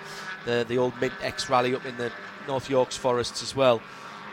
the 0.44 0.64
the 0.68 0.78
old 0.78 0.98
Mint 1.00 1.12
X 1.22 1.48
rally 1.50 1.74
up 1.74 1.84
in 1.86 1.96
the 1.96 2.10
North 2.46 2.68
Yorks 2.70 2.96
forests 2.96 3.42
as 3.42 3.54
well. 3.56 3.80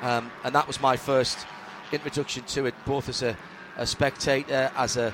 Um, 0.01 0.31
and 0.43 0.53
that 0.55 0.67
was 0.67 0.81
my 0.81 0.97
first 0.97 1.37
introduction 1.91 2.43
to 2.43 2.65
it, 2.65 2.73
both 2.85 3.07
as 3.09 3.21
a, 3.23 3.37
a 3.77 3.85
spectator, 3.85 4.71
as 4.75 4.97
a 4.97 5.13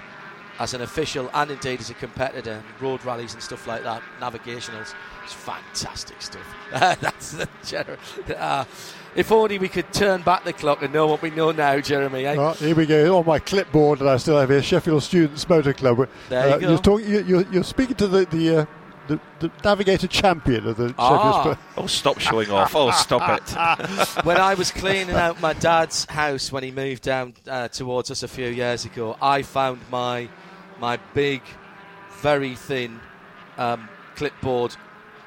as 0.60 0.74
an 0.74 0.82
official, 0.82 1.30
and 1.34 1.52
indeed 1.52 1.80
as 1.80 1.90
a 1.90 1.94
competitor. 1.94 2.62
Road 2.82 3.04
rallies 3.06 3.34
and 3.34 3.42
stuff 3.42 3.66
like 3.68 3.84
that, 3.84 4.02
navigationals. 4.20 4.94
It's 5.24 5.32
fantastic 5.34 6.22
stuff. 6.22 6.46
That's 7.00 7.32
the 7.32 7.48
general. 7.66 7.98
Uh, 8.38 8.66
if 9.16 9.32
only 9.32 9.58
we 9.60 9.68
could 9.70 9.92
turn 9.94 10.22
back 10.22 10.44
the 10.44 10.54
clock 10.54 10.82
and 10.82 10.94
know 10.94 11.08
what 11.08 11.22
we 11.22 11.30
know 11.32 11.52
now, 11.52 11.80
Jeremy. 11.80 12.26
eh? 12.26 12.36
Well, 12.36 12.54
here 12.54 12.76
we 12.76 12.86
go. 12.86 13.18
On 13.18 13.26
my 13.26 13.40
clipboard 13.40 14.00
that 14.00 14.08
I 14.08 14.18
still 14.18 14.38
have 14.40 14.50
here, 14.50 14.62
Sheffield 14.62 15.04
Students 15.04 15.48
Motor 15.48 15.74
Club. 15.74 16.08
There 16.30 16.48
you 16.50 16.54
Uh, 16.56 16.58
go. 16.58 16.70
You're, 16.70 16.78
talking, 16.80 17.10
you, 17.10 17.24
you're, 17.24 17.46
you're 17.52 17.64
speaking 17.64 17.96
to 17.98 18.08
the 18.08 18.26
the, 18.26 18.58
uh, 18.60 18.66
the 19.08 19.20
the 19.40 19.52
navigator 19.64 20.08
champion 20.08 20.68
of 20.68 20.78
the 20.78 20.94
Ah. 20.98 21.44
Sheffield. 21.44 21.58
Oh, 21.78 21.88
stop 21.88 22.20
showing 22.20 22.52
off. 22.52 22.76
Oh, 22.76 22.92
stop 22.92 23.40
it. 23.40 23.50
when 24.26 24.38
I 24.38 24.54
was 24.54 24.72
cleaning 24.72 25.16
out 25.16 25.42
my 25.42 25.54
dad's 25.54 26.06
house 26.06 26.52
when 26.52 26.64
he 26.64 26.72
moved 26.72 27.04
down 27.04 27.34
uh, 27.48 27.68
towards 27.70 28.12
us 28.12 28.22
a 28.24 28.28
few 28.28 28.48
years 28.48 28.86
ago, 28.86 29.18
I 29.22 29.42
found 29.42 29.80
my 29.92 30.30
my 30.80 30.98
big, 31.14 31.42
very 32.22 32.56
thin 32.56 33.00
um, 33.58 33.90
clipboard 34.16 34.76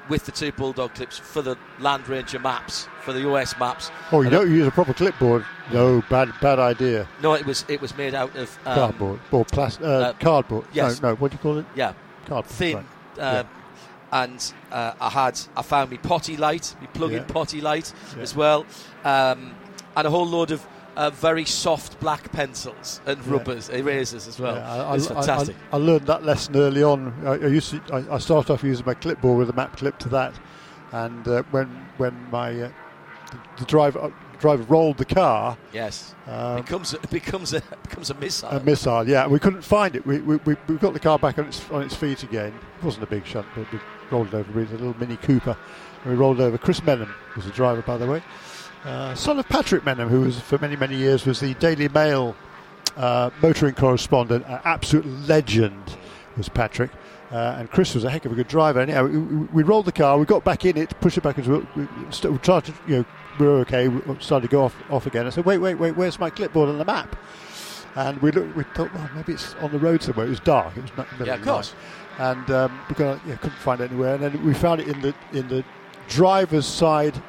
with 0.09 0.25
the 0.25 0.31
two 0.31 0.51
bulldog 0.51 0.93
clips 0.95 1.17
for 1.17 1.41
the 1.41 1.55
Landranger 1.79 2.41
maps, 2.41 2.87
for 3.01 3.13
the 3.13 3.27
OS 3.29 3.57
maps. 3.57 3.89
Oh, 4.11 4.21
you 4.21 4.29
don't 4.29 4.49
use 4.51 4.67
a 4.67 4.71
proper 4.71 4.93
clipboard? 4.93 5.45
No, 5.71 6.03
bad 6.09 6.33
bad 6.41 6.59
idea. 6.59 7.07
No, 7.21 7.33
it 7.33 7.45
was 7.45 7.65
it 7.69 7.79
was 7.81 7.95
made 7.97 8.13
out 8.13 8.35
of 8.35 8.57
um, 8.65 8.75
Cardboard 8.75 9.19
or 9.31 9.45
plastic? 9.45 9.85
Uh, 9.85 9.89
uh, 9.89 10.13
cardboard? 10.13 10.65
yes. 10.73 11.01
No, 11.01 11.09
no. 11.09 11.15
What 11.15 11.31
do 11.31 11.35
you 11.35 11.39
call 11.41 11.57
it? 11.59 11.65
Yeah, 11.75 11.93
Cardboard. 12.25 12.45
thin. 12.53 12.75
right. 12.77 12.85
Uh, 13.23 13.43
And 14.11 14.53
uh, 14.71 14.93
I 15.01 15.09
had 15.09 15.39
I 15.57 15.63
found 15.63 15.89
me 15.89 15.97
potty 15.97 16.37
light, 16.37 16.75
me 16.81 16.87
plug-in 16.93 17.17
Yeah. 17.23 17.33
potty 17.33 17.61
light 17.61 17.91
Yeah. 18.15 18.21
as 18.21 18.35
well, 18.35 18.65
um, 19.03 19.55
and 19.95 20.05
a 20.07 20.09
whole 20.11 20.27
load 20.27 20.51
of 20.51 20.61
uh, 20.95 21.09
very 21.09 21.45
soft 21.45 21.99
black 21.99 22.31
pencils 22.31 23.01
and 23.05 23.17
Yeah. 23.25 23.31
rubbers, 23.33 23.69
erasers 23.69 24.27
as 24.27 24.39
well. 24.39 24.55
Yeah, 24.55 24.83
I, 24.85 24.95
it's 24.95 25.09
I- 25.09 25.15
fantastic. 25.15 25.55
I, 25.71 25.75
I 25.75 25.79
learned 25.79 26.07
that 26.07 26.23
lesson 26.23 26.55
early 26.55 26.83
on. 26.83 27.13
I, 27.25 27.31
I 27.33 27.47
used 27.47 27.71
to, 27.71 28.05
I, 28.11 28.17
started 28.19 28.51
off 28.53 28.63
using 28.63 28.85
my 28.85 28.93
clipboard 28.93 29.37
with 29.37 29.49
a 29.49 29.53
map 29.53 29.77
clip 29.77 29.97
to 29.99 30.09
that, 30.09 30.33
and 30.91 31.27
uh, 31.27 31.43
when 31.51 31.67
when 31.97 32.15
my 32.31 32.49
uh, 32.61 32.71
the, 33.31 33.37
the 33.59 33.65
driver 33.65 33.99
uh, 33.99 34.11
driver 34.39 34.63
rolled 34.63 34.97
the 34.97 35.05
car, 35.05 35.57
yes, 35.71 36.15
um, 36.27 36.57
becomes 36.57 36.93
a, 36.93 36.97
it 36.97 37.09
becomes 37.09 37.53
a 37.53 37.61
becomes 37.83 38.09
a 38.09 38.13
missile. 38.15 38.49
a 38.49 38.59
missile. 38.59 39.07
Yeah, 39.07 39.27
we 39.27 39.39
couldn't 39.39 39.63
find 39.63 39.95
it. 39.95 40.05
We, 40.05 40.19
we, 40.19 40.35
we, 40.37 40.55
we 40.67 40.75
got 40.77 40.93
the 40.93 40.99
car 40.99 41.17
back 41.17 41.39
on 41.39 41.45
its 41.45 41.69
on 41.71 41.81
its 41.81 41.95
feet 41.95 42.23
again. 42.23 42.53
It 42.79 42.83
wasn't 42.85 43.03
a 43.03 43.07
big 43.07 43.25
shunt, 43.25 43.47
but 43.55 43.71
we 43.71 43.79
rolled 44.11 44.27
it 44.27 44.33
over. 44.35 44.59
It 44.59 44.69
was 44.69 44.71
a 44.71 44.83
little 44.83 44.99
Mini 44.99 45.17
Cooper. 45.17 45.57
And 46.03 46.11
we 46.11 46.17
rolled 46.17 46.41
over. 46.41 46.57
Chris 46.57 46.81
Menham 46.81 47.09
was 47.35 47.45
the 47.45 47.51
driver, 47.51 47.81
by 47.81 47.97
the 47.97 48.05
way, 48.05 48.21
uh, 48.85 49.15
son 49.15 49.39
of 49.39 49.47
Patrick 49.49 49.83
Menham, 49.83 50.09
who 50.09 50.21
was 50.21 50.39
for 50.39 50.57
many 50.57 50.75
many 50.75 50.95
years 50.95 51.25
was 51.25 51.39
the 51.39 51.53
Daily 51.55 51.87
Mail 51.89 52.35
uh, 52.97 53.29
motoring 53.41 53.75
correspondent, 53.75 54.45
an 54.47 54.59
absolute 54.63 55.05
legend 55.27 55.97
was 56.37 56.49
Patrick. 56.49 56.91
Uh, 57.31 57.55
and 57.57 57.71
Chris 57.71 57.95
was 57.95 58.03
a 58.03 58.11
heck 58.11 58.25
of 58.25 58.31
a 58.31 58.35
good 58.35 58.47
driver. 58.47 58.79
Anyhow, 58.79 59.05
we, 59.07 59.17
we 59.17 59.45
we 59.47 59.63
rolled 59.63 59.85
the 59.85 59.91
car, 59.91 60.19
we 60.19 60.25
got 60.25 60.43
back 60.43 60.65
in 60.65 60.77
it, 60.77 60.89
pushed 61.01 61.17
it 61.17 61.21
back 61.21 61.37
into 61.39 61.55
it. 61.55 61.65
We, 61.75 61.83
we 61.85 62.11
st- 62.11 62.31
we 62.31 62.37
tried 62.37 62.65
to, 62.65 62.73
you 62.87 62.97
know, 62.97 63.05
we 63.39 63.47
were 63.47 63.59
okay. 63.61 63.87
We 63.87 64.01
started 64.19 64.47
to 64.47 64.51
go 64.51 64.63
off, 64.65 64.75
off 64.91 65.07
again. 65.07 65.25
I 65.25 65.31
said, 65.31 65.43
wait, 65.43 65.57
wait, 65.57 65.75
wait, 65.75 65.95
where's 65.97 66.19
my 66.19 66.29
clipboard 66.29 66.69
on 66.69 66.77
the 66.77 66.85
map? 66.85 67.15
And 67.95 68.21
we 68.21 68.31
looked, 68.31 68.55
we 68.55 68.63
thought, 68.75 68.93
well, 68.93 69.09
maybe 69.15 69.33
it's 69.33 69.55
on 69.55 69.71
the 69.71 69.79
road 69.79 70.03
somewhere. 70.03 70.27
It 70.27 70.29
was 70.29 70.41
dark. 70.41 70.77
It 70.77 70.81
was 70.81 70.91
not 70.95 71.07
Yeah, 71.25 71.33
of 71.33 71.39
of 71.39 71.45
course. 71.47 71.73
night. 72.19 72.35
And 72.37 72.51
um, 72.51 72.79
we 72.87 72.93
got, 72.95 73.19
yeah, 73.25 73.35
couldn't 73.37 73.57
find 73.57 73.81
it 73.81 73.89
anywhere. 73.89 74.13
And 74.15 74.23
then 74.23 74.45
we 74.45 74.53
found 74.53 74.81
it 74.81 74.87
in 74.87 75.01
the 75.01 75.15
in 75.31 75.47
the 75.47 75.63
driver's 76.09 76.67
side 76.67 77.19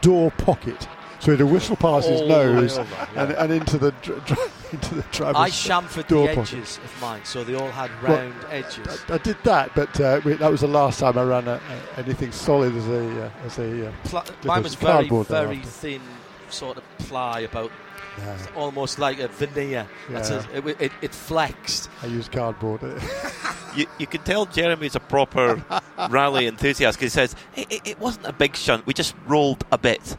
door 0.00 0.30
pocket. 0.32 0.88
So 1.20 1.24
he 1.24 1.30
had 1.32 1.38
to 1.38 1.46
whistle 1.46 1.74
past 1.74 2.08
his 2.08 2.20
Oh, 2.20 2.28
nose 2.28 2.76
that, 2.76 3.08
and, 3.16 3.32
and 3.32 3.52
into 3.52 3.76
the 3.76 3.90
dr- 4.02 4.24
dr- 4.24 4.52
into 4.72 4.94
the 4.94 5.02
driver's 5.10 5.36
I 5.36 5.50
chamfered 5.50 6.06
door 6.06 6.28
the 6.28 6.34
pocket. 6.36 6.52
edges 6.54 6.78
of 6.78 7.00
mine, 7.00 7.22
so 7.24 7.42
they 7.42 7.54
all 7.56 7.70
had 7.70 7.90
Well, 8.04 8.18
round 8.18 8.34
edges. 8.50 8.86
I, 9.08 9.14
I 9.14 9.18
did 9.18 9.36
that, 9.42 9.74
but 9.74 10.00
uh, 10.00 10.20
we, 10.24 10.34
that 10.34 10.48
was 10.50 10.60
the 10.60 10.68
last 10.68 11.00
time 11.00 11.18
I 11.18 11.24
ran 11.24 11.48
a, 11.48 11.54
a, 11.96 11.98
anything 11.98 12.30
solid 12.30 12.72
as 12.76 12.86
a 12.86 13.24
uh, 13.24 13.30
as 13.46 13.58
a. 13.58 13.88
Uh, 13.88 13.92
Pla- 14.04 14.24
mine 14.44 14.62
was 14.62 14.76
very, 14.76 15.08
very 15.08 15.58
thin, 15.58 16.02
sort 16.50 16.76
of 16.76 16.84
ply, 16.98 17.40
about 17.40 17.72
Yeah. 18.16 18.36
almost 18.56 18.98
like 18.98 19.18
a 19.20 19.28
veneer. 19.28 19.86
That's 20.10 20.30
Yeah. 20.30 20.44
a, 20.54 20.66
it, 20.66 20.80
it, 20.80 20.92
it 21.02 21.14
flexed. 21.14 21.88
I 22.02 22.06
used 22.06 22.32
cardboard. 22.32 22.80
You, 23.76 23.86
you 23.98 24.06
can 24.06 24.22
tell 24.22 24.46
Jeremy's 24.46 24.96
a 24.96 25.00
proper 25.00 25.62
rally 26.10 26.46
enthusiast 26.46 26.98
because 26.98 27.12
he 27.12 27.16
says 27.16 27.36
it, 27.54 27.70
it, 27.70 27.80
it 27.84 27.98
wasn't 28.00 28.26
a 28.26 28.32
big 28.32 28.56
shunt. 28.56 28.86
We 28.86 28.94
just 28.94 29.14
rolled 29.26 29.62
a 29.70 29.76
bit. 29.78 30.16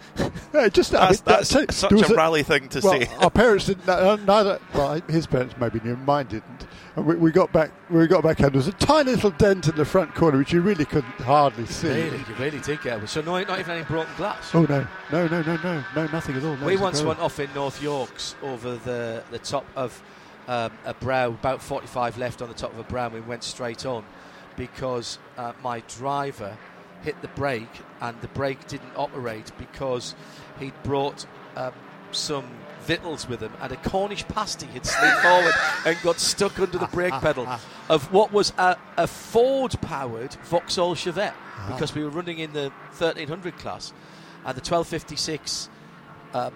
Yeah, 0.54 0.70
just 0.70 0.94
I 0.94 1.08
That's, 1.08 1.26
mean, 1.26 1.36
that's 1.36 1.50
that's- 1.50 1.76
such 1.76 1.90
there 1.90 1.98
was 1.98 2.12
a 2.12 2.16
rally 2.16 2.44
thing 2.44 2.70
to 2.70 2.80
well, 2.82 3.02
say. 3.02 3.08
our 3.18 3.32
parents 3.32 3.66
didn't. 3.66 3.90
uh, 3.90 4.18
Neither. 4.18 4.60
Well, 4.74 5.02
his 5.10 5.26
parents 5.28 5.56
maybe 5.60 5.80
knew. 5.84 5.98
Mine 5.98 6.28
didn't. 6.28 6.68
And 7.00 7.08
we, 7.08 7.16
we 7.16 7.32
got 7.32 7.54
back. 7.54 7.72
We 7.90 8.06
got 8.08 8.24
back 8.24 8.40
home. 8.40 8.50
There 8.50 8.58
was 8.58 8.68
a 8.68 8.74
tiny 8.74 9.12
little 9.12 9.32
dent 9.32 9.70
in 9.70 9.76
the 9.78 9.86
front 9.86 10.14
corner, 10.14 10.38
which 10.38 10.52
you 10.52 10.60
really 10.60 10.84
couldn't 10.84 11.14
hardly 11.22 11.66
see. 11.66 11.88
Really, 11.88 12.18
you 12.18 12.36
really 12.38 12.60
did 12.60 12.82
get 12.82 13.02
it. 13.02 13.08
So 13.08 13.22
no, 13.22 13.42
not 13.42 13.58
even 13.58 13.72
any 13.72 13.86
broken 13.86 14.14
glass. 14.18 14.54
Oh 14.54 14.64
no, 14.64 14.86
no, 15.10 15.28
no, 15.28 15.42
no, 15.42 15.56
no, 15.64 15.84
no, 15.96 16.08
nothing 16.08 16.36
at 16.36 16.44
all. 16.44 16.58
No, 16.58 16.66
we 16.66 16.76
once 16.76 17.02
went 17.02 17.20
off 17.20 17.40
in 17.40 17.50
North 17.56 17.82
Yorks 17.82 18.36
over 18.44 18.76
the 18.76 19.24
the 19.32 19.40
top 19.40 19.66
of 19.78 20.04
um, 20.50 20.74
a 20.84 20.94
brow, 20.94 21.30
about 21.30 21.62
45 21.62 22.18
left 22.18 22.42
on 22.42 22.50
the 22.50 22.54
top 22.54 22.74
of 22.74 22.80
a 22.80 22.84
brow. 22.84 23.06
and 23.06 23.14
We 23.14 23.22
went 23.22 23.46
straight 23.46 23.86
on 23.86 24.04
because 24.58 25.20
uh, 25.38 25.54
my 25.64 25.80
driver 25.88 26.58
hit 27.04 27.22
the 27.22 27.30
brake 27.30 27.80
and 28.02 28.20
the 28.20 28.28
brake 28.30 28.68
didn't 28.68 28.92
operate 28.98 29.54
because 29.58 30.16
he'd 30.60 30.74
brought 30.84 31.26
um, 31.56 31.72
some 32.12 32.50
victuals 32.82 33.28
with 33.28 33.42
him 33.42 33.52
and 33.62 33.72
a 33.72 33.76
Cornish 33.78 34.28
pasty 34.28 34.66
had 34.68 34.86
slid 34.86 35.14
forward 35.22 35.54
and 35.86 35.98
got 36.04 36.20
stuck 36.20 36.60
under 36.60 36.78
the 36.78 36.88
brake 36.88 37.14
pedal 37.14 37.48
of 37.90 38.12
what 38.12 38.32
was 38.32 38.54
a, 38.58 38.78
a 38.98 39.08
Ford 39.08 39.80
powered 39.82 40.34
Vauxhall 40.44 40.96
Chevette 40.96 41.34
because 41.68 41.94
we 41.94 42.04
were 42.04 42.10
running 42.10 42.40
in 42.40 42.54
the 42.54 42.72
1300 42.98 43.58
class 43.58 43.94
and 44.46 44.56
the 44.56 44.62
1256 44.62 45.70
um, 46.34 46.54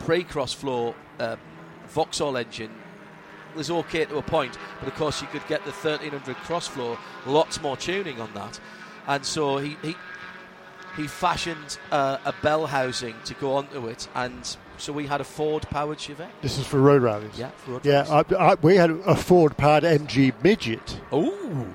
pre-crossflow 0.00 0.94
uh, 1.18 1.36
Vauxhall 1.88 2.36
engine 2.36 2.70
was 3.54 3.70
okay 3.70 4.04
to 4.04 4.16
a 4.18 4.22
point, 4.22 4.58
but 4.80 4.88
of 4.88 4.94
course 4.94 5.22
you 5.22 5.28
could 5.28 5.46
get 5.46 5.64
the 5.64 5.70
1300 5.70 6.36
cross 6.36 6.66
floor, 6.66 6.98
lots 7.26 7.60
more 7.62 7.76
tuning 7.76 8.20
on 8.20 8.32
that, 8.34 8.58
and 9.06 9.24
so 9.24 9.58
he 9.58 9.76
he, 9.82 9.94
he 10.96 11.06
fashioned 11.06 11.78
uh, 11.90 12.18
a 12.24 12.34
bell 12.42 12.66
housing 12.66 13.14
to 13.24 13.34
go 13.34 13.54
onto 13.56 13.86
it, 13.86 14.08
and 14.14 14.56
so 14.78 14.92
we 14.92 15.06
had 15.06 15.20
a 15.20 15.24
Ford 15.24 15.62
powered 15.70 15.98
Chevette. 15.98 16.28
This 16.42 16.58
is 16.58 16.66
for 16.66 16.80
road 16.80 17.02
rallies. 17.02 17.38
Yeah, 17.38 17.50
for 17.50 17.72
road 17.72 17.86
Yeah, 17.86 18.06
I, 18.08 18.34
I, 18.34 18.54
we 18.54 18.76
had 18.76 18.90
a 18.90 19.14
Ford 19.16 19.56
powered 19.56 19.84
MG 19.84 20.32
midget. 20.42 21.00
Oh, 21.12 21.66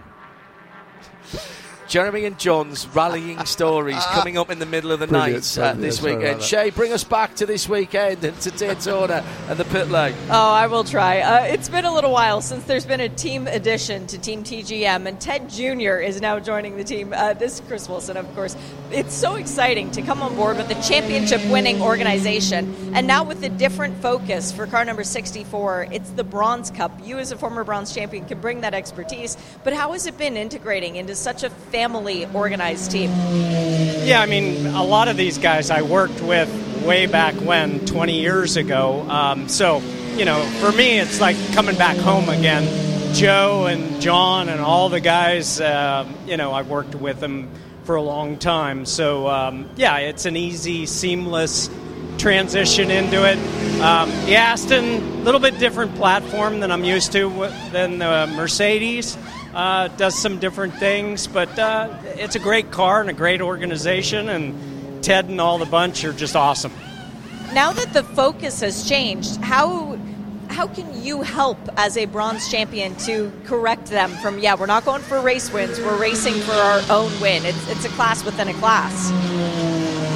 Jeremy 1.90 2.26
and 2.26 2.38
John's 2.38 2.88
rallying 2.90 3.44
stories 3.46 4.06
coming 4.12 4.38
up 4.38 4.52
in 4.52 4.60
the 4.60 4.66
middle 4.68 4.92
of 4.92 5.00
the 5.00 5.08
Brilliant. 5.08 5.58
night 5.58 5.64
uh, 5.64 5.74
this 5.74 6.00
weekend. 6.04 6.44
Shea, 6.44 6.70
bring 6.70 6.94
us 6.94 7.04
back 7.04 7.36
to 7.38 7.48
this 7.48 7.68
weekend 7.68 8.24
and 8.24 8.40
to 8.42 8.52
Daytona 8.52 9.26
and 9.48 9.58
the 9.58 9.66
pit 9.66 9.90
lane. 9.90 10.14
Oh, 10.30 10.52
I 10.52 10.68
will 10.68 10.84
try. 10.84 11.22
Uh, 11.22 11.46
it's 11.46 11.68
been 11.68 11.86
a 11.86 11.94
little 11.94 12.12
while 12.12 12.42
since 12.42 12.64
there's 12.66 12.86
been 12.86 13.00
a 13.00 13.10
team 13.10 13.48
addition 13.48 14.06
to 14.06 14.20
Team 14.20 14.44
TGM, 14.44 15.08
and 15.08 15.20
Ted 15.20 15.50
Jr. 15.50 15.96
is 15.96 16.22
now 16.22 16.40
joining 16.40 16.78
the 16.78 16.84
team. 16.84 17.12
Uh, 17.12 17.34
this 17.34 17.56
is 17.56 17.62
Chris 17.68 17.90
Wilson, 17.90 18.18
of 18.18 18.36
course. 18.36 18.56
It's 18.92 19.16
so 19.16 19.34
exciting 19.36 19.90
to 19.92 20.04
come 20.04 20.22
on 20.22 20.36
board 20.36 20.58
with 20.58 20.70
a 20.70 20.80
championship 20.88 21.44
winning 21.50 21.82
organization, 21.82 22.92
and 22.94 23.08
now 23.08 23.24
with 23.24 23.44
a 23.44 23.50
different 23.50 24.00
focus 24.00 24.52
for 24.52 24.68
car 24.68 24.86
number 24.86 25.04
64. 25.04 25.88
It's 25.92 26.12
the 26.12 26.24
Bronze 26.24 26.70
Cup. 26.70 26.92
You, 27.04 27.18
as 27.18 27.32
a 27.32 27.36
former 27.36 27.64
bronze 27.64 27.96
champion, 27.96 28.26
can 28.26 28.40
bring 28.40 28.62
that 28.62 28.76
expertise, 28.76 29.38
but 29.64 29.74
how 29.74 29.94
has 29.94 30.06
it 30.06 30.20
been 30.20 30.38
integrating 30.38 30.96
into 30.96 31.16
such 31.16 31.42
a 31.44 31.50
family 31.80 32.28
organized 32.34 32.92
team? 32.92 33.10
Yeah, 34.04 34.20
I 34.22 34.26
mean, 34.26 34.66
a 34.66 34.84
lot 34.84 35.08
of 35.08 35.16
these 35.16 35.38
guys 35.38 35.70
I 35.70 35.82
worked 35.82 36.20
with 36.20 36.50
way 36.86 37.06
back 37.06 37.36
when, 37.36 37.86
20 37.86 38.20
years 38.20 38.58
ago. 38.58 39.04
Um, 39.10 39.48
so, 39.48 39.78
you 40.18 40.26
know, 40.26 40.44
for 40.60 40.74
me, 40.74 41.00
it's 41.00 41.22
like 41.22 41.38
coming 41.54 41.78
back 41.78 41.96
home 41.96 42.28
again. 42.28 43.14
Joe 43.14 43.68
and 43.68 44.02
John 44.02 44.50
and 44.50 44.60
all 44.60 44.90
the 44.90 45.00
guys, 45.00 45.62
um, 45.62 46.14
you 46.28 46.36
know, 46.36 46.52
I've 46.52 46.68
worked 46.68 46.96
with 46.96 47.22
them 47.22 47.50
for 47.86 47.96
a 47.96 48.02
long 48.02 48.38
time. 48.38 48.86
So, 48.86 49.30
um, 49.30 49.70
yeah, 49.78 50.00
it's 50.00 50.26
an 50.26 50.36
easy, 50.36 50.86
seamless 50.86 51.70
transition 52.18 52.92
into 52.92 53.24
it. 53.24 53.38
Um, 53.80 54.10
the 54.26 54.36
Aston, 54.36 54.84
a 54.84 55.24
little 55.24 55.40
bit 55.40 55.58
different 55.60 55.96
platform 55.96 56.60
than 56.60 56.72
I'm 56.74 56.84
used 56.84 57.14
to 57.14 57.30
than 57.72 58.00
the 58.00 58.30
Mercedes. 58.36 59.18
Uh, 59.54 59.88
does 59.90 60.16
some 60.16 60.40
different 60.40 60.76
things, 60.76 61.26
but 61.28 61.58
uh, 61.58 61.92
it's 62.04 62.36
a 62.36 62.40
great 62.40 62.70
car 62.72 63.02
and 63.02 63.10
a 63.10 63.14
great 63.14 63.42
organization, 63.42 64.30
and 64.30 65.04
Ted 65.04 65.26
and 65.26 65.42
all 65.42 65.58
the 65.58 65.66
bunch 65.66 66.04
are 66.06 66.14
just 66.14 66.36
awesome. 66.36 66.72
Now 67.54 67.72
that 67.72 67.94
the 67.94 68.04
focus 68.04 68.62
has 68.62 68.88
changed, 68.88 69.38
how 69.38 69.98
how 70.50 70.68
can 70.68 71.04
you 71.04 71.22
help 71.22 71.58
as 71.78 71.96
a 71.96 72.06
bronze 72.06 72.50
champion 72.50 72.96
to 72.96 73.32
correct 73.46 73.86
them 73.86 74.10
from 74.18 74.40
yeah 74.40 74.56
we're 74.56 74.66
not 74.66 74.84
going 74.84 75.02
for 75.02 75.22
race 75.22 75.54
wins 75.54 75.80
we're 75.80 75.96
racing 76.00 76.34
for 76.42 76.54
our 76.54 76.82
own 76.90 77.12
win 77.22 77.46
it's, 77.46 77.70
it's 77.70 77.86
a 77.86 77.90
class 77.90 78.26
within 78.26 78.48
a 78.48 78.54
class 78.56 79.12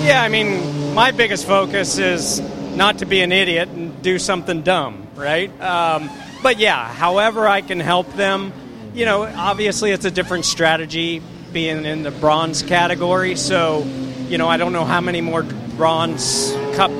Yeah, 0.03 0.21
I 0.21 0.29
mean, 0.29 0.93
my 0.93 1.11
biggest 1.11 1.45
focus 1.47 1.97
is 1.97 2.41
not 2.75 2.97
to 2.97 3.05
be 3.05 3.21
an 3.21 3.31
idiot 3.31 3.69
and 3.69 4.01
do 4.01 4.19
something 4.19 4.61
dumb, 4.63 5.07
right? 5.15 5.49
Um, 5.61 6.09
but 6.41 6.59
yeah, 6.59 6.91
however 6.93 7.47
I 7.47 7.61
can 7.61 7.79
help 7.79 8.11
them, 8.13 8.51
you 8.93 9.05
know, 9.05 9.23
obviously 9.23 9.91
it's 9.91 10.05
a 10.05 10.11
different 10.11 10.45
strategy 10.45 11.21
being 11.51 11.85
in 11.85 12.03
the 12.03 12.11
bronze 12.11 12.61
category. 12.61 13.35
So, 13.35 13.83
you 14.27 14.37
know, 14.37 14.47
I 14.47 14.57
don't 14.57 14.73
know 14.73 14.85
how 14.85 15.01
many 15.01 15.21
more 15.21 15.43
bronze 15.43 16.53
cup 16.75 16.91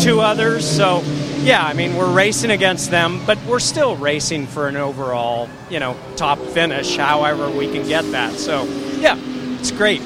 two 0.00 0.20
others. 0.20 0.64
So, 0.68 1.02
yeah, 1.42 1.64
I 1.64 1.72
mean, 1.72 1.96
we're 1.96 2.12
racing 2.12 2.50
against 2.50 2.90
them, 2.90 3.24
but 3.26 3.38
we're 3.46 3.58
still 3.60 3.96
racing 3.96 4.46
for 4.46 4.68
an 4.68 4.76
overall, 4.76 5.48
you 5.70 5.80
know, 5.80 5.96
top 6.16 6.38
finish, 6.38 6.96
however 6.96 7.50
we 7.50 7.70
can 7.72 7.86
get 7.86 8.02
that. 8.12 8.32
So, 8.34 8.64
yeah, 8.98 9.16
it's 9.58 9.70
great. 9.70 10.00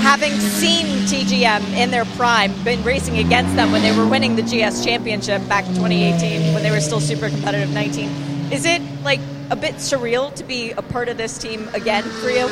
having 0.00 0.32
seen 0.32 0.86
TGM 1.06 1.62
in 1.76 1.90
their 1.90 2.04
prime 2.16 2.52
been 2.64 2.82
racing 2.84 3.18
against 3.18 3.54
them 3.56 3.72
when 3.72 3.82
they 3.82 3.96
were 3.96 4.06
winning 4.06 4.36
the 4.36 4.42
GS 4.42 4.84
championship 4.84 5.46
back 5.48 5.66
in 5.66 5.74
2018 5.74 6.54
when 6.54 6.62
they 6.62 6.70
were 6.70 6.80
still 6.80 7.00
super 7.00 7.28
competitive 7.28 7.70
19 7.72 8.08
is 8.52 8.64
it 8.64 8.80
like 9.02 9.20
a 9.50 9.56
bit 9.56 9.74
surreal 9.76 10.34
to 10.34 10.44
be 10.44 10.72
a 10.72 10.82
part 10.82 11.08
of 11.08 11.16
this 11.16 11.38
team 11.38 11.68
again 11.72 12.02
for 12.02 12.30
you 12.30 12.48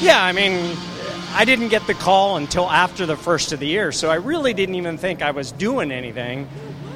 Yeah, 0.00 0.22
I 0.22 0.32
mean, 0.32 0.76
I 1.34 1.44
didn't 1.44 1.68
get 1.68 1.86
the 1.86 1.94
call 1.94 2.36
until 2.36 2.68
after 2.70 3.06
the 3.06 3.16
first 3.16 3.52
of 3.52 3.60
the 3.60 3.66
year, 3.66 3.90
so 3.92 4.10
I 4.10 4.16
really 4.16 4.52
didn't 4.54 4.74
even 4.76 4.98
think 4.98 5.22
I 5.22 5.30
was 5.32 5.50
doing 5.52 5.90
anything 5.92 6.48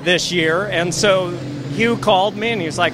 this 0.04 0.30
year. 0.32 0.64
And 0.66 0.94
so 0.94 1.30
Hugh 1.74 1.96
called 1.96 2.36
me 2.36 2.50
and 2.50 2.60
he 2.60 2.66
was 2.66 2.78
like, 2.78 2.92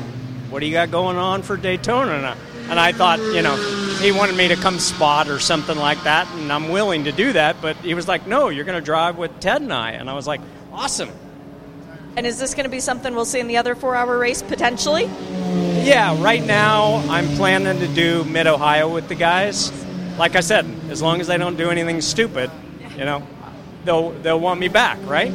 What 0.50 0.60
do 0.60 0.66
you 0.66 0.72
got 0.72 0.90
going 0.90 1.16
on 1.16 1.42
for 1.42 1.56
Daytona? 1.56 2.12
And 2.12 2.26
I, 2.26 2.36
and 2.70 2.78
I 2.78 2.92
thought, 2.92 3.18
you 3.18 3.42
know, 3.42 3.56
he 4.00 4.12
wanted 4.12 4.36
me 4.36 4.48
to 4.48 4.56
come 4.56 4.78
spot 4.78 5.28
or 5.28 5.38
something 5.40 5.76
like 5.76 6.02
that, 6.04 6.28
and 6.34 6.52
I'm 6.52 6.68
willing 6.68 7.04
to 7.04 7.12
do 7.12 7.32
that. 7.32 7.60
But 7.62 7.76
he 7.78 7.94
was 7.94 8.06
like, 8.06 8.26
No, 8.26 8.48
you're 8.50 8.64
going 8.64 8.78
to 8.78 8.84
drive 8.84 9.16
with 9.18 9.38
Ted 9.40 9.62
and 9.62 9.72
I. 9.72 9.92
And 9.92 10.08
I 10.08 10.14
was 10.14 10.26
like, 10.26 10.40
Awesome. 10.72 11.10
and 12.16 12.26
is 12.26 12.38
this 12.38 12.54
going 12.54 12.64
to 12.64 12.70
be 12.70 12.80
something 12.80 13.14
we'll 13.14 13.24
see 13.24 13.40
in 13.40 13.48
the 13.48 13.56
other 13.56 13.74
four 13.74 13.94
hour 13.96 14.16
race 14.18 14.42
potentially 14.42 15.08
Yeah, 15.84 16.22
right 16.22 16.44
now 16.44 16.96
I'm 17.08 17.28
planning 17.36 17.78
to 17.78 17.88
do 17.88 18.24
Mid 18.24 18.46
Ohio 18.46 18.92
with 18.92 19.08
the 19.08 19.14
guys. 19.14 19.72
Like 20.18 20.36
I 20.36 20.40
said, 20.40 20.66
as 20.90 21.00
long 21.00 21.20
as 21.20 21.26
they 21.26 21.38
don't 21.38 21.56
do 21.56 21.70
anything 21.70 22.00
stupid, 22.00 22.50
you 22.96 23.04
know, 23.04 23.26
they'll 23.88 24.10
they'll 24.20 24.38
want 24.38 24.60
me 24.60 24.68
back, 24.68 24.98
right? 25.04 25.32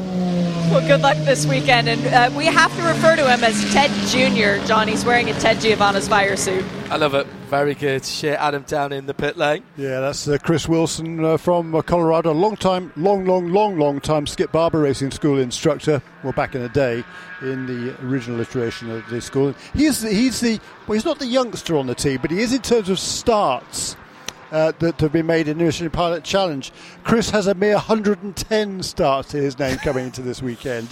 well 0.71 0.87
good 0.87 1.01
luck 1.01 1.17
this 1.25 1.45
weekend 1.45 1.89
and 1.89 2.07
uh, 2.07 2.35
we 2.37 2.45
have 2.45 2.73
to 2.77 2.81
refer 2.83 3.17
to 3.17 3.29
him 3.29 3.43
as 3.43 3.61
ted 3.73 3.91
jr 4.07 4.65
Johnny's 4.65 5.03
wearing 5.03 5.29
a 5.29 5.33
ted 5.33 5.59
Giovanis's 5.59 6.07
fire 6.07 6.37
suit 6.37 6.63
I 6.93 6.97
love 6.97 7.15
it. 7.15 7.25
Very 7.49 7.73
good. 7.73 8.05
Shea 8.05 8.35
Adam 8.35 8.61
down 8.67 8.91
in 8.93 9.07
the 9.07 9.15
pit 9.15 9.35
lane. 9.35 9.63
Yeah, 9.77 9.99
that's 9.99 10.27
uh, 10.27 10.37
Chris 10.37 10.69
Wilson 10.69 11.25
uh, 11.25 11.37
from 11.37 11.73
uh, 11.73 11.81
Colorado. 11.81 12.31
Long 12.33 12.55
time, 12.55 12.93
long, 12.95 13.25
long, 13.25 13.51
long, 13.51 13.79
long 13.79 13.99
time 13.99 14.27
Skip 14.27 14.51
Barber 14.51 14.81
Racing 14.81 15.09
School 15.09 15.39
instructor. 15.39 16.03
Well, 16.23 16.33
back 16.33 16.53
in 16.53 16.61
the 16.61 16.69
day, 16.69 17.03
in 17.41 17.65
the 17.65 17.99
original 18.05 18.39
iteration 18.39 18.91
of 18.91 19.09
the 19.09 19.21
school. 19.21 19.55
He's 19.73 20.01
the, 20.01 20.09
he's 20.09 20.39
the 20.39 20.59
well, 20.85 20.93
he's 20.93 21.05
not 21.05 21.17
the 21.17 21.25
youngster 21.25 21.75
on 21.77 21.87
the 21.87 21.95
team, 21.95 22.19
but 22.21 22.29
he 22.29 22.41
is 22.41 22.53
in 22.53 22.61
terms 22.61 22.89
of 22.89 22.99
starts. 22.99 23.95
Uh, 24.53 24.71
that 24.77 25.01
have 25.01 25.11
been 25.11 25.25
made 25.25 25.47
in 25.47 25.57
the 25.57 25.63
Michelin 25.63 25.89
Pilot 25.89 26.23
Challenge. 26.23 26.71
Chris 27.03 27.31
has 27.31 27.47
a 27.47 27.55
mere 27.55 27.73
110 27.73 28.83
starts 28.83 29.31
to 29.31 29.37
his 29.37 29.57
name 29.57 29.77
coming 29.77 30.05
into 30.05 30.21
this 30.21 30.43
weekend. 30.43 30.87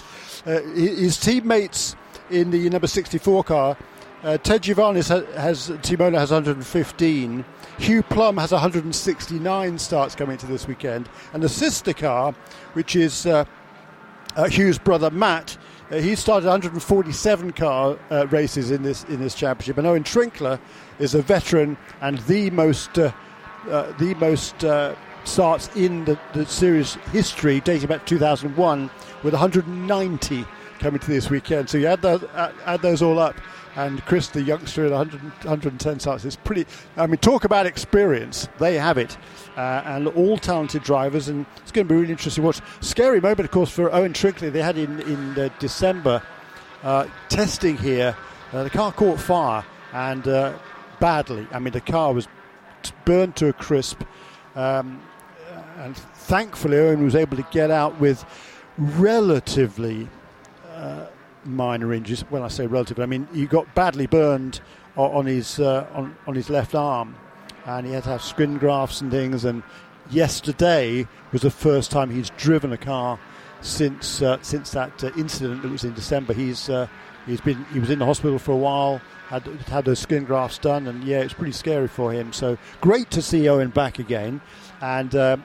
Uh, 0.47 0.61
his 0.73 1.19
teammates 1.19 1.95
in 2.31 2.49
the 2.49 2.67
number 2.71 2.87
64 2.87 3.43
car 3.43 3.77
uh, 4.23 4.37
Ted 4.37 4.61
Giovanis 4.61 5.09
has, 5.09 5.35
has 5.35 5.69
Timona 5.81 6.17
has 6.19 6.31
115. 6.31 7.45
Hugh 7.79 8.03
Plumb 8.03 8.37
has 8.37 8.51
169 8.51 9.79
starts 9.79 10.15
coming 10.15 10.33
into 10.33 10.45
this 10.45 10.67
weekend, 10.67 11.09
and 11.33 11.41
the 11.41 11.49
sister 11.49 11.93
car, 11.93 12.33
which 12.73 12.95
is 12.95 13.25
uh, 13.25 13.45
uh, 14.35 14.47
Hugh's 14.47 14.77
brother 14.77 15.09
Matt, 15.09 15.57
uh, 15.89 15.95
he 15.95 16.15
started 16.15 16.45
147 16.45 17.51
car 17.53 17.97
uh, 18.11 18.27
races 18.27 18.71
in 18.71 18.83
this 18.83 19.03
in 19.05 19.19
this 19.19 19.33
championship. 19.33 19.77
And 19.77 19.87
Owen 19.87 20.03
Trinkler 20.03 20.59
is 20.99 21.15
a 21.15 21.21
veteran 21.21 21.75
and 22.01 22.19
the 22.19 22.49
most 22.51 22.99
uh, 22.99 23.11
uh, 23.69 23.91
the 23.97 24.13
most 24.15 24.63
uh, 24.63 24.95
starts 25.23 25.73
in 25.75 26.05
the, 26.05 26.19
the 26.33 26.45
series 26.45 26.95
history, 27.11 27.59
dating 27.61 27.87
back 27.87 28.05
to 28.05 28.15
2001, 28.15 28.89
with 29.23 29.33
190 29.33 30.45
coming 30.79 30.99
to 30.99 31.07
this 31.07 31.29
weekend. 31.29 31.69
So 31.69 31.77
you 31.77 31.87
add 31.87 32.01
those, 32.01 32.23
add, 32.35 32.53
add 32.65 32.81
those 32.81 33.01
all 33.01 33.19
up, 33.19 33.35
and 33.75 34.03
Chris, 34.05 34.27
the 34.27 34.41
youngster, 34.41 34.85
at 34.85 34.91
100, 34.91 35.21
110 35.21 35.99
starts, 35.99 36.25
is 36.25 36.35
pretty. 36.35 36.65
I 36.97 37.07
mean, 37.07 37.17
talk 37.17 37.43
about 37.45 37.65
experience. 37.65 38.49
They 38.59 38.75
have 38.75 38.97
it, 38.97 39.17
uh, 39.55 39.83
and 39.85 40.07
all 40.09 40.37
talented 40.37 40.83
drivers, 40.83 41.29
and 41.29 41.45
it's 41.57 41.71
going 41.71 41.87
to 41.87 41.93
be 41.93 41.99
really 41.99 42.11
interesting 42.11 42.41
to 42.41 42.45
watch. 42.47 42.61
Scary 42.81 43.21
moment, 43.21 43.41
of 43.41 43.51
course, 43.51 43.69
for 43.69 43.93
Owen 43.93 44.13
Trinkler. 44.13 44.51
They 44.51 44.61
had 44.61 44.77
in 44.77 44.99
in 45.01 45.39
uh, 45.39 45.49
December 45.59 46.21
uh, 46.83 47.07
testing 47.29 47.77
here. 47.77 48.15
The 48.51 48.69
car 48.69 48.91
caught 48.91 49.17
fire 49.17 49.63
and 49.93 50.23
badly. 50.99 51.47
I 51.53 51.59
mean, 51.59 51.71
the 51.71 51.79
car 51.79 52.13
was 52.13 52.27
burned 53.05 53.35
to 53.37 53.47
a 53.47 53.53
crisp. 53.53 54.01
Um, 54.55 55.01
and 55.77 55.95
thankfully, 55.95 56.77
Owen 56.77 57.03
was 57.03 57.15
able 57.15 57.37
to 57.37 57.45
get 57.51 57.71
out 57.71 57.99
with 57.99 58.25
relatively 58.77 60.07
uh, 60.73 61.05
minor 61.45 61.93
injuries. 61.93 62.21
When 62.29 62.41
I 62.41 62.47
say 62.47 62.67
relatively, 62.67 63.03
I 63.03 63.07
mean 63.07 63.27
he 63.33 63.45
got 63.45 63.73
badly 63.75 64.07
burned 64.07 64.61
on 64.95 65.25
his 65.25 65.59
uh, 65.59 65.87
on, 65.93 66.15
on 66.27 66.35
his 66.35 66.49
left 66.49 66.75
arm, 66.75 67.15
and 67.65 67.85
he 67.85 67.93
had 67.93 68.03
to 68.03 68.09
have 68.09 68.23
skin 68.23 68.57
grafts 68.57 69.01
and 69.01 69.11
things. 69.11 69.45
And 69.45 69.63
yesterday 70.09 71.07
was 71.31 71.41
the 71.41 71.51
first 71.51 71.91
time 71.91 72.09
he's 72.09 72.29
driven 72.31 72.71
a 72.73 72.77
car 72.77 73.19
since 73.61 74.21
uh, 74.21 74.37
since 74.41 74.71
that 74.71 75.03
uh, 75.03 75.11
incident 75.17 75.61
that 75.61 75.71
was 75.71 75.83
in 75.83 75.93
December. 75.93 76.33
He's 76.33 76.69
uh, 76.69 76.87
he's 77.25 77.41
been 77.41 77.65
he 77.73 77.79
was 77.79 77.89
in 77.89 77.99
the 77.99 78.05
hospital 78.05 78.39
for 78.39 78.51
a 78.51 78.57
while. 78.57 79.01
Had 79.31 79.47
had 79.67 79.85
those 79.85 79.99
skin 79.99 80.25
grafts 80.25 80.57
done, 80.57 80.87
and 80.87 81.05
yeah, 81.05 81.21
it's 81.21 81.33
pretty 81.33 81.53
scary 81.53 81.87
for 81.87 82.11
him. 82.11 82.33
So 82.33 82.57
great 82.81 83.09
to 83.11 83.21
see 83.21 83.47
Owen 83.47 83.69
back 83.69 83.97
again, 83.97 84.41
and 84.81 85.15
um, 85.15 85.43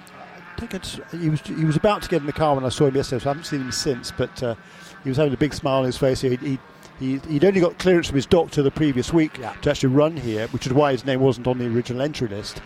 I 0.56 0.58
think 0.58 0.74
it's, 0.74 0.98
he 1.12 1.30
was 1.30 1.40
he 1.42 1.64
was 1.64 1.76
about 1.76 2.02
to 2.02 2.08
get 2.08 2.20
in 2.20 2.26
the 2.26 2.32
car 2.32 2.56
when 2.56 2.64
I 2.64 2.68
saw 2.68 2.86
him 2.86 2.96
yesterday. 2.96 3.22
So 3.22 3.30
I 3.30 3.30
haven't 3.30 3.44
seen 3.44 3.60
him 3.60 3.70
since, 3.70 4.10
but 4.10 4.42
uh, 4.42 4.56
he 5.04 5.08
was 5.08 5.18
having 5.18 5.32
a 5.32 5.36
big 5.36 5.54
smile 5.54 5.78
on 5.78 5.84
his 5.84 5.96
face. 5.96 6.20
He, 6.20 6.34
he, 6.34 6.58
he, 6.98 7.18
he'd 7.28 7.44
only 7.44 7.60
got 7.60 7.78
clearance 7.78 8.08
from 8.08 8.16
his 8.16 8.26
doctor 8.26 8.60
the 8.60 8.72
previous 8.72 9.12
week 9.12 9.34
to 9.34 9.70
actually 9.70 9.94
run 9.94 10.16
here, 10.16 10.48
which 10.48 10.66
is 10.66 10.72
why 10.72 10.90
his 10.90 11.04
name 11.04 11.20
wasn't 11.20 11.46
on 11.46 11.58
the 11.58 11.66
original 11.66 12.02
entry 12.02 12.26
list. 12.26 12.60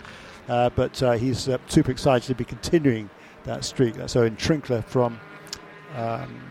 Uh, 0.49 0.71
but 0.71 1.03
uh, 1.03 1.11
he's 1.11 1.47
uh, 1.47 1.59
super 1.67 1.91
excited 1.91 2.25
to 2.25 2.33
be 2.33 2.45
continuing 2.45 3.11
that 3.43 3.63
streak. 3.63 3.93
That's 3.93 4.15
Owen 4.15 4.35
Trinkler 4.37 4.83
from 4.85 5.19
um, 5.95 6.41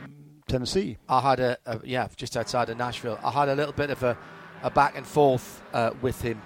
Tennessee. 0.47 0.97
I 1.09 1.21
had 1.21 1.41
a, 1.41 1.59
a 1.67 1.81
yeah, 1.83 2.07
just 2.15 2.37
outside 2.37 2.69
of 2.71 2.77
Nashville. 2.77 3.19
I 3.25 3.31
had 3.33 3.49
a 3.49 3.55
little 3.57 3.73
bit 3.73 3.91
of 3.91 4.03
a, 4.05 4.17
a 4.63 4.71
back 4.71 4.97
and 4.97 5.07
forth 5.07 5.63
uh, 5.73 5.91
with 6.03 6.21
him 6.23 6.41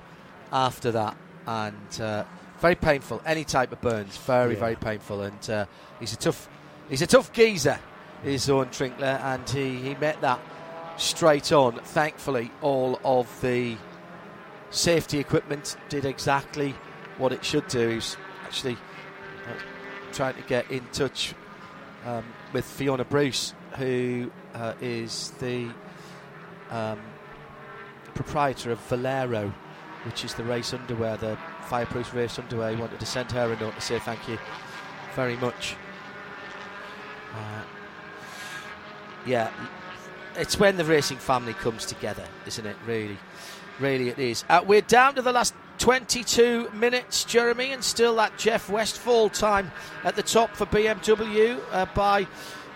after 0.53 0.93
that 0.93 1.17
and 1.47 2.01
uh, 2.01 2.25
very 2.61 2.75
painful. 2.75 3.21
Any 3.27 3.45
type 3.45 3.73
of 3.73 3.81
burns, 3.81 4.17
very 4.19 4.55
Yeah. 4.55 4.61
very 4.61 4.77
painful. 4.77 5.23
And 5.23 5.51
uh, 5.51 5.67
he's 6.01 6.13
a 6.13 6.17
tough 6.17 6.49
he's 6.89 7.03
a 7.03 7.07
tough 7.07 7.33
geezer, 7.33 7.79
is 8.25 8.49
Owen 8.49 8.69
Trinkler, 8.69 9.21
and 9.21 9.49
he, 9.49 9.77
he 9.81 9.95
met 9.97 10.21
that 10.21 10.41
straight 10.97 11.53
on. 11.53 11.79
Thankfully, 11.81 12.51
all 12.63 13.01
of 13.05 13.29
the 13.41 13.77
safety 14.71 15.19
equipment 15.19 15.77
did 15.89 16.05
exactly 16.05 16.75
what 17.19 17.33
it 17.33 17.45
should 17.45 17.67
do. 17.69 17.89
He 17.89 17.95
was 17.97 18.17
actually 18.45 18.75
uh, 18.75 19.61
trying 20.13 20.35
to 20.35 20.43
get 20.43 20.71
in 20.71 20.85
touch 20.93 21.35
um, 22.07 22.25
with 22.53 22.65
Fiona 22.65 23.05
Bruce, 23.05 23.55
who 23.77 24.31
uh, 24.55 24.75
is 24.81 25.33
the 25.41 25.69
um, 26.71 26.99
proprietor 28.15 28.71
of 28.71 28.79
Valero, 28.81 29.53
which 30.05 30.25
is 30.25 30.35
the 30.35 30.45
race 30.45 30.73
underwear, 30.73 31.17
the 31.17 31.39
fireproof 31.67 32.15
race 32.15 32.39
underwear. 32.39 32.75
He 32.75 32.81
wanted 32.81 33.01
to 33.01 33.07
send 33.07 33.33
her 33.33 33.53
a 33.53 33.61
note 33.61 33.75
to 33.75 33.81
say 33.81 33.99
thank 33.99 34.29
you 34.29 34.39
very 35.15 35.37
much. 35.37 35.77
Uh, 37.35 37.63
yeah, 39.27 39.51
it's 40.37 40.59
when 40.59 40.77
the 40.77 40.85
racing 40.85 41.19
family 41.19 41.55
comes 41.55 41.87
together, 41.87 42.25
isn't 42.47 42.67
it? 42.67 42.77
Really, 42.87 43.19
really, 43.81 44.09
it 44.09 44.19
is. 44.19 44.45
Uh, 44.49 44.63
we're 44.67 44.81
down 44.83 45.15
to 45.15 45.23
the 45.23 45.33
last 45.33 45.55
22 45.79 46.71
minutes, 46.71 47.25
Jeremy, 47.25 47.73
and 47.73 47.83
still 47.83 48.15
that 48.17 48.37
Jeff 48.39 48.71
Westphal 48.71 49.29
time 49.29 49.73
at 50.05 50.17
the 50.17 50.23
top 50.23 50.55
for 50.55 50.67
BMW 50.67 51.59
uh, 51.73 51.87
by 51.95 52.27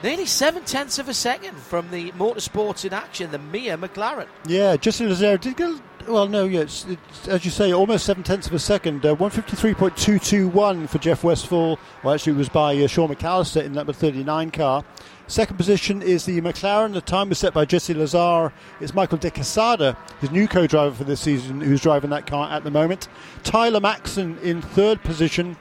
nearly 0.02 0.26
seven 0.26 0.64
tenths 0.64 0.98
of 0.98 1.08
a 1.08 1.14
second 1.14 1.56
from 1.56 1.90
the 1.90 2.10
motorsports 2.12 2.84
in 2.84 2.92
action, 2.92 3.30
the 3.30 3.38
Mia 3.38 3.76
McLaren. 3.76 4.26
Yeah, 4.46 4.76
Justin 4.76 5.08
Lazare 5.08 5.40
did 5.40 5.56
get. 5.56 5.80
Well, 6.06 6.26
no, 6.26 6.46
yeah, 6.46 6.60
as 6.60 7.44
you 7.44 7.50
say, 7.50 7.72
almost 7.72 8.06
seven 8.06 8.22
tenths 8.22 8.46
of 8.46 8.54
a 8.54 8.58
second. 8.58 9.04
Uh, 9.04 9.14
153.221 9.16 10.88
for 10.88 10.98
Jeff 10.98 11.22
Westphal. 11.22 11.78
Well, 12.02 12.14
actually, 12.14 12.32
it 12.32 12.36
was 12.36 12.48
by 12.48 12.74
uh, 12.76 12.86
Sean 12.86 13.08
McAleer 13.10 13.64
in 13.64 13.72
number 13.72 13.92
39 13.92 14.50
car. 14.50 14.84
Second 15.26 15.58
position 15.58 16.00
is 16.00 16.24
the 16.24 16.40
McLaren. 16.40 16.94
The 16.94 17.02
time 17.02 17.28
was 17.28 17.38
set 17.38 17.52
by 17.52 17.66
Jesse 17.66 17.92
Lazare. 17.92 18.50
It's 18.80 18.94
Michael 18.94 19.18
De 19.18 19.30
Casada, 19.30 19.94
his 20.22 20.30
new 20.30 20.48
co-driver 20.48 20.94
for 20.94 21.04
this 21.04 21.20
season, 21.20 21.60
who's 21.60 21.82
driving 21.82 22.08
that 22.10 22.26
car 22.26 22.50
at 22.50 22.64
the 22.64 22.70
moment. 22.70 23.08
Tyler 23.42 23.80
Maxson 23.80 24.38
in 24.38 24.62
third 24.62 25.02
position 25.02 25.58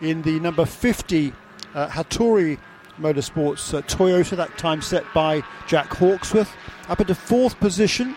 in 0.00 0.22
the 0.22 0.40
number 0.40 0.64
50 0.64 1.34
uh, 1.74 1.88
Hattori 1.88 2.58
Motorsports 3.00 3.74
uh, 3.76 3.82
Toyota. 3.82 4.36
That 4.36 4.56
time 4.58 4.82
set 4.82 5.04
by 5.14 5.42
Jack 5.66 5.92
Hawksworth. 5.94 6.54
Up 6.88 7.00
into 7.00 7.14
fourth 7.14 7.58
position, 7.60 8.16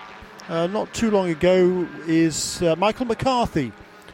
uh, 0.50 0.68
not 0.68 0.94
too 0.94 1.12
long 1.12 1.30
ago, 1.30 1.88
is 2.08 2.62
uh, 2.62 2.76
Michael 2.76 3.06
McCarthy, 3.06 3.72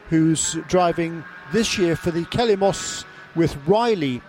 who's 0.08 0.54
driving 0.68 1.24
this 1.52 1.78
year 1.78 1.96
for 1.96 2.10
the 2.10 2.24
Kelly 2.26 2.56
Moss 2.56 3.04
with 3.34 3.56
Riley 3.66 4.22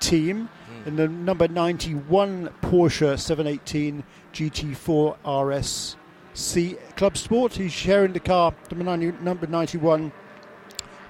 team 0.00 0.48
in 0.86 0.96
the 0.96 1.08
number 1.08 1.48
91 1.48 2.50
Porsche 2.62 3.18
718 3.18 4.04
GT4 4.32 5.16
RS 5.46 5.96
C 6.32 6.76
Club 6.96 7.16
Sport. 7.16 7.54
He's 7.54 7.72
sharing 7.72 8.12
the 8.12 8.20
car, 8.20 8.54
number, 8.70 8.84
90, 8.84 9.24
number 9.24 9.46
91, 9.46 10.12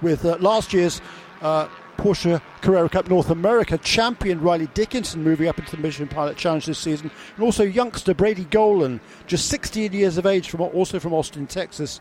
with 0.01 0.25
uh, 0.25 0.37
last 0.39 0.73
year's 0.73 1.01
uh, 1.41 1.67
Porsche 1.97 2.41
Carrera 2.61 2.87
Cup 2.89 3.09
North 3.09 3.29
America 3.29 3.77
champion 3.77 4.41
Riley 4.41 4.67
Dickinson 4.73 5.23
moving 5.23 5.47
up 5.47 5.59
into 5.59 5.75
the 5.75 5.81
Michelin 5.81 6.07
Pilot 6.07 6.37
Challenge 6.37 6.65
this 6.65 6.79
season, 6.79 7.11
and 7.35 7.43
also 7.43 7.63
youngster 7.63 8.13
Brady 8.13 8.45
Golan, 8.45 9.01
just 9.25 9.49
16 9.49 9.93
years 9.93 10.17
of 10.17 10.25
age, 10.25 10.49
from 10.49 10.61
also 10.61 10.99
from 10.99 11.13
Austin, 11.13 11.47
Texas, 11.47 11.99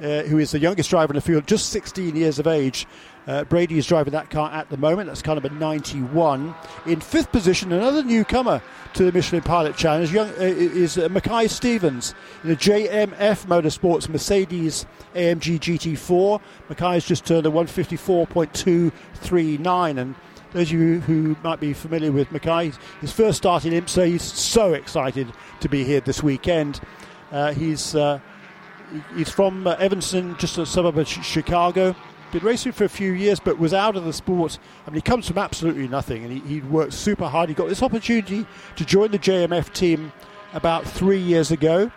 uh, 0.00 0.22
who 0.22 0.38
is 0.38 0.52
the 0.52 0.58
youngest 0.58 0.88
driver 0.90 1.12
in 1.12 1.16
the 1.16 1.20
field, 1.20 1.46
just 1.46 1.68
16 1.70 2.16
years 2.16 2.38
of 2.38 2.46
age. 2.46 2.86
Uh, 3.26 3.44
Brady 3.44 3.76
is 3.78 3.86
driving 3.86 4.12
that 4.12 4.30
car 4.30 4.50
at 4.50 4.70
the 4.70 4.76
moment. 4.76 5.08
That's 5.08 5.22
car 5.22 5.34
number 5.34 5.50
91. 5.50 6.54
In 6.86 7.00
fifth 7.00 7.30
position, 7.30 7.70
another 7.70 8.02
newcomer 8.02 8.60
to 8.94 9.04
the 9.04 9.12
Michelin 9.12 9.42
Pilot 9.42 9.76
Challenge 9.76 10.10
young, 10.12 10.30
uh, 10.30 10.40
is 10.40 10.98
uh, 10.98 11.08
Mackay 11.10 11.46
Stevens 11.48 12.14
in 12.42 12.48
the 12.48 12.56
JMF 12.56 13.46
Motorsports 13.46 14.08
Mercedes 14.08 14.86
AMG 15.14 15.60
GT4. 15.60 16.40
Mackay 16.68 16.94
has 16.94 17.04
just 17.04 17.26
turned 17.26 17.46
a 17.46 17.50
154.239 17.50 19.98
and 19.98 20.14
those 20.52 20.72
of 20.72 20.74
you 20.80 20.98
who 21.00 21.36
might 21.44 21.60
be 21.60 21.72
familiar 21.72 22.10
with 22.10 22.32
Mackay, 22.32 22.72
his 23.00 23.12
first 23.12 23.38
start 23.38 23.64
in 23.64 23.72
IMSA, 23.72 24.08
he's 24.08 24.22
so 24.22 24.74
excited 24.74 25.32
to 25.60 25.68
be 25.68 25.84
here 25.84 26.00
this 26.00 26.24
weekend. 26.24 26.80
Uh, 27.30 27.52
he's 27.52 27.94
uh, 27.94 28.18
he's 29.14 29.30
from 29.30 29.66
uh, 29.66 29.72
Evanston, 29.72 30.36
just 30.38 30.58
a 30.58 30.66
suburb 30.66 30.98
of 30.98 31.08
Chicago. 31.08 31.94
Been 32.32 32.44
racing 32.44 32.72
for 32.72 32.84
a 32.84 32.88
few 32.88 33.12
years, 33.12 33.40
but 33.40 33.58
was 33.58 33.74
out 33.74 33.96
of 33.96 34.04
the 34.04 34.12
sport. 34.12 34.58
I 34.86 34.90
mean, 34.90 34.96
he 34.96 35.00
comes 35.00 35.26
from 35.26 35.38
absolutely 35.38 35.88
nothing, 35.88 36.24
and 36.24 36.32
he, 36.32 36.40
he 36.40 36.60
worked 36.60 36.92
super 36.92 37.26
hard. 37.26 37.48
He 37.48 37.54
got 37.56 37.68
this 37.68 37.82
opportunity 37.82 38.46
to 38.76 38.84
join 38.84 39.10
the 39.10 39.18
JMF 39.18 39.72
team 39.72 40.12
about 40.52 40.86
three 40.86 41.18
years 41.18 41.50
ago. 41.50 41.90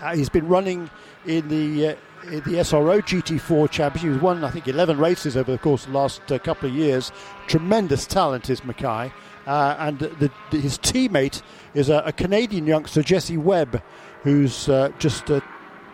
Uh, 0.00 0.16
he's 0.16 0.28
been 0.28 0.48
running 0.48 0.90
in 1.26 1.48
the 1.48 1.88
uh, 1.88 1.96
in 2.24 2.40
the 2.40 2.58
SRO 2.60 3.00
GT4 3.00 3.70
Championship. 3.70 4.14
He's 4.14 4.22
won, 4.22 4.42
I 4.44 4.50
think, 4.50 4.66
11 4.66 4.98
races 4.98 5.36
over 5.36 5.52
the 5.52 5.58
course 5.58 5.86
of 5.86 5.92
the 5.92 5.98
last 5.98 6.32
uh, 6.32 6.38
couple 6.38 6.68
of 6.68 6.74
years. 6.74 7.12
Tremendous 7.46 8.06
talent 8.06 8.50
is 8.50 8.64
Mackay. 8.64 9.12
Uh, 9.46 9.76
and 9.78 9.98
the, 9.98 10.30
the, 10.50 10.58
his 10.58 10.78
teammate 10.78 11.42
is 11.74 11.90
a, 11.90 11.98
a 12.06 12.12
Canadian 12.12 12.66
youngster, 12.66 13.02
Jesse 13.02 13.36
Webb, 13.36 13.82
who's 14.22 14.70
uh, 14.70 14.90
just 14.98 15.30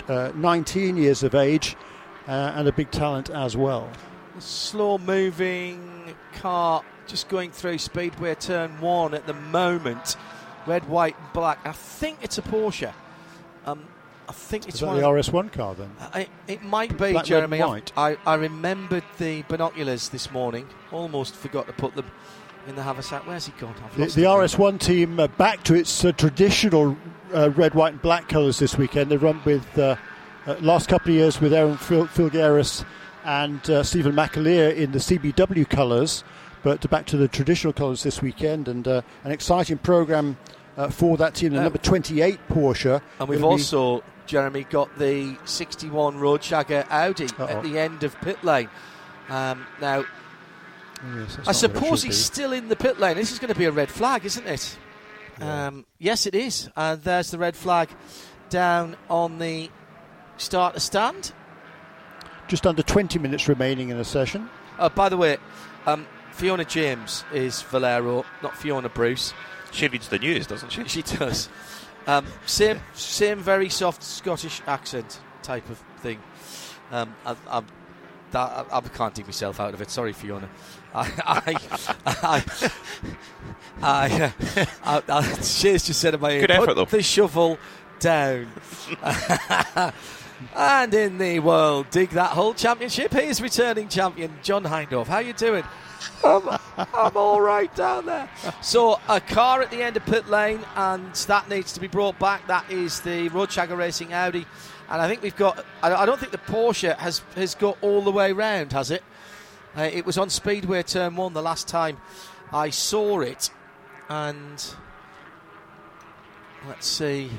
uh, 0.09 0.13
uh, 0.13 0.33
19 0.35 0.97
years 0.97 1.23
of 1.23 1.35
age 1.35 1.77
uh, 2.29 2.53
and 2.57 2.69
a 2.69 2.73
big 2.73 2.91
talent 2.91 3.31
as 3.31 3.57
well. 3.57 3.91
Slow 4.39 4.99
moving 4.99 6.15
car 6.35 6.83
just 7.07 7.29
going 7.29 7.51
through 7.51 7.79
Speedway 7.79 8.35
turn 8.37 8.81
one 8.81 9.15
at 9.15 9.27
the 9.27 9.35
moment. 9.35 10.17
Red, 10.67 10.89
white, 10.89 11.17
black. 11.33 11.59
I 11.65 11.73
think 11.73 12.19
it's 12.23 12.39
a 12.39 12.43
Porsche. 12.43 12.93
Um, 13.67 13.87
I 14.29 14.33
think 14.33 14.69
it's 14.69 14.81
one 14.81 14.97
the 14.97 15.09
of 15.09 15.17
RS1 15.17 15.53
car 15.53 15.75
then? 15.75 15.91
I, 15.99 16.29
it 16.47 16.63
might 16.63 16.91
be, 16.91 17.11
Black, 17.13 17.25
Jeremy. 17.25 17.61
I've- 17.61 17.83
I, 17.97 18.17
I 18.25 18.35
remembered 18.35 19.03
the 19.19 19.43
binoculars 19.49 20.11
this 20.11 20.31
morning. 20.31 20.69
Almost 20.93 21.35
forgot 21.35 21.67
to 21.67 21.73
put 21.73 21.97
them 21.97 22.07
in 22.69 22.77
the 22.77 22.83
haversack. 22.85 23.27
Where's 23.27 23.47
he 23.47 23.53
gone? 23.59 23.75
The, 23.97 24.07
the. 24.07 24.23
RS1 24.23 24.79
team 24.79 25.19
uh, 25.19 25.27
back 25.27 25.65
to 25.65 25.75
its 25.75 26.05
uh, 26.05 26.13
traditional 26.13 26.97
uh, 27.35 27.51
red, 27.51 27.75
white, 27.75 27.93
and 27.95 28.03
black 28.03 28.29
colours 28.29 28.59
this 28.59 28.77
weekend. 28.79 29.11
They've 29.11 29.23
run 29.23 29.41
with 29.45 29.79
uh, 29.79 29.97
uh, 30.47 30.57
last 30.61 30.89
couple 30.89 31.11
of 31.11 31.17
years 31.17 31.41
with 31.41 31.53
Aaron 31.53 31.77
Filgueiras 31.77 32.85
and 33.25 33.69
uh, 33.71 33.83
Stevan 33.83 34.13
McAleer 34.15 34.75
in 34.75 34.93
the 34.93 34.99
CBW 34.99 35.69
colours, 35.69 36.25
but 36.63 36.89
back 36.91 37.07
to 37.07 37.17
the 37.17 37.29
traditional 37.29 37.73
colours 37.73 38.03
this 38.03 38.23
weekend. 38.23 38.69
And 38.69 38.87
uh, 38.89 39.03
an 39.25 39.31
exciting 39.33 39.79
program 39.79 40.37
uh, 40.77 40.89
for 40.89 41.17
that 41.19 41.35
team. 41.35 41.53
The 41.53 41.61
Uh, 41.61 41.65
number 41.65 41.79
28 41.79 42.39
Porsche, 42.49 43.01
And 43.19 43.29
we've 43.29 43.39
gonna 43.41 43.49
be- 43.57 43.61
also, 43.63 44.03
Jeremy, 44.27 44.65
got 44.71 44.97
the 44.99 45.37
61 45.45 46.17
Roadshagger 46.17 46.87
Audi 46.91 47.27
Uh-oh. 47.27 47.47
at 47.47 47.63
the 47.63 47.79
end 47.79 48.03
of 48.05 48.19
pit 48.21 48.43
lane. 48.45 48.69
Um, 49.29 49.67
now, 49.81 50.05
Oh, 51.03 51.17
yes, 51.19 51.33
I 51.35 51.39
not 51.39 51.47
what 51.47 51.49
it 51.51 51.55
suppose 51.55 52.03
he's 52.03 52.17
be. 52.19 52.23
still 52.23 52.53
in 52.53 52.69
the 52.69 52.77
pit 52.77 53.01
lane. 53.01 53.17
This 53.17 53.33
is 53.33 53.39
going 53.39 53.53
to 53.53 53.59
be 53.59 53.65
a 53.65 53.71
red 53.73 53.89
flag, 53.91 54.25
isn't 54.27 54.47
it? 54.47 54.77
Um, 55.41 55.87
yes, 55.99 56.27
it 56.27 56.35
is. 56.35 56.69
And 56.77 57.03
there's 57.03 57.31
the 57.31 57.39
red 57.39 57.57
flag 57.57 57.89
down 58.49 58.97
on 59.09 59.39
the 59.39 59.71
starter 60.37 60.81
stand. 60.81 61.33
just 62.49 62.67
under 62.67 62.83
20 62.83 63.19
minutes 63.19 63.49
remaining 63.49 63.91
in 63.91 63.99
the 63.99 64.05
session. 64.05 64.49
Uh, 64.79 64.89
by 64.89 65.09
the 65.09 65.17
way, 65.17 65.37
um, 65.87 66.07
Fiona 66.33 66.65
James 66.65 67.25
is 67.33 67.63
Valero, 67.63 68.25
not 68.43 68.57
Fiona 68.57 68.89
Bruce. 68.89 69.33
She 69.73 69.87
reads 69.89 70.09
the 70.09 70.19
news, 70.19 70.47
doesn't 70.47 70.71
she? 70.73 70.85
She 70.89 71.03
does. 71.03 71.49
Um, 72.07 72.27
same, 72.47 72.81
same, 72.95 73.39
very 73.39 73.69
soft 73.69 74.03
Scottish 74.03 74.63
accent 74.67 75.21
type 75.43 75.69
of 75.71 75.79
thing. 75.99 76.19
Um, 76.91 77.15
I, 77.25 77.37
I, 77.49 77.63
that, 78.33 78.67
I, 78.73 78.77
I 78.77 78.81
can't 78.81 79.15
dig 79.15 79.27
myself 79.27 79.61
out 79.61 79.75
of 79.75 79.81
it. 79.81 79.91
Sorry, 79.91 80.13
Fiona. 80.13 80.49
I, 80.95 81.57
I, 82.07 82.45
I, 83.83 84.33
I, 84.85 85.03
I, 85.09 85.23
she's 85.43 85.85
just 85.85 86.01
said 86.01 86.15
in 86.15 86.21
my 86.21 86.33
ear, 86.33 86.41
Good 86.43 86.51
effort, 86.51 86.75
though." 86.75 86.85
the 86.85 87.03
shovel 87.03 87.59
down. 87.99 88.49
and 90.57 90.95
in 90.95 91.19
the 91.19 91.39
World 91.39 91.87
Dig 91.91 92.11
That 92.11 92.31
Hole 92.31 92.55
Championship, 92.55 93.13
here's 93.13 93.41
returning 93.41 93.89
champion 93.89 94.33
John 94.43 94.65
Hindhaugh. 94.65 95.07
How 95.07 95.19
you 95.19 95.33
doing? 95.33 95.65
I'm, 96.25 96.49
I'm 96.95 97.17
all 97.17 97.41
right 97.41 97.75
down 97.75 98.07
there. 98.07 98.29
So 98.63 98.99
a 99.09 99.21
car 99.21 99.63
at 99.63 99.71
the 99.71 99.83
end 99.83 99.97
of 99.97 100.07
pit 100.07 100.29
lane, 100.29 100.61
and 100.77 101.15
that 101.15 101.49
needs 101.49 101.73
to 101.75 101.81
be 101.81 101.89
brought 101.89 102.19
back. 102.19 102.47
That 102.47 102.71
is 102.71 103.01
the 103.01 103.29
Roadshagger 103.31 103.77
Racing 103.77 104.13
Audi, 104.13 104.47
and 104.89 105.03
I 105.03 105.09
think 105.09 105.23
we've 105.23 105.37
got. 105.37 105.65
I, 105.83 105.95
I 105.95 106.07
don't 106.07 106.19
think 106.19 106.33
the 106.33 106.39
Porsche 106.39 106.97
has 106.97 107.23
has 107.35 107.55
got 107.55 107.77
all 107.83 108.03
the 108.03 108.13
way 108.13 108.33
round, 108.33 108.73
has 108.73 108.91
it? 108.91 109.03
Uh, 109.77 109.83
it 109.93 110.05
was 110.05 110.19
on 110.19 110.31
Speedway 110.31 110.83
Turn 110.83 111.17
One 111.17 111.33
the 111.33 111.43
last 111.43 111.69
time 111.69 111.99
I 112.53 112.71
saw 112.71 113.21
it, 113.21 113.51
and 114.11 114.75
let's 116.69 116.87
see. 116.87 117.31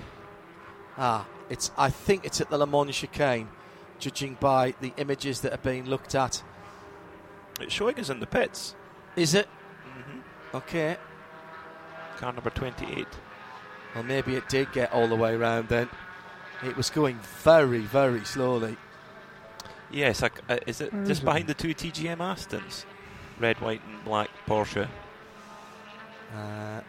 Ah, 0.97 1.28
it's. 1.49 1.69
I 1.78 1.89
think 1.89 2.26
it's 2.26 2.41
at 2.41 2.49
the 2.49 2.57
Le 2.57 2.65
Mans 2.65 2.95
chicane, 2.95 3.47
judging 3.99 4.36
by 4.39 4.74
the 4.82 4.93
images 4.97 5.41
that 5.41 5.53
are 5.53 5.57
being 5.57 5.86
looked 5.86 6.15
at. 6.15 6.41
It's 7.59 7.74
showing 7.74 7.99
us 7.99 8.09
in 8.09 8.19
the 8.19 8.26
pits. 8.26 8.74
Is 9.15 9.36
it? 9.36 9.47
Mm-hmm. 9.88 10.57
Okay. 10.57 10.97
Car 12.17 12.34
number 12.34 12.49
28. 12.49 13.05
Well, 13.93 14.03
maybe 14.03 14.36
it 14.36 14.47
did 14.49 14.72
get 14.72 14.91
all 14.93 15.07
the 15.07 15.15
way 15.15 15.36
around 15.36 15.67
then. 15.67 15.89
It 16.63 16.78
was 16.78 16.89
going 16.89 17.19
very, 17.43 17.80
very 17.80 18.24
slowly. 18.24 18.78
Yes, 19.91 20.24
I, 20.24 20.30
uh, 20.47 20.57
is 20.65 20.80
it 20.80 20.93
Where 20.93 21.01
just 21.01 21.11
is 21.11 21.19
it? 21.19 21.26
behind 21.26 21.47
the 21.47 21.53
two 21.53 21.74
TGM 21.74 22.17
Astons? 22.17 22.86
Red, 23.39 23.59
white, 23.59 23.82
and 23.86 24.03
black 24.05 24.30
Porsche. 24.47 24.88
Uh, 26.34 26.82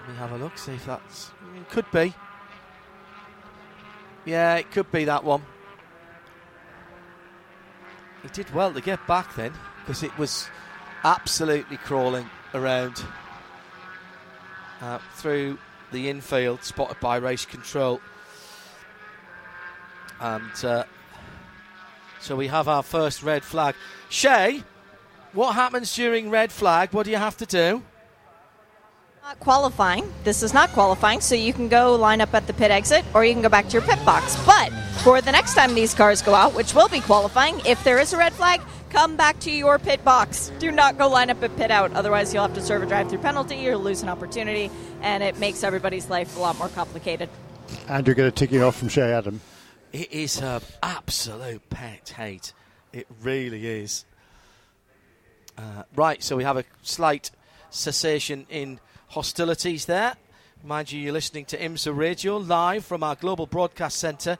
let 0.00 0.08
me 0.08 0.16
have 0.16 0.32
a 0.32 0.36
look, 0.36 0.58
see 0.58 0.72
if 0.72 0.86
that's. 0.86 1.30
Could 1.70 1.90
be. 1.90 2.14
Yeah, 4.24 4.56
it 4.56 4.70
could 4.70 4.90
be 4.90 5.04
that 5.04 5.24
one. 5.24 5.42
He 8.22 8.28
did 8.28 8.52
well 8.54 8.72
to 8.72 8.80
get 8.80 9.04
back 9.06 9.34
then 9.34 9.52
because 9.80 10.02
it 10.02 10.16
was 10.16 10.48
absolutely 11.02 11.76
crawling 11.76 12.28
around 12.54 13.02
uh, 14.80 14.98
through 15.14 15.58
the 15.90 16.08
infield, 16.08 16.62
spotted 16.62 17.00
by 17.00 17.16
race 17.16 17.46
control. 17.46 18.00
And 20.20 20.64
uh, 20.64 20.84
so 22.20 22.36
we 22.36 22.46
have 22.46 22.68
our 22.68 22.82
first 22.82 23.22
red 23.22 23.42
flag. 23.42 23.74
Shea, 24.08 24.62
what 25.32 25.54
happens 25.54 25.94
during 25.94 26.30
red 26.30 26.52
flag? 26.52 26.92
What 26.92 27.04
do 27.04 27.10
you 27.10 27.16
have 27.16 27.36
to 27.38 27.46
do? 27.46 27.82
Not 29.22 29.38
qualifying. 29.38 30.12
This 30.24 30.42
is 30.42 30.52
not 30.52 30.70
qualifying, 30.70 31.20
so 31.20 31.36
you 31.36 31.52
can 31.52 31.68
go 31.68 31.94
line 31.94 32.20
up 32.20 32.34
at 32.34 32.48
the 32.48 32.52
pit 32.52 32.72
exit 32.72 33.04
or 33.14 33.24
you 33.24 33.32
can 33.32 33.40
go 33.40 33.48
back 33.48 33.68
to 33.68 33.72
your 33.74 33.82
pit 33.82 34.04
box. 34.04 34.36
But 34.44 34.70
for 35.04 35.20
the 35.20 35.30
next 35.30 35.54
time 35.54 35.76
these 35.76 35.94
cars 35.94 36.20
go 36.22 36.34
out, 36.34 36.54
which 36.54 36.74
will 36.74 36.88
be 36.88 36.98
qualifying, 36.98 37.60
if 37.64 37.84
there 37.84 38.00
is 38.00 38.12
a 38.12 38.16
red 38.16 38.32
flag, 38.32 38.60
come 38.90 39.14
back 39.14 39.38
to 39.40 39.50
your 39.52 39.78
pit 39.78 40.04
box. 40.04 40.50
Do 40.58 40.72
not 40.72 40.98
go 40.98 41.08
line 41.08 41.30
up 41.30 41.40
at 41.40 41.56
pit 41.56 41.70
out, 41.70 41.92
otherwise, 41.92 42.34
you'll 42.34 42.42
have 42.42 42.54
to 42.54 42.60
serve 42.60 42.82
a 42.82 42.86
drive 42.86 43.10
through 43.10 43.20
penalty, 43.20 43.54
you'll 43.54 43.78
lose 43.78 44.02
an 44.02 44.08
opportunity, 44.08 44.72
and 45.02 45.22
it 45.22 45.38
makes 45.38 45.62
everybody's 45.62 46.10
life 46.10 46.36
a 46.36 46.40
lot 46.40 46.58
more 46.58 46.68
complicated. 46.70 47.28
And 47.86 48.04
you're 48.04 48.16
going 48.16 48.28
to 48.28 48.34
take 48.34 48.50
ticking 48.50 48.64
off 48.64 48.74
from 48.74 48.88
Shea 48.88 49.12
Adam. 49.12 49.40
It 49.92 50.10
is 50.12 50.40
an 50.40 50.62
absolute 50.82 51.70
pet 51.70 52.12
hate. 52.16 52.52
It 52.92 53.06
really 53.22 53.68
is. 53.68 54.04
Uh, 55.56 55.84
right, 55.94 56.20
so 56.20 56.34
we 56.34 56.42
have 56.42 56.56
a 56.56 56.64
slight 56.82 57.30
cessation 57.70 58.46
in 58.50 58.80
hostilities 59.12 59.84
there. 59.84 60.14
Mind 60.64 60.90
you, 60.90 60.98
you're 60.98 61.12
listening 61.12 61.44
to 61.46 61.58
IMSA 61.58 61.94
Radio 61.94 62.38
live 62.38 62.82
from 62.84 63.02
our 63.02 63.14
global 63.14 63.46
broadcast 63.46 63.98
centre. 63.98 64.38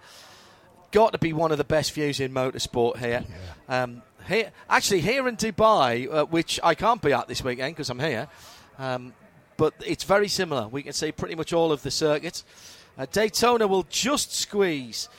Got 0.92 1.12
to 1.12 1.18
be 1.18 1.34
one 1.34 1.52
of 1.52 1.58
the 1.58 1.64
best 1.64 1.92
views 1.92 2.20
in 2.20 2.32
motorsport 2.32 2.96
here. 2.96 3.22
Um, 3.68 4.02
here 4.26 4.50
actually, 4.70 5.02
here 5.02 5.28
in 5.28 5.36
Dubai, 5.36 6.08
uh, 6.10 6.24
which 6.24 6.58
I 6.62 6.74
can't 6.74 7.02
be 7.02 7.12
at 7.12 7.28
this 7.28 7.44
weekend 7.44 7.74
because 7.74 7.90
I'm 7.90 7.98
here, 7.98 8.28
um, 8.78 9.12
but 9.58 9.74
it's 9.84 10.04
very 10.04 10.28
similar. 10.28 10.68
We 10.68 10.82
can 10.82 10.94
see 10.94 11.12
pretty 11.12 11.34
much 11.34 11.52
all 11.52 11.70
of 11.70 11.82
the 11.82 11.90
circuits. 11.90 12.44
Uh, 12.96 13.04
Daytona 13.10 13.66
will 13.66 13.86
just 13.90 14.34
squeeze 14.34 15.10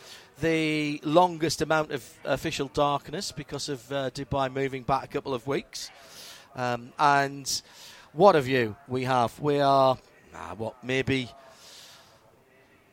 the 0.42 1.00
longest 1.04 1.62
amount 1.62 1.92
of 1.92 2.12
official 2.26 2.70
darkness 2.74 3.32
because 3.32 3.70
of 3.70 3.92
uh, 3.92 4.10
Dubai 4.10 4.52
moving 4.52 4.82
back 4.82 5.04
a 5.04 5.08
couple 5.08 5.36
of 5.36 5.46
weeks. 5.46 5.92
Um, 6.56 6.92
and 6.98 7.62
what 8.14 8.36
a 8.36 8.42
view 8.42 8.76
we 8.88 9.04
have. 9.04 9.38
We 9.40 9.60
are, 9.60 9.98
what, 10.58 10.84
maybe 10.84 11.30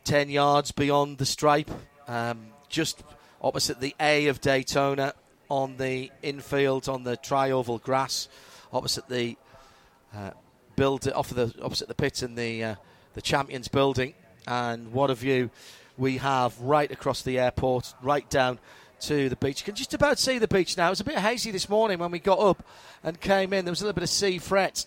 10 0.05 0.31
yards 0.31 0.73
beyond 0.73 1.19
the 1.19 1.27
stripe, 1.27 1.71
um, 2.09 2.49
just 2.69 3.03
opposite 3.41 3.81
the 3.81 3.95
A 4.01 4.27
of 4.29 4.41
Daytona 4.41 5.15
on 5.49 5.77
the 5.77 6.11
infield, 6.23 6.89
on 6.89 7.05
the 7.05 7.17
tri-oval 7.17 7.79
grass, 7.79 8.29
opposite 8.73 9.09
the 9.09 9.37
uh, 10.15 10.31
build 10.77 11.07
off 11.13 11.31
of 11.31 11.37
the 11.37 11.63
opposite 11.63 11.89
the 11.89 11.95
pit 11.95 12.23
and 12.23 12.37
the 12.37 12.65
uh, 12.65 12.75
the 13.15 13.23
Champions 13.23 13.69
building. 13.69 14.15
And 14.47 14.93
what 14.93 15.11
a 15.11 15.15
view 15.15 15.51
we 15.99 16.17
have 16.17 16.59
right 16.61 16.91
across 16.91 17.23
the 17.23 17.39
airport, 17.39 17.95
right 18.03 18.29
down 18.31 18.59
to 19.01 19.29
the 19.29 19.37
beach. 19.37 19.61
You 19.61 19.67
can 19.67 19.75
just 19.75 19.95
about 19.95 20.19
see 20.19 20.39
the 20.39 20.49
beach 20.49 20.77
now. 20.77 20.87
It 20.87 20.91
was 20.91 21.01
a 21.01 21.05
bit 21.05 21.19
hazy 21.19 21.51
this 21.51 21.69
morning 21.69 21.99
when 21.99 22.11
we 22.11 22.19
got 22.19 22.39
up 22.39 22.65
and 23.03 23.21
came 23.21 23.53
in. 23.53 23.65
There 23.65 23.73
was 23.73 23.81
a 23.81 23.85
little 23.85 23.95
bit 23.95 24.05
of 24.05 24.11
sea 24.11 24.39
fret. 24.39 24.87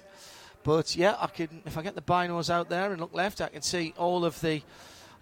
But 0.63 0.95
yeah, 0.95 1.15
I 1.19 1.27
can 1.27 1.61
if 1.65 1.77
I 1.77 1.81
get 1.81 1.95
the 1.95 2.01
binos 2.01 2.49
out 2.49 2.69
there 2.69 2.91
and 2.91 3.01
look 3.01 3.13
left, 3.13 3.41
I 3.41 3.47
can 3.49 3.61
see 3.61 3.93
all 3.97 4.25
of 4.25 4.39
the 4.41 4.61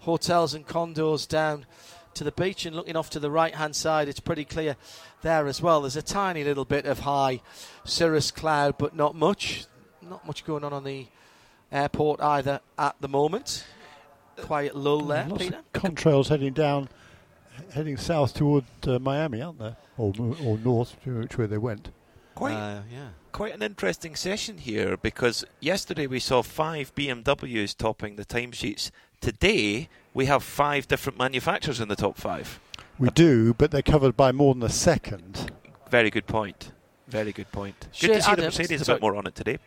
hotels 0.00 0.54
and 0.54 0.66
condos 0.66 1.26
down 1.26 1.66
to 2.14 2.24
the 2.24 2.32
beach. 2.32 2.66
And 2.66 2.76
looking 2.76 2.96
off 2.96 3.10
to 3.10 3.20
the 3.20 3.30
right 3.30 3.54
hand 3.54 3.74
side 3.74 4.08
it's 4.08 4.20
pretty 4.20 4.44
clear 4.44 4.76
there 5.22 5.46
as 5.46 5.60
well. 5.60 5.82
There's 5.82 5.96
a 5.96 6.02
tiny 6.02 6.44
little 6.44 6.64
bit 6.64 6.86
of 6.86 7.00
high 7.00 7.40
cirrus 7.84 8.30
cloud 8.30 8.76
but 8.78 8.94
not 8.94 9.14
much. 9.14 9.66
Not 10.00 10.26
much 10.26 10.44
going 10.44 10.64
on 10.64 10.72
on 10.72 10.84
the 10.84 11.06
airport 11.70 12.20
either 12.20 12.60
at 12.78 12.96
the 13.00 13.08
moment. 13.08 13.64
Quiet 14.36 14.74
lull 14.76 15.02
there 15.02 15.26
Lots 15.28 15.44
peter. 15.44 15.60
contrails 15.74 16.28
heading 16.28 16.52
down, 16.52 16.88
heading 17.72 17.96
south 17.96 18.34
toward 18.34 18.64
uh, 18.86 18.98
Miami, 18.98 19.42
aren't 19.42 19.58
there? 19.58 19.76
Or, 19.98 20.12
or 20.42 20.58
north, 20.58 20.96
to 21.04 21.20
which 21.20 21.36
way 21.38 21.46
they 21.46 21.58
went. 21.58 21.90
Quite, 22.34 22.54
Uh, 22.54 22.82
yeah 22.90 23.08
quite 23.32 23.54
an 23.54 23.62
interesting 23.62 24.14
session 24.14 24.58
here 24.58 24.96
because 24.96 25.44
yesterday 25.58 26.06
we 26.06 26.20
saw 26.20 26.42
five 26.42 26.94
BMWs 26.94 27.76
topping 27.76 28.16
the 28.16 28.24
timesheets. 28.24 28.90
Today 29.20 29.88
we 30.14 30.26
have 30.26 30.42
five 30.44 30.86
different 30.86 31.18
manufacturers 31.18 31.80
in 31.80 31.88
the 31.88 31.96
top 31.96 32.18
five. 32.18 32.60
We 32.98 33.08
do, 33.10 33.54
but 33.54 33.70
they're 33.70 33.82
covered 33.82 34.16
by 34.16 34.32
more 34.32 34.54
than 34.54 34.62
a 34.62 34.68
second. 34.68 35.50
Very 35.90 36.10
good 36.10 36.26
point. 36.26 36.72
Very 37.08 37.32
good 37.32 37.50
point. 37.50 37.88
Good 37.92 37.92
Shea 37.92 38.06
to 38.08 38.22
see 38.22 38.26
the 38.26 38.32
Adams- 38.32 38.58
Mercedes 38.58 38.88
a 38.88 38.92
bit 38.92 39.02
more 39.02 39.16
on 39.16 39.26
it 39.26 39.34
today. 39.34 39.58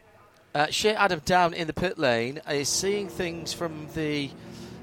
Uh, 0.53 0.67
Shea 0.67 0.93
Adam 0.95 1.21
down 1.25 1.53
in 1.53 1.67
the 1.67 1.73
pit 1.73 1.97
lane 1.97 2.39
is 2.49 2.69
seeing 2.69 3.09
things 3.09 3.51
from 3.51 3.87
the 3.93 4.29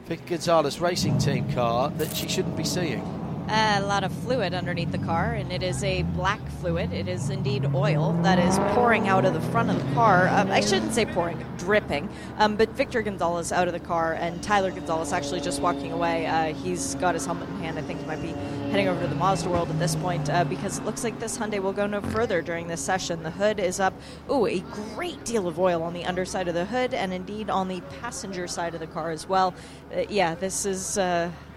Vic 0.07 0.26
Gonzalez 0.26 0.80
racing 0.80 1.18
team 1.18 1.51
car 1.53 1.89
that 1.91 2.14
she 2.14 2.28
shouldn't 2.28 2.57
be 2.57 2.64
seeing. 2.64 3.01
A 3.49 3.80
lot 3.80 4.05
of 4.05 4.12
fluid 4.12 4.55
underneath 4.55 4.93
the 4.93 4.99
car, 4.99 5.32
and 5.32 5.53
it 5.53 5.62
is 5.62 5.82
a 5.84 6.03
black 6.03 6.40
fluid. 6.61 6.93
It 6.93 7.09
is 7.09 7.30
indeed 7.30 7.66
oil 7.74 8.12
that 8.22 8.38
is 8.38 8.59
pouring 8.74 9.09
out 9.09 9.24
of 9.24 9.34
the 9.34 9.40
front 9.40 9.70
of 9.70 9.76
the 9.76 9.95
car. 9.95 10.28
Um, 10.28 10.51
I 10.51 10.61
shouldn't 10.61 10.95
say 10.95 11.05
pouring, 11.05 11.45
dripping. 11.59 12.09
Um, 12.38 12.57
but 12.57 12.70
Victor 12.70 13.03
Gonzalez 13.03 13.53
out 13.53 13.66
of 13.66 13.74
the 13.74 13.80
car, 13.80 14.14
and 14.14 14.43
Tyler 14.43 14.70
Gonzalez 14.70 15.12
actually 15.12 15.40
just 15.40 15.61
walking 15.61 15.93
away. 15.93 16.26
Uh, 16.26 16.55
he's 16.55 16.95
got 16.97 17.14
his 17.14 17.26
helmet 17.26 17.49
in 17.49 17.59
hand. 17.59 17.78
I 17.78 17.82
think 17.82 18.01
he 18.01 18.07
might 18.07 18.22
be 18.22 18.32
heading 18.70 18.88
over 18.88 19.01
to 19.03 19.09
the 19.09 19.14
Mazda 19.14 19.51
world 19.51 19.68
at 19.68 19.78
this 19.78 19.97
point 19.97 20.30
uh, 20.30 20.45
because 20.45 20.78
it 20.78 20.84
looks 20.84 21.05
like 21.05 21.18
this 21.18 21.36
Hyundai 21.36 21.61
will 21.61 21.72
go 21.72 21.86
no 21.86 22.01
further 22.01 22.43
during 22.43 22.68
this 22.68 22.80
session. 22.80 23.22
The 23.22 23.30
hood 23.30 23.61
is 23.61 23.80
up. 23.80 23.95
Ooh, 24.30 24.47
a 24.47 24.61
great 24.95 25.24
deal 25.24 25.47
of 25.47 25.59
oil 25.59 25.82
on 25.82 25.93
the 25.93 26.05
underside 26.05 26.49
of 26.49 26.55
the 26.55 26.64
hood, 26.64 26.95
and 26.95 27.12
indeed 27.12 27.51
on 27.51 27.68
the 27.68 27.80
passenger 28.01 28.47
side 28.47 28.74
of 28.74 28.80
the 28.80 28.86
car 28.86 29.11
as 29.11 29.28
well. 29.28 29.55
Uh, 29.95 30.03
yeah, 30.09 30.34
this 30.34 30.64
is. 30.64 30.97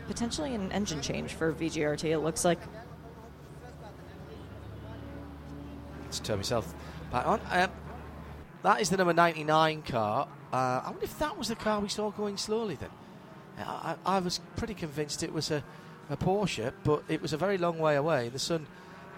Potentially 0.07 0.53
an 0.53 0.71
engine 0.71 1.01
change 1.01 1.33
for 1.33 1.51
VGRT. 1.53 2.05
It 2.05 2.19
looks 2.19 2.45
like. 2.45 2.59
Let's 6.03 6.19
turn 6.19 6.37
myself 6.37 6.73
back 7.11 7.25
on. 7.25 7.41
Um, 7.51 7.69
that 8.63 8.81
is 8.81 8.89
the 8.89 8.97
number 8.97 9.13
99 9.13 9.81
car. 9.83 10.27
Uh, 10.53 10.55
I 10.55 10.89
wonder 10.89 11.03
if 11.03 11.17
that 11.19 11.37
was 11.37 11.47
the 11.49 11.55
car 11.55 11.79
we 11.79 11.89
saw 11.89 12.11
going 12.11 12.37
slowly 12.37 12.75
then. 12.75 12.89
I, 13.59 13.95
I, 14.05 14.17
I 14.17 14.19
was 14.19 14.39
pretty 14.55 14.73
convinced 14.73 15.23
it 15.23 15.33
was 15.33 15.51
a, 15.51 15.63
a 16.09 16.17
Porsche, 16.17 16.71
but 16.83 17.03
it 17.09 17.21
was 17.21 17.33
a 17.33 17.37
very 17.37 17.57
long 17.57 17.79
way 17.79 17.95
away. 17.95 18.29
The 18.29 18.39
sun 18.39 18.65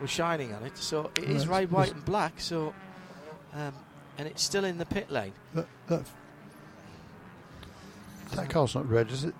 was 0.01 0.09
shining 0.09 0.53
on 0.53 0.63
it, 0.63 0.77
so 0.77 1.11
it 1.17 1.25
is 1.25 1.47
Right. 1.47 1.61
red, 1.61 1.71
white, 1.71 1.93
and 1.93 2.05
black. 2.05 2.39
So, 2.39 2.73
um, 3.53 3.73
and 4.17 4.27
it's 4.27 4.43
still 4.43 4.63
in 4.65 4.77
the 4.77 4.85
pit 4.85 5.11
lane. 5.11 5.33
That, 5.53 5.67
that, 5.87 6.03
that 8.31 8.49
car's 8.49 8.73
not 8.75 8.89
red, 8.89 9.11
is 9.11 9.23
it? 9.25 9.35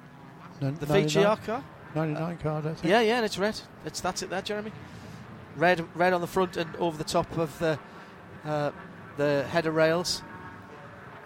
No, 0.61 0.71
The 0.71 0.85
99? 0.85 1.23
VGR 1.25 1.45
car. 1.45 1.63
99 1.95 2.37
car, 2.37 2.57
I 2.57 2.61
think. 2.61 2.83
Yeah, 2.83 3.01
yeah, 3.01 3.17
and 3.17 3.25
it's 3.25 3.37
red. 3.37 3.59
It's 3.85 4.01
that's 4.01 4.21
it 4.21 4.29
there, 4.29 4.41
Jeremy. 4.41 4.71
Red, 5.55 5.85
red 5.95 6.13
on 6.13 6.21
the 6.21 6.27
front 6.27 6.57
and 6.57 6.75
over 6.77 6.97
the 6.97 7.03
top 7.03 7.37
of 7.37 7.57
the 7.59 7.79
uh, 8.45 8.71
the 9.17 9.43
header 9.49 9.71
rails. 9.71 10.21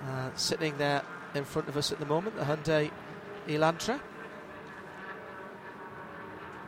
Uh, 0.07 0.29
sitting 0.35 0.77
there 0.77 1.03
in 1.35 1.43
front 1.43 1.67
of 1.67 1.77
us 1.77 1.91
at 1.91 1.99
the 1.99 2.05
moment, 2.05 2.35
the 2.35 2.43
Hyundai 2.43 2.89
Elantra. 3.47 3.99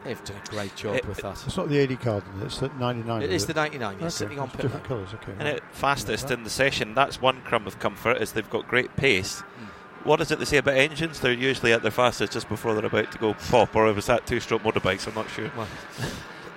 They've 0.03 0.23
done 0.25 0.37
a 0.45 0.49
great 0.49 0.75
job 0.75 0.95
It- 0.95 1.07
with 1.07 1.17
that. 1.19 1.41
It's 1.45 1.55
not 1.55 1.69
the 1.69 1.77
80 1.77 1.95
car, 1.95 2.21
then, 2.21 2.45
it's 2.45 2.59
the 2.59 2.69
99. 2.77 3.21
It 3.23 3.31
is 3.31 3.45
the 3.45 3.53
99, 3.53 3.95
Okay, 3.95 4.03
yes, 4.03 4.15
sitting 4.15 4.37
on 4.37 4.47
it's 4.47 4.55
pit 4.55 4.63
different 4.63 4.85
colours, 4.85 5.09
okay. 5.13 5.31
And 5.31 5.43
right. 5.43 5.55
it 5.55 5.63
fastest 5.71 6.29
in 6.29 6.43
the 6.43 6.49
session. 6.49 6.93
That's 6.93 7.21
one 7.21 7.41
crumb 7.41 7.65
of 7.67 7.79
comfort 7.79 8.21
is 8.21 8.33
they've 8.33 8.49
got 8.49 8.67
great 8.67 8.95
pace. 8.97 9.39
Hmm. 9.39 9.65
What 10.03 10.19
is 10.19 10.31
it 10.31 10.39
they 10.39 10.45
say 10.45 10.57
about 10.57 10.75
engines? 10.75 11.19
They're 11.19 11.31
usually 11.31 11.73
at 11.73 11.81
their 11.81 11.91
fastest 11.91 12.33
just 12.33 12.49
before 12.49 12.73
they're 12.73 12.85
about 12.85 13.11
to 13.11 13.17
go 13.17 13.33
pop, 13.33 13.75
or 13.75 13.91
was 13.93 14.05
that 14.07 14.27
two-stroke 14.27 14.63
motorbikes? 14.63 15.07
I'm 15.07 15.15
not 15.15 15.29
sure. 15.29 15.51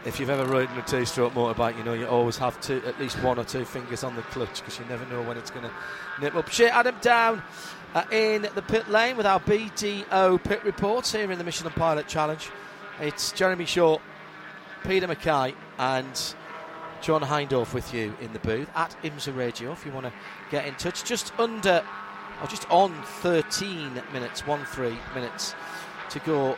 If 0.05 0.21
you've 0.21 0.31
ever 0.31 0.47
ridden 0.47 0.79
a 0.79 0.83
two-stroke 0.83 1.35
motorbike, 1.35 1.77
you 1.77 1.83
know 1.83 1.93
you 1.93 2.07
always 2.07 2.37
have 2.37 2.61
two, 2.61 2.81
at 2.87 3.01
least 3.01 3.21
one 3.25 3.41
or 3.41 3.45
two 3.45 3.65
fingers 3.65 4.05
on 4.05 4.15
the 4.15 4.23
clutch 4.23 4.61
because 4.61 4.79
you 4.79 4.85
never 4.85 5.05
know 5.07 5.21
when 5.21 5.37
it's 5.37 5.51
going 5.51 5.65
to 5.65 5.73
nip 6.21 6.33
up. 6.37 6.49
Shea 6.49 6.69
Adam 6.69 6.95
down 7.01 7.43
uh, 7.93 8.05
in 8.13 8.43
the 8.55 8.63
pit 8.63 8.89
lane 8.89 9.17
with 9.17 9.27
our 9.27 9.41
BDO 9.41 10.45
pit 10.45 10.63
reports 10.63 11.11
here 11.11 11.33
in 11.33 11.39
the 11.39 11.43
Michelin 11.43 11.73
Pilot 11.73 12.07
Challenge 12.07 12.49
It's 13.01 13.33
Jeremy 13.33 13.65
Shaw, 13.65 13.99
Peter 14.85 15.09
Mackay, 15.09 15.57
and 15.77 16.35
John 17.01 17.23
Hindhaugh 17.23 17.73
with 17.73 17.93
you 17.93 18.15
in 18.21 18.33
the 18.33 18.39
booth 18.39 18.71
at 18.75 18.97
IMSA 19.03 19.37
Radio 19.37 19.73
if 19.73 19.85
you 19.85 19.93
want 19.93 20.07
to 20.07 20.13
get 20.51 20.67
in 20.67 20.75
touch. 20.75 21.05
Just 21.05 21.33
under, 21.39 21.85
or 22.41 22.47
just 22.47 22.71
on 22.71 22.93
13 23.21 24.03
minutes, 24.13 24.47
1 24.47 24.65
3 24.65 24.97
minutes 25.15 25.55
to 26.11 26.19
go 26.21 26.57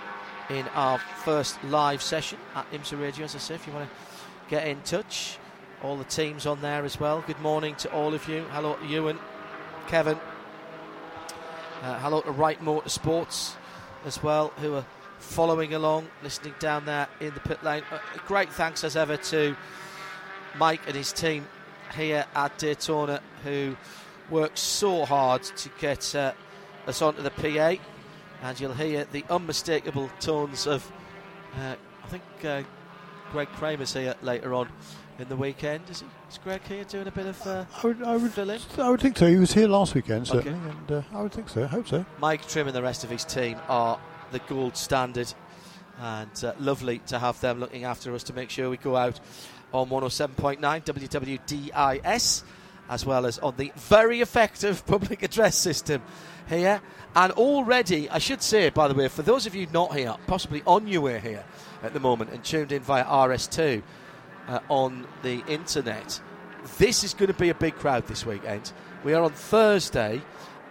in 0.51 0.67
our 0.69 0.99
first 0.99 1.63
live 1.65 2.03
session 2.03 2.39
at 2.55 2.71
IMSA 2.73 3.01
Radio. 3.01 3.25
As 3.25 3.35
I 3.35 3.39
say, 3.39 3.55
if 3.55 3.67
you 3.67 3.73
want 3.73 3.89
to 3.89 3.97
get 4.49 4.67
in 4.67 4.81
touch, 4.83 5.39
all 5.83 5.97
the 5.97 6.05
teams 6.05 6.47
on 6.47 6.61
there 6.61 6.85
as 6.85 6.99
well. 6.99 7.23
Good 7.27 7.41
morning 7.41 7.75
to 7.77 7.93
all 7.93 8.15
of 8.15 8.27
you. 8.29 8.45
Hello 8.51 8.75
to 8.75 8.87
Ewan, 8.87 9.19
Kevin. 9.87 10.19
Uh, 11.83 11.99
hello 12.01 12.21
to 12.23 12.33
Wright 12.33 12.61
Motorsports 12.61 13.55
as 14.05 14.23
well, 14.23 14.49
who 14.57 14.75
are 14.75 14.85
following 15.19 15.75
along, 15.75 16.09
listening 16.23 16.55
down 16.59 16.85
there 16.85 17.07
in 17.21 17.33
the 17.35 17.41
pit 17.41 17.63
lane. 17.63 17.83
Uh, 17.93 17.99
great 18.27 18.51
thanks 18.53 18.83
as 18.83 18.97
ever 18.97 19.17
to 19.17 19.57
Mike 20.57 20.81
and 20.87 20.97
his 20.97 21.13
team 21.13 21.47
here 21.95 22.27
at 22.35 22.59
Daytona, 22.59 23.21
who 23.45 23.77
worked 24.31 24.59
so 24.59 25.05
hard 25.05 25.43
to 25.43 25.71
get 25.81 26.15
uh, 26.15 26.33
us 26.87 27.03
onto 27.03 27.23
the 27.23 27.31
PA. 27.31 27.75
And 28.43 28.61
you'll 28.61 28.73
hear 28.75 29.05
the 29.11 29.25
unmistakable 29.31 30.11
tones 30.21 30.67
of, 30.67 30.91
uh, 31.57 31.75
I 32.05 32.09
think 32.09 32.23
uh, 32.45 32.63
Greg 33.33 33.49
Kramer's 33.49 33.93
here 33.93 34.15
later 34.23 34.55
on 34.55 34.69
in 35.19 35.29
the 35.29 35.37
weekend. 35.37 35.83
Is, 35.91 36.01
he, 36.01 36.07
is 36.31 36.39
Greg 36.39 36.63
here 36.63 36.85
doing 36.85 37.09
a 37.09 37.11
bit 37.11 37.27
of 37.27 37.47
uh, 37.47 37.65
I 37.83 37.87
would, 37.87 38.03
I 38.03 38.17
would, 38.17 38.33
fill 38.33 38.51
in? 38.51 38.61
I 38.79 38.91
would 38.91 39.01
think 39.01 39.19
so. 39.19 39.27
He 39.27 39.37
was 39.37 39.53
here 39.53 39.69
last 39.69 39.95
weekend, 39.95 40.31
Okay. 40.31 40.49
and 40.49 40.93
uh, 40.93 41.03
I 41.13 41.23
would 41.23 41.33
think 41.33 41.49
so. 41.49 41.65
I 41.65 41.67
hope 41.67 41.89
so. 41.89 42.05
Mike 42.19 42.47
Trim 42.47 42.69
and 42.69 42.77
the 42.77 42.83
rest 42.83 43.05
of 43.05 43.11
his 43.11 43.25
team 43.25 43.59
are 43.69 43.99
the 44.31 44.39
gold 44.41 44.77
standard, 44.77 45.33
and 46.01 46.45
uh, 46.45 46.53
lovely 46.59 46.99
to 47.07 47.19
have 47.19 47.41
them 47.41 47.59
looking 47.61 47.85
after 47.85 48.15
us 48.15 48.23
to 48.25 48.33
make 48.33 48.51
sure 48.51 48.71
we 48.71 48.77
go 48.77 48.97
out 48.97 49.19
on 49.73 49.89
107.9 49.89 50.59
WWDIS, 50.61 52.43
as 52.89 53.05
well 53.05 53.27
as 53.27 53.39
on 53.39 53.55
the 53.57 53.73
very 53.77 54.21
effective 54.21 54.85
public 54.87 55.23
address 55.23 55.57
system 55.57 56.03
here. 56.49 56.81
And 57.15 57.33
already, 57.33 58.09
I 58.11 58.19
should 58.19 58.43
say, 58.43 58.71
by 58.71 58.89
the 58.89 58.95
way, 58.95 59.09
for 59.09 59.23
those 59.23 59.47
of 59.47 59.55
you 59.55 59.67
not 59.73 59.97
here, 59.97 60.15
possibly 60.27 60.63
on 60.67 60.87
your 60.87 61.03
way 61.03 61.21
here 61.21 61.45
at 61.83 61.93
the 61.93 62.01
moment 62.01 62.31
and 62.31 62.45
tuned 62.45 62.73
in 62.73 62.83
via 62.83 63.05
RS2 63.05 63.83
uh, 64.47 64.61
on 64.69 65.07
the 65.23 65.43
internet, 65.47 66.21
this 66.79 67.05
is 67.05 67.15
going 67.15 67.29
to 67.33 67.39
be 67.39 67.49
a 67.49 67.55
big 67.55 67.75
crowd 67.77 68.07
this 68.07 68.27
weekend. 68.27 68.73
We 69.05 69.15
are 69.15 69.23
on 69.23 69.33
Thursday, 69.33 70.23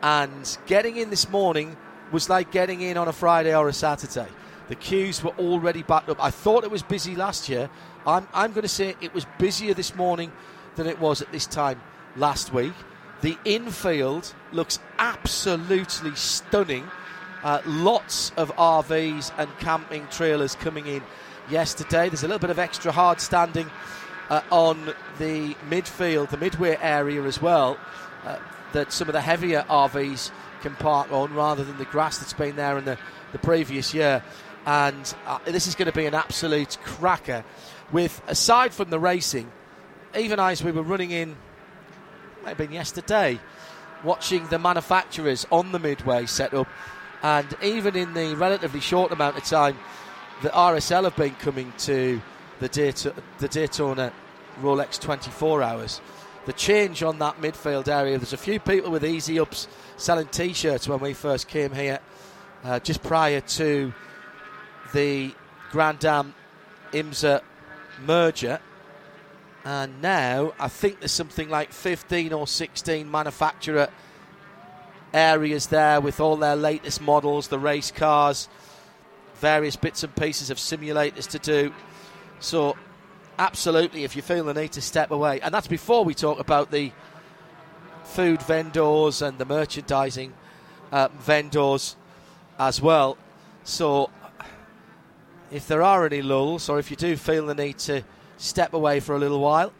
and 0.01 0.57
getting 0.67 0.97
in 0.97 1.09
this 1.09 1.29
morning 1.29 1.75
was 2.11 2.29
like 2.29 2.51
getting 2.51 2.81
in 2.81 2.97
on 2.97 3.07
a 3.07 3.13
Friday 3.13 3.55
or 3.55 3.67
a 3.67 3.73
Saturday. 3.73 4.27
The 4.69 4.75
queues 4.75 5.23
were 5.23 5.31
already 5.39 5.83
backed 5.83 6.09
up. 6.09 6.23
I 6.23 6.29
thought 6.29 6.63
it 6.63 6.71
was 6.71 6.83
busy 6.83 7.15
last 7.15 7.49
year. 7.49 7.69
I'm, 8.05 8.27
I'm 8.33 8.51
going 8.51 8.63
to 8.63 8.67
say 8.69 8.95
it 9.01 9.13
was 9.13 9.25
busier 9.37 9.73
this 9.73 9.95
morning 9.95 10.31
than 10.75 10.87
it 10.87 10.99
was 10.99 11.21
at 11.21 11.31
this 11.31 11.45
time 11.45 11.81
last 12.17 12.53
week. 12.53 12.73
The 13.21 13.37
infield 13.45 14.33
looks 14.51 14.79
absolutely 14.99 16.15
stunning. 16.15 16.87
Uh, 17.43 17.61
lots 17.65 18.31
of 18.37 18.53
RVs 18.55 19.31
and 19.37 19.49
camping 19.59 20.07
trailers 20.07 20.55
coming 20.55 20.85
in 20.87 21.03
yesterday. 21.49 22.09
There's 22.09 22.23
a 22.23 22.27
little 22.27 22.39
bit 22.39 22.49
of 22.49 22.59
extra 22.59 22.91
hard 22.91 23.21
standing 23.21 23.69
uh, 24.29 24.41
on 24.51 24.93
the 25.19 25.55
midfield, 25.69 26.29
the 26.29 26.37
midway 26.37 26.77
area 26.81 27.23
as 27.23 27.41
well, 27.41 27.77
uh, 28.25 28.37
that 28.73 28.91
some 28.91 29.07
of 29.07 29.13
the 29.13 29.21
heavier 29.21 29.65
RVs 29.69 30.31
can 30.61 30.75
park 30.75 31.11
on 31.11 31.33
rather 31.33 31.63
than 31.63 31.77
the 31.77 31.85
grass 31.85 32.17
that's 32.17 32.33
been 32.33 32.55
there 32.55 32.77
in 32.77 32.85
the, 32.85 32.97
the 33.31 33.39
previous 33.39 33.93
year. 33.93 34.23
And 34.65 35.15
uh, 35.25 35.39
this 35.45 35.67
is 35.67 35.75
going 35.75 35.85
to 35.85 35.97
be 35.97 36.05
an 36.05 36.13
absolute 36.13 36.77
cracker. 36.83 37.45
With 37.91 38.21
aside 38.27 38.73
from 38.73 38.89
the 38.89 38.99
racing, 38.99 39.49
even 40.17 40.39
as 40.39 40.61
we 40.61 40.71
were 40.71 40.83
running 40.83 41.11
in, 41.11 41.37
might 42.47 42.51
have 42.51 42.69
been 42.69 42.71
yesterday, 42.71 43.37
watching 44.05 44.47
the 44.47 44.57
manufacturers 44.57 45.45
on 45.51 45.73
the 45.73 45.79
midway 45.79 46.25
set 46.25 46.53
up, 46.53 46.65
and 47.21 47.45
even 47.61 47.97
in 47.97 48.13
the 48.13 48.37
relatively 48.37 48.79
short 48.79 49.11
amount 49.11 49.35
of 49.35 49.43
time 49.43 49.75
that 50.43 50.53
RSL 50.53 51.03
have 51.03 51.15
been 51.17 51.35
coming 51.35 51.73
to 51.79 52.21
the, 52.61 52.69
Dayto- 52.69 53.13
the 53.39 53.49
Daytona 53.49 54.13
Rolex 54.61 54.97
24 54.97 55.61
hours. 55.61 55.99
The 56.45 56.53
change 56.53 57.03
on 57.03 57.19
that 57.19 57.41
midfield 57.41 57.89
area, 57.89 58.17
there's 58.17 58.31
a 58.31 58.37
few 58.37 58.61
people 58.61 58.91
with 58.91 59.03
easy 59.03 59.41
ups 59.41 59.67
selling 59.97 60.27
t 60.27 60.53
shirts 60.53 60.87
when 60.87 61.01
we 61.01 61.13
first 61.13 61.49
came 61.49 61.73
here, 61.73 61.99
uh, 62.63 62.79
just 62.79 63.03
prior 63.03 63.41
to 63.41 63.93
the 64.93 65.33
Grand-Am 65.71 66.33
IMSA 66.93 67.41
merger. 68.05 68.61
And 69.67 70.01
now 70.01 70.53
I 70.57 70.69
think 70.69 70.99
there's 70.99 71.11
something 71.11 71.49
like 71.49 71.73
15 71.73 72.31
or 72.31 72.47
16 72.47 73.11
manufacturer 73.11 73.89
areas 75.13 75.67
there 75.67 75.99
with 75.99 76.21
all 76.21 76.37
their 76.37 76.55
latest 76.55 77.01
models, 77.01 77.49
the 77.49 77.59
race 77.59 77.91
cars, 77.91 78.47
various 79.35 79.75
bits 79.75 80.03
and 80.03 80.15
pieces 80.15 80.49
of 80.49 80.57
simulators 80.57 81.27
to 81.31 81.39
do. 81.39 81.73
So, 82.39 82.77
absolutely, 83.37 84.05
if 84.05 84.15
you 84.15 84.21
feel 84.21 84.45
the 84.45 84.53
need 84.53 84.71
to 84.71 84.81
step 84.81 85.11
away, 85.11 85.41
and 85.41 85.53
that's 85.53 85.67
before 85.67 86.05
we 86.05 86.13
talk 86.13 86.39
about 86.39 86.71
the 86.71 86.93
food 88.05 88.41
vendors 88.43 89.21
and 89.21 89.37
the 89.37 89.45
merchandising 89.45 90.31
uh, 90.93 91.09
vendors 91.19 91.97
as 92.57 92.81
well. 92.81 93.17
So, 93.65 94.11
if 95.51 95.67
there 95.67 95.83
are 95.83 96.05
any 96.05 96.21
lulls, 96.21 96.69
or 96.69 96.79
if 96.79 96.89
you 96.89 96.95
do 96.95 97.17
feel 97.17 97.47
the 97.47 97.55
need 97.55 97.79
to 97.79 98.05
step 98.37 98.73
away 98.73 98.99
for 98.99 99.15
a 99.15 99.19
little 99.19 99.39
while, 99.39 99.73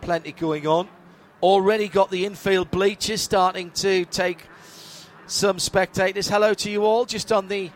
plenty 0.00 0.32
going 0.32 0.66
on. 0.66 0.88
Already 1.42 1.88
got 1.88 2.10
the 2.10 2.26
infield 2.26 2.70
bleachers 2.70 3.22
starting 3.22 3.70
to 3.72 4.04
take 4.04 4.46
some 5.26 5.58
spectators. 5.58 6.28
Hello 6.28 6.52
to 6.54 6.70
you 6.70 6.84
all, 6.84 7.06
just 7.06 7.32
on 7.32 7.48
the 7.48 7.70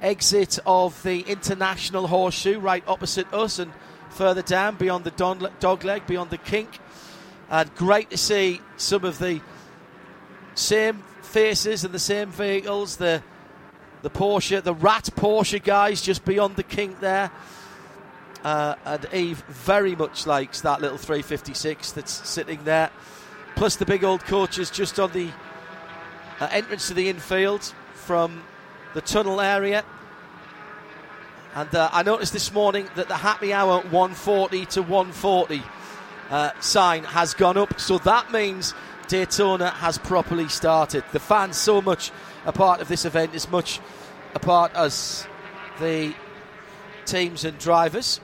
exit 0.00 0.58
of 0.64 1.02
the 1.02 1.20
International 1.20 2.06
Horseshoe, 2.06 2.58
right 2.58 2.82
opposite 2.86 3.32
us, 3.34 3.58
and 3.58 3.72
further 4.10 4.42
down 4.42 4.76
beyond 4.76 5.04
the 5.04 5.10
dog 5.60 5.84
leg, 5.84 6.06
beyond 6.06 6.30
the 6.30 6.38
kink. 6.38 6.78
And 7.50 7.74
great 7.74 8.10
to 8.10 8.16
see 8.16 8.60
some 8.76 9.04
of 9.04 9.18
the 9.18 9.40
same 10.54 11.02
faces 11.22 11.84
and 11.84 11.92
the 11.92 11.98
same 11.98 12.30
vehicles. 12.30 12.96
The 12.96 13.22
the 14.02 14.10
Porsche, 14.10 14.62
the 14.62 14.74
Rat 14.74 15.10
Porsche 15.14 15.62
guys, 15.62 16.00
just 16.00 16.24
beyond 16.24 16.56
the 16.56 16.62
kink 16.62 17.00
there. 17.00 17.30
Uh, 18.44 18.74
and 18.84 19.06
Eve 19.12 19.42
very 19.48 19.94
much 19.94 20.26
likes 20.26 20.62
that 20.62 20.80
little 20.80 20.96
356 20.96 21.92
that's 21.92 22.28
sitting 22.28 22.64
there. 22.64 22.90
Plus 23.54 23.76
the 23.76 23.84
big 23.84 24.04
old 24.04 24.24
coaches 24.24 24.70
just 24.70 24.98
on 24.98 25.12
the 25.12 25.30
uh, 26.40 26.48
entrance 26.50 26.88
to 26.88 26.94
the 26.94 27.08
infield 27.08 27.74
from 27.92 28.42
the 28.94 29.00
tunnel 29.00 29.40
area. 29.40 29.84
And 31.54 31.74
uh, 31.74 31.90
I 31.92 32.02
noticed 32.02 32.32
this 32.32 32.52
morning 32.52 32.88
that 32.94 33.08
the 33.08 33.16
happy 33.16 33.52
hour 33.52 33.80
140 33.80 34.66
to 34.66 34.82
140 34.82 35.62
uh, 36.30 36.52
sign 36.60 37.04
has 37.04 37.34
gone 37.34 37.56
up. 37.56 37.78
So 37.80 37.98
that 37.98 38.32
means 38.32 38.72
Daytona 39.08 39.70
has 39.70 39.98
properly 39.98 40.48
started. 40.48 41.04
The 41.12 41.18
fans 41.18 41.56
so 41.56 41.82
much 41.82 42.12
a 42.46 42.52
part 42.52 42.80
of 42.80 42.88
this 42.88 43.04
event, 43.04 43.34
as 43.34 43.50
much 43.50 43.80
a 44.34 44.38
part 44.38 44.72
as 44.74 45.26
the 45.80 46.14
teams 47.04 47.44
and 47.44 47.58
drivers. 47.58 48.20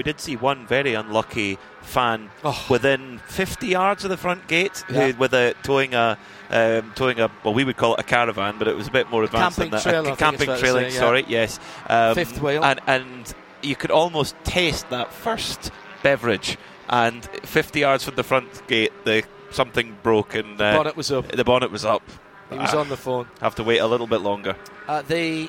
We, 0.00 0.04
did 0.04 0.20
see 0.20 0.36
one 0.36 0.66
very 0.66 0.94
unlucky 0.94 1.58
fan 1.82 2.30
within 2.70 3.18
50 3.28 3.66
yards 3.66 4.02
of 4.04 4.10
the 4.10 4.16
front 4.16 4.48
gate 4.48 4.82
Oh. 4.88 4.92
Yeah. 4.94 5.12
who, 5.12 5.18
with 5.18 5.34
a 5.34 5.54
towing 5.62 5.94
a 5.94 6.16
um, 6.50 6.92
towing 6.94 7.20
a 7.20 7.30
well 7.44 7.52
we 7.54 7.64
would 7.64 7.76
call 7.76 7.94
it 7.94 8.00
a 8.00 8.02
caravan 8.02 8.56
but 8.58 8.66
it 8.66 8.76
was 8.76 8.88
a 8.88 8.90
bit 8.90 9.10
more 9.10 9.24
advanced 9.24 9.58
Camping 9.58 9.70
than 9.70 9.78
that 9.78 9.82
trailer, 9.90 10.00
a 10.12 10.16
think 10.16 10.18
camping 10.18 10.56
trailer 10.58 10.82
yeah. 10.82 10.90
sorry 10.98 11.24
yes 11.28 11.58
um, 11.88 12.14
Fifth 12.14 12.40
wheel. 12.40 12.64
and 12.64 12.80
and 12.86 13.34
you 13.62 13.76
could 13.76 13.90
almost 13.90 14.34
taste 14.44 14.88
that 14.90 15.12
first 15.12 15.70
beverage 16.02 16.56
and 16.88 17.24
50 17.44 17.80
yards 17.80 18.02
from 18.04 18.14
the 18.16 18.24
front 18.24 18.66
gate 18.68 18.92
the 19.04 19.22
something 19.50 19.96
broke 20.02 20.34
and 20.34 20.60
uh, 20.60 20.76
bonnet 20.76 20.96
was 20.96 21.12
up. 21.12 21.28
the 21.30 21.44
bonnet 21.44 21.70
was 21.70 21.84
up 21.84 22.02
He 22.50 22.56
was 22.58 22.72
Ah, 22.74 22.80
on 22.80 22.88
the 22.88 22.96
phone. 22.96 23.26
have 23.42 23.54
to 23.56 23.64
wait 23.64 23.78
a 23.78 23.86
little 23.86 24.06
bit 24.06 24.22
longer 24.22 24.56
Uh, 24.88 25.02
the 25.02 25.48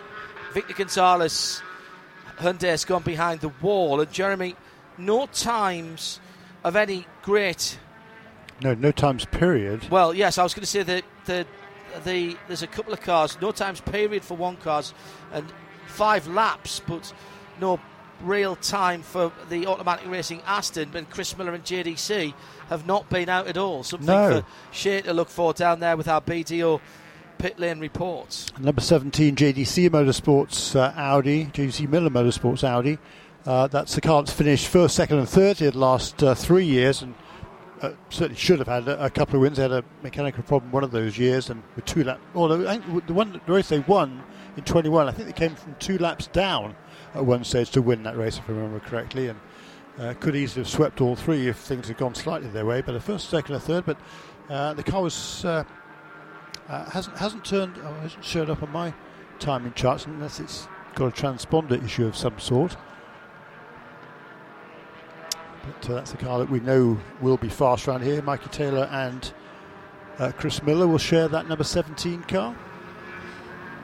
Victor 0.53 0.73
Gonzalez 0.73 1.61
Hyundai 2.41 2.69
has 2.69 2.85
gone 2.85 3.03
behind 3.03 3.41
the 3.41 3.49
wall, 3.61 4.01
and 4.01 4.11
Jeremy, 4.11 4.55
no 4.97 5.27
times 5.27 6.19
of 6.63 6.75
any 6.75 7.05
great. 7.21 7.77
No, 8.61 8.73
no 8.73 8.91
times 8.91 9.25
period. 9.25 9.89
Well, 9.89 10.13
yes, 10.13 10.37
I 10.37 10.43
was 10.43 10.53
going 10.53 10.61
to 10.63 10.67
say 10.67 10.83
that 10.83 11.03
the 11.25 11.45
the 12.03 12.37
there's 12.47 12.63
a 12.63 12.67
couple 12.67 12.93
of 12.93 13.01
cars, 13.01 13.37
no 13.41 13.51
times 13.51 13.81
period 13.81 14.23
for 14.23 14.35
one 14.37 14.57
cars, 14.57 14.93
and 15.33 15.45
five 15.87 16.27
laps, 16.27 16.81
but 16.87 17.13
no 17.59 17.79
real 18.21 18.55
time 18.55 19.01
for 19.01 19.31
the 19.49 19.65
automatic 19.65 20.07
racing 20.07 20.41
Aston. 20.45 20.89
But 20.91 21.09
Chris 21.09 21.35
Miller 21.37 21.53
and 21.53 21.63
JDC 21.63 22.33
have 22.69 22.85
not 22.85 23.09
been 23.09 23.29
out 23.29 23.47
at 23.47 23.57
all. 23.57 23.83
Something 23.83 24.07
No. 24.07 24.41
for 24.41 24.45
Shea 24.71 25.01
to 25.01 25.13
look 25.13 25.29
for 25.29 25.53
down 25.53 25.79
there 25.79 25.97
with 25.97 26.07
our 26.07 26.21
BDO 26.21 26.79
pit 27.41 27.57
lane 27.57 27.79
reports. 27.79 28.53
Number 28.59 28.81
17, 28.81 29.35
JDC 29.35 29.89
Motorsports 29.89 30.75
uh, 30.75 30.93
Audi, 30.95 31.45
JDC 31.45 31.89
Miller 31.89 32.11
Motorsports 32.11 32.63
Audi. 32.63 32.99
Uh, 33.47 33.65
that's 33.65 33.95
the 33.95 34.01
car 34.01 34.23
finished 34.27 34.67
first, 34.67 34.95
second, 34.95 35.17
and 35.17 35.27
third 35.27 35.59
in 35.59 35.71
the 35.71 35.79
last 35.79 36.21
uh, 36.21 36.35
three 36.35 36.65
years, 36.65 37.01
and 37.01 37.15
uh, 37.81 37.93
certainly 38.11 38.39
should 38.39 38.59
have 38.59 38.67
had 38.67 38.87
a, 38.87 39.05
a, 39.05 39.09
couple 39.09 39.37
of 39.37 39.41
wins. 39.41 39.57
They 39.57 39.63
had 39.63 39.71
a 39.71 39.83
mechanical 40.03 40.43
problem 40.43 40.71
one 40.71 40.83
of 40.83 40.91
those 40.91 41.17
years, 41.17 41.49
and 41.49 41.63
with 41.75 41.85
two 41.85 42.03
laps. 42.03 42.21
Although 42.35 42.67
I 42.67 42.77
think 42.77 43.07
the 43.07 43.13
one 43.13 43.41
the 43.43 43.51
race 43.51 43.69
they 43.69 43.79
won 43.79 44.21
in 44.55 44.63
21, 44.63 45.07
I 45.07 45.11
think 45.11 45.27
they 45.27 45.33
came 45.33 45.55
from 45.55 45.75
two 45.79 45.97
laps 45.97 46.27
down 46.27 46.75
at 47.15 47.25
one 47.25 47.43
stage 47.43 47.71
to 47.71 47.81
win 47.81 48.03
that 48.03 48.17
race, 48.17 48.37
if 48.37 48.47
I 48.47 48.53
remember 48.53 48.79
correctly, 48.81 49.29
and 49.29 49.39
uh, 49.97 50.13
could 50.19 50.35
easily 50.35 50.61
have 50.61 50.69
swept 50.69 51.01
all 51.01 51.15
three 51.15 51.47
if 51.47 51.57
things 51.57 51.87
had 51.87 51.97
gone 51.97 52.13
slightly 52.13 52.49
their 52.49 52.67
way. 52.67 52.81
But 52.81 52.93
a 52.93 52.99
first, 52.99 53.31
second, 53.31 53.55
and 53.55 53.63
third. 53.63 53.83
But 53.87 53.97
uh, 54.47 54.75
the 54.75 54.83
car 54.83 55.01
was 55.01 55.43
uh, 56.71 56.89
hasn't 56.89 57.17
hasn't 57.17 57.43
turned 57.43 57.77
oh, 57.83 57.93
hasn't 57.95 58.23
showed 58.23 58.49
up 58.49 58.63
on 58.63 58.71
my 58.71 58.93
timing 59.39 59.73
charts 59.73 60.05
unless 60.05 60.39
it's 60.39 60.67
got 60.95 61.07
a 61.07 61.11
transponder 61.11 61.83
issue 61.83 62.05
of 62.05 62.15
some 62.15 62.39
sort. 62.39 62.77
But 65.65 65.89
uh, 65.89 65.93
that's 65.95 66.11
the 66.11 66.17
car 66.17 66.39
that 66.39 66.49
we 66.49 66.61
know 66.61 66.97
will 67.19 67.37
be 67.37 67.49
fast 67.49 67.87
around 67.87 68.03
here. 68.03 68.21
Mikey 68.21 68.49
Taylor 68.49 68.87
and 68.91 69.33
uh, 70.17 70.31
Chris 70.31 70.63
Miller 70.63 70.87
will 70.87 70.97
share 70.97 71.27
that 71.27 71.47
number 71.47 71.63
17 71.63 72.23
car. 72.23 72.55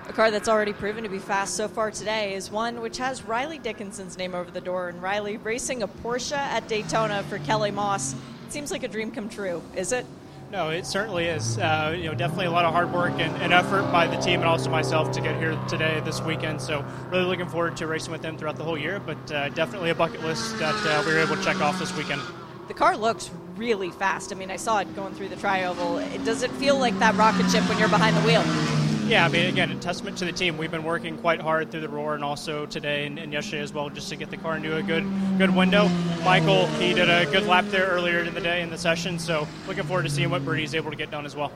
A 0.07 0.13
car 0.13 0.31
that's 0.31 0.47
already 0.47 0.73
proven 0.73 1.03
to 1.03 1.09
be 1.09 1.19
fast 1.19 1.55
so 1.55 1.67
far 1.67 1.91
today 1.91 2.33
is 2.33 2.49
one 2.49 2.79
which 2.79 2.97
has 2.97 3.23
Riley 3.23 3.59
Dickinson's 3.59 4.17
name 4.17 4.33
over 4.33 4.49
the 4.49 4.61
door. 4.61 4.87
And 4.87 5.01
Riley 5.03 5.35
racing 5.35 5.83
a 5.83 5.87
Porsche 5.87 6.37
at 6.37 6.67
Daytona 6.69 7.23
for 7.23 7.37
Kelly 7.39 7.71
Moss. 7.71 8.13
It 8.13 8.53
seems 8.53 8.71
like 8.71 8.83
a 8.83 8.87
dream 8.87 9.11
come 9.11 9.27
true, 9.27 9.61
is 9.75 9.91
it? 9.91 10.05
No, 10.49 10.69
it 10.69 10.85
certainly 10.85 11.25
is. 11.25 11.57
Uh, 11.57 11.93
you 11.97 12.05
know, 12.05 12.13
definitely 12.13 12.45
a 12.45 12.51
lot 12.51 12.63
of 12.63 12.73
hard 12.73 12.93
work 12.93 13.11
and, 13.19 13.35
and, 13.41 13.51
effort 13.51 13.91
by 13.91 14.07
the 14.07 14.15
team 14.15 14.39
and 14.39 14.49
also 14.49 14.69
myself 14.69 15.11
to 15.11 15.21
get 15.21 15.35
here 15.37 15.59
today, 15.67 16.01
this 16.05 16.21
weekend. 16.21 16.61
So, 16.61 16.85
really 17.11 17.25
looking 17.25 17.47
forward 17.49 17.75
to 17.77 17.87
racing 17.87 18.13
with 18.13 18.21
them 18.21 18.37
throughout 18.37 18.55
the 18.55 18.63
whole 18.63 18.77
year. 18.77 19.01
But 19.05 19.31
uh, 19.31 19.49
definitely 19.49 19.89
a 19.89 19.95
bucket 19.95 20.23
list 20.23 20.57
that 20.59 20.75
uh, 20.85 21.03
we 21.05 21.13
were 21.13 21.19
able 21.19 21.35
to 21.35 21.43
check 21.43 21.59
off 21.59 21.77
this 21.79 21.95
weekend. 21.97 22.21
The 22.69 22.73
car 22.73 22.95
looks 22.95 23.29
really 23.57 23.91
fast. 23.91 24.31
I 24.31 24.35
mean, 24.35 24.49
I 24.49 24.55
saw 24.55 24.79
it 24.79 24.95
going 24.95 25.13
through 25.15 25.29
the 25.29 25.35
tri-oval. 25.35 25.97
It, 25.97 26.23
does 26.23 26.43
it 26.43 26.51
feel 26.51 26.79
like 26.79 26.97
that 26.99 27.15
rocket 27.15 27.49
ship 27.49 27.67
when 27.67 27.77
you're 27.77 27.89
behind 27.89 28.15
the 28.15 28.21
wheel? 28.21 28.86
Yeah, 29.07 29.23
I 29.23 29.29
mean, 29.29 29.45
again, 29.45 29.71
a 29.71 29.75
testament 29.75 30.17
to 30.17 30.25
the 30.25 30.33
team. 30.33 30.57
We've 30.57 30.69
been 30.69 30.83
working 30.83 31.17
quite 31.17 31.39
hard 31.39 31.71
through 31.71 31.79
the 31.79 31.87
Roar 31.87 32.15
and 32.15 32.25
also 32.25 32.65
today 32.65 33.05
and, 33.05 33.17
and, 33.17 33.31
yesterday 33.31 33.61
as 33.61 33.71
well, 33.71 33.89
just 33.89 34.09
to 34.09 34.17
get 34.17 34.29
the 34.29 34.35
car 34.35 34.57
into 34.57 34.75
a 34.75 34.83
good 34.83 35.05
good 35.37 35.55
window. 35.55 35.87
Michael, 36.25 36.67
he 36.75 36.93
did 36.93 37.09
a 37.09 37.25
good 37.31 37.45
lap 37.45 37.63
there 37.69 37.85
earlier 37.85 38.19
in 38.19 38.33
the 38.33 38.41
day 38.41 38.61
in 38.61 38.69
the 38.69 38.77
session, 38.77 39.17
so 39.17 39.47
looking 39.65 39.85
forward 39.85 40.03
to 40.03 40.09
seeing 40.09 40.29
what 40.29 40.43
Brady's 40.43 40.75
able 40.75 40.91
to 40.91 40.97
get 40.97 41.09
done 41.09 41.25
as 41.25 41.37
well. 41.37 41.53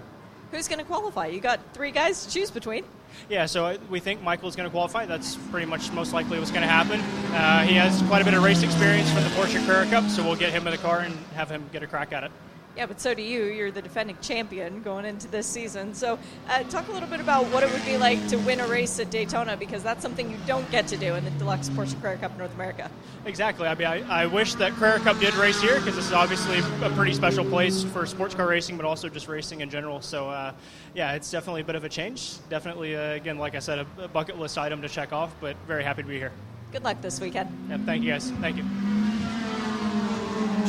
Who's 0.51 0.69
going 0.69 0.79
to 0.79 0.85
qualify? 0.85 1.27
You 1.27 1.41
got 1.41 1.59
three 1.73 1.91
guys 1.91 2.25
to 2.25 2.31
choose 2.31 2.49
between. 2.49 2.85
Yeah, 3.27 3.45
so 3.47 3.77
we 3.89 3.99
think 3.99 4.21
Michael's 4.21 4.55
going 4.55 4.69
to 4.69 4.71
qualify. 4.71 5.05
That's 5.05 5.35
pretty 5.35 5.65
much 5.65 5.91
most 5.91 6.13
likely 6.13 6.39
what's 6.39 6.51
going 6.51 6.63
to 6.63 6.69
happen. 6.69 7.01
Uh, 7.35 7.63
he 7.63 7.75
has 7.75 8.01
quite 8.03 8.21
a 8.21 8.25
bit 8.25 8.33
of 8.33 8.43
race 8.43 8.63
experience 8.63 9.11
from 9.11 9.25
the 9.25 9.29
Porsche 9.31 9.65
Carrera 9.65 9.85
Cup, 9.87 10.09
so 10.09 10.23
we'll 10.23 10.37
get 10.37 10.53
him 10.53 10.65
in 10.67 10.71
the 10.71 10.77
car 10.77 10.99
and 10.99 11.13
have 11.35 11.51
him 11.51 11.69
get 11.73 11.83
a 11.83 11.87
crack 11.87 12.13
at 12.13 12.23
it. 12.23 12.31
Yeah, 12.77 12.85
but 12.85 13.01
so 13.01 13.13
do 13.13 13.21
you. 13.21 13.45
You're 13.45 13.69
the 13.69 13.81
defending 13.81 14.17
champion 14.21 14.81
going 14.81 15.03
into 15.03 15.27
this 15.27 15.45
season. 15.45 15.93
So, 15.93 16.17
uh, 16.47 16.63
talk 16.63 16.87
a 16.87 16.91
little 16.91 17.09
bit 17.09 17.19
about 17.19 17.45
what 17.47 17.63
it 17.63 17.71
would 17.71 17.83
be 17.83 17.97
like 17.97 18.25
to 18.29 18.37
win 18.37 18.61
a 18.61 18.67
race 18.67 18.97
at 18.99 19.11
Daytona 19.11 19.57
because 19.57 19.83
that's 19.83 20.01
something 20.01 20.31
you 20.31 20.37
don't 20.47 20.69
get 20.71 20.87
to 20.87 20.97
do 20.97 21.15
in 21.15 21.25
the 21.25 21.31
Deluxe 21.31 21.67
Porsche 21.69 21.99
Carrera 22.01 22.17
Cup 22.17 22.37
North 22.37 22.53
America. 22.53 22.89
Exactly. 23.25 23.67
I 23.67 23.75
mean, 23.75 23.87
I, 23.87 24.23
I 24.23 24.25
wish 24.25 24.55
that 24.55 24.71
Carrera 24.73 24.99
Cup 24.99 25.19
did 25.19 25.33
race 25.35 25.61
here 25.61 25.75
because 25.79 25.95
this 25.95 26.05
is 26.05 26.13
obviously 26.13 26.59
a 26.81 26.89
pretty 26.91 27.13
special 27.13 27.43
place 27.43 27.83
for 27.83 28.05
sports 28.05 28.35
car 28.35 28.47
racing, 28.47 28.77
but 28.77 28.85
also 28.85 29.09
just 29.09 29.27
racing 29.27 29.59
in 29.59 29.69
general. 29.69 29.99
So, 29.99 30.29
uh, 30.29 30.53
yeah, 30.95 31.13
it's 31.13 31.29
definitely 31.29 31.61
a 31.61 31.65
bit 31.65 31.75
of 31.75 31.83
a 31.83 31.89
change. 31.89 32.37
Definitely, 32.47 32.95
uh, 32.95 33.11
again, 33.11 33.37
like 33.37 33.53
I 33.53 33.59
said, 33.59 33.79
a, 33.79 34.03
a, 34.03 34.07
bucket 34.07 34.39
list 34.39 34.57
item 34.57 34.81
to 34.81 34.89
check 34.89 35.11
off, 35.11 35.35
but 35.41 35.57
very 35.67 35.83
happy 35.83 36.03
to 36.03 36.07
be 36.07 36.17
here. 36.17 36.31
Good 36.71 36.85
luck 36.85 37.01
this 37.01 37.19
weekend. 37.19 37.49
Yeah, 37.69 37.79
thank 37.85 38.01
you 38.03 38.11
guys. 38.11 38.31
Thank 38.31 38.55
you. 38.57 38.63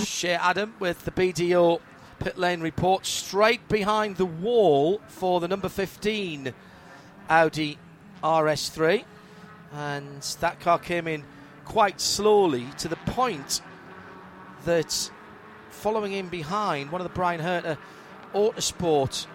Shea 0.04 0.34
Adam 0.34 0.74
with 0.80 1.04
the 1.04 1.10
BDO 1.12 1.80
pit 2.22 2.38
lane 2.38 2.60
report 2.60 3.04
straight 3.04 3.66
behind 3.68 4.16
the 4.16 4.24
wall 4.24 5.00
for 5.08 5.40
the 5.40 5.48
number 5.48 5.68
15 5.68 6.54
Audi 7.28 7.78
RS3. 8.22 9.04
And 9.72 10.22
that 10.40 10.60
car 10.60 10.78
came 10.78 11.08
in 11.08 11.24
quite 11.64 12.00
slowly 12.00 12.66
to 12.78 12.86
the 12.86 12.96
point 12.96 13.60
that 14.64 15.10
following 15.70 16.12
in 16.12 16.28
behind, 16.28 16.92
one 16.92 17.00
of 17.00 17.08
the 17.08 17.14
Bryan 17.14 17.40
Herta 17.40 17.76
Autosport 18.34 19.26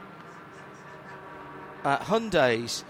uh, 1.84 1.98
Hyundais 2.00 2.86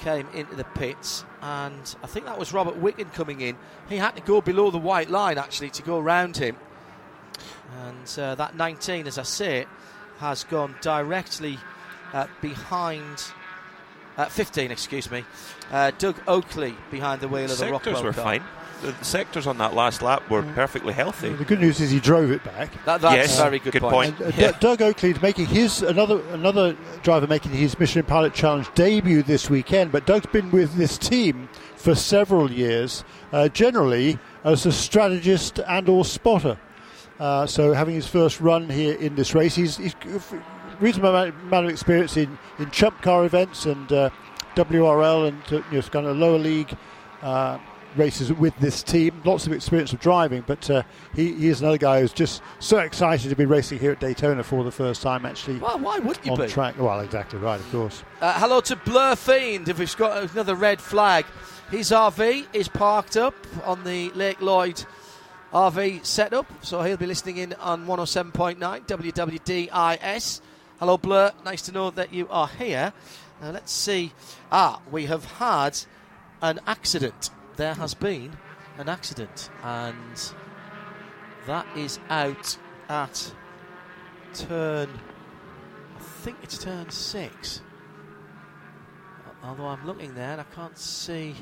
came 0.00 0.28
into 0.32 0.54
the 0.54 0.64
pits, 0.64 1.24
and 1.42 1.96
I 2.02 2.06
think 2.06 2.26
that 2.26 2.38
was 2.38 2.52
Robert 2.52 2.76
Wickens 2.76 3.12
coming 3.12 3.40
in. 3.40 3.56
He 3.88 3.96
had 3.96 4.12
to 4.12 4.22
go 4.22 4.40
below 4.40 4.70
the 4.70 4.78
white 4.78 5.10
line 5.10 5.38
actually 5.38 5.70
to 5.70 5.82
go 5.82 5.98
around 5.98 6.36
him 6.36 6.56
and 7.88 8.18
uh, 8.18 8.34
that 8.36 8.56
19, 8.56 9.06
as 9.06 9.18
I 9.18 9.22
say, 9.22 9.66
has 10.18 10.44
gone 10.44 10.74
directly 10.80 11.58
uh, 12.12 12.26
behind. 12.40 13.24
Uh, 14.16 14.26
15, 14.26 14.70
excuse 14.70 15.10
me. 15.10 15.24
Uh, 15.70 15.92
Doug 15.96 16.20
Oakley 16.26 16.74
behind 16.90 17.20
the 17.20 17.28
wheel 17.28 17.44
of 17.44 17.56
the, 17.58 17.64
the 17.64 17.72
Rockwell 17.72 18.02
were 18.02 18.12
car. 18.12 18.24
fine. 18.24 18.42
The 18.82 18.92
sectors 19.04 19.46
on 19.46 19.58
that 19.58 19.74
last 19.74 20.00
lap 20.02 20.28
were 20.30 20.42
mm. 20.42 20.54
perfectly 20.54 20.92
healthy. 20.92 21.30
The 21.34 21.44
good 21.44 21.60
news 21.60 21.80
is 21.80 21.90
he 21.90 22.00
drove 22.00 22.30
it 22.30 22.42
back. 22.42 22.72
That, 22.86 23.02
that's 23.02 23.14
yes, 23.14 23.38
a 23.38 23.42
very 23.42 23.58
good, 23.58 23.74
good 23.74 23.82
point. 23.82 24.16
point. 24.16 24.34
And, 24.34 24.42
uh, 24.42 24.52
Doug 24.58 24.80
Oakley 24.80 25.10
is 25.10 25.22
making 25.22 25.46
his 25.46 25.82
another 25.82 26.22
another 26.30 26.76
driver 27.02 27.26
making 27.26 27.52
his 27.52 27.78
Michelin 27.78 28.06
Pilot 28.06 28.32
Challenge 28.32 28.66
debut 28.74 29.22
this 29.22 29.50
weekend. 29.50 29.92
But 29.92 30.06
Doug's 30.06 30.26
been 30.26 30.50
with 30.50 30.74
this 30.76 30.96
team 30.96 31.48
for 31.76 31.94
several 31.94 32.50
years, 32.50 33.04
uh, 33.32 33.48
generally 33.48 34.18
as 34.44 34.64
a 34.64 34.72
strategist 34.72 35.60
and 35.60 35.88
or 35.88 36.04
spotter. 36.04 36.58
Uh, 37.20 37.46
so 37.46 37.74
having 37.74 37.94
his 37.94 38.06
first 38.06 38.40
run 38.40 38.68
here 38.68 38.94
in 38.94 39.14
this 39.14 39.34
race, 39.34 39.54
he's, 39.54 39.76
he's 39.76 39.94
reasonable 40.80 41.14
amount, 41.14 41.66
of 41.66 41.70
experience 41.70 42.16
in, 42.16 42.38
in 42.58 42.70
chump 42.70 43.00
car 43.02 43.26
events 43.26 43.66
and 43.66 43.92
uh, 43.92 44.08
WRL 44.56 45.28
and 45.28 45.42
uh, 45.52 45.62
you 45.70 45.76
know, 45.76 45.82
kind 45.82 46.06
of 46.06 46.16
lower 46.16 46.38
league 46.38 46.74
uh, 47.20 47.58
races 47.94 48.32
with 48.32 48.56
this 48.58 48.82
team. 48.82 49.20
Lots 49.24 49.46
of 49.46 49.52
experience 49.52 49.92
of 49.92 50.00
driving, 50.00 50.44
but 50.46 50.68
uh, 50.70 50.82
he, 51.14 51.34
he, 51.34 51.48
is 51.48 51.60
another 51.60 51.76
guy 51.76 52.00
who's 52.00 52.14
just 52.14 52.42
so 52.58 52.78
excited 52.78 53.28
to 53.28 53.36
be 53.36 53.44
racing 53.44 53.78
here 53.78 53.92
at 53.92 54.00
Daytona 54.00 54.42
for 54.42 54.64
the 54.64 54.72
first 54.72 55.02
time. 55.02 55.26
Actually, 55.26 55.58
well, 55.58 55.78
why 55.78 55.98
would 55.98 56.18
you 56.24 56.32
on 56.32 56.38
be? 56.38 56.48
track? 56.48 56.76
Well, 56.78 57.00
exactly 57.00 57.38
right, 57.38 57.60
of 57.60 57.70
course. 57.70 58.02
Uh, 58.22 58.38
hello 58.40 58.62
to 58.62 58.76
Blur 58.76 59.14
Fiend. 59.14 59.68
If 59.68 59.78
we've 59.78 59.96
got 59.96 60.30
another 60.32 60.54
red 60.54 60.80
flag, 60.80 61.26
his 61.70 61.90
RV 61.90 62.46
is 62.54 62.68
parked 62.68 63.18
up 63.18 63.34
on 63.64 63.84
the 63.84 64.10
Lake 64.10 64.40
Lloyd 64.40 64.82
RV 65.52 66.04
setup, 66.06 66.46
so 66.64 66.82
he'll 66.82 66.96
be 66.96 67.06
listening 67.06 67.38
in 67.38 67.54
on 67.54 67.84
107.9 67.86 68.58
WWDIS. 68.86 70.40
Hello, 70.78 70.96
Blur. 70.96 71.32
Nice 71.44 71.62
to 71.62 71.72
know 71.72 71.90
that 71.90 72.12
you 72.12 72.28
are 72.30 72.46
here. 72.46 72.92
Now, 73.42 73.50
let's 73.50 73.72
see. 73.72 74.12
Ah, 74.52 74.80
we 74.92 75.06
have 75.06 75.24
had 75.24 75.76
an 76.40 76.60
accident. 76.66 77.30
There 77.56 77.74
has 77.74 77.94
been 77.94 78.36
an 78.78 78.88
accident, 78.88 79.50
and 79.64 80.32
that 81.46 81.66
is 81.76 81.98
out 82.08 82.56
at 82.88 83.34
turn. 84.34 84.88
I 85.96 86.00
think 86.00 86.36
it's 86.42 86.58
turn 86.58 86.90
six. 86.90 87.60
Although 89.42 89.66
I'm 89.66 89.84
looking 89.86 90.14
there 90.14 90.32
and 90.32 90.40
I 90.40 90.44
can't 90.54 90.78
see 90.78 91.34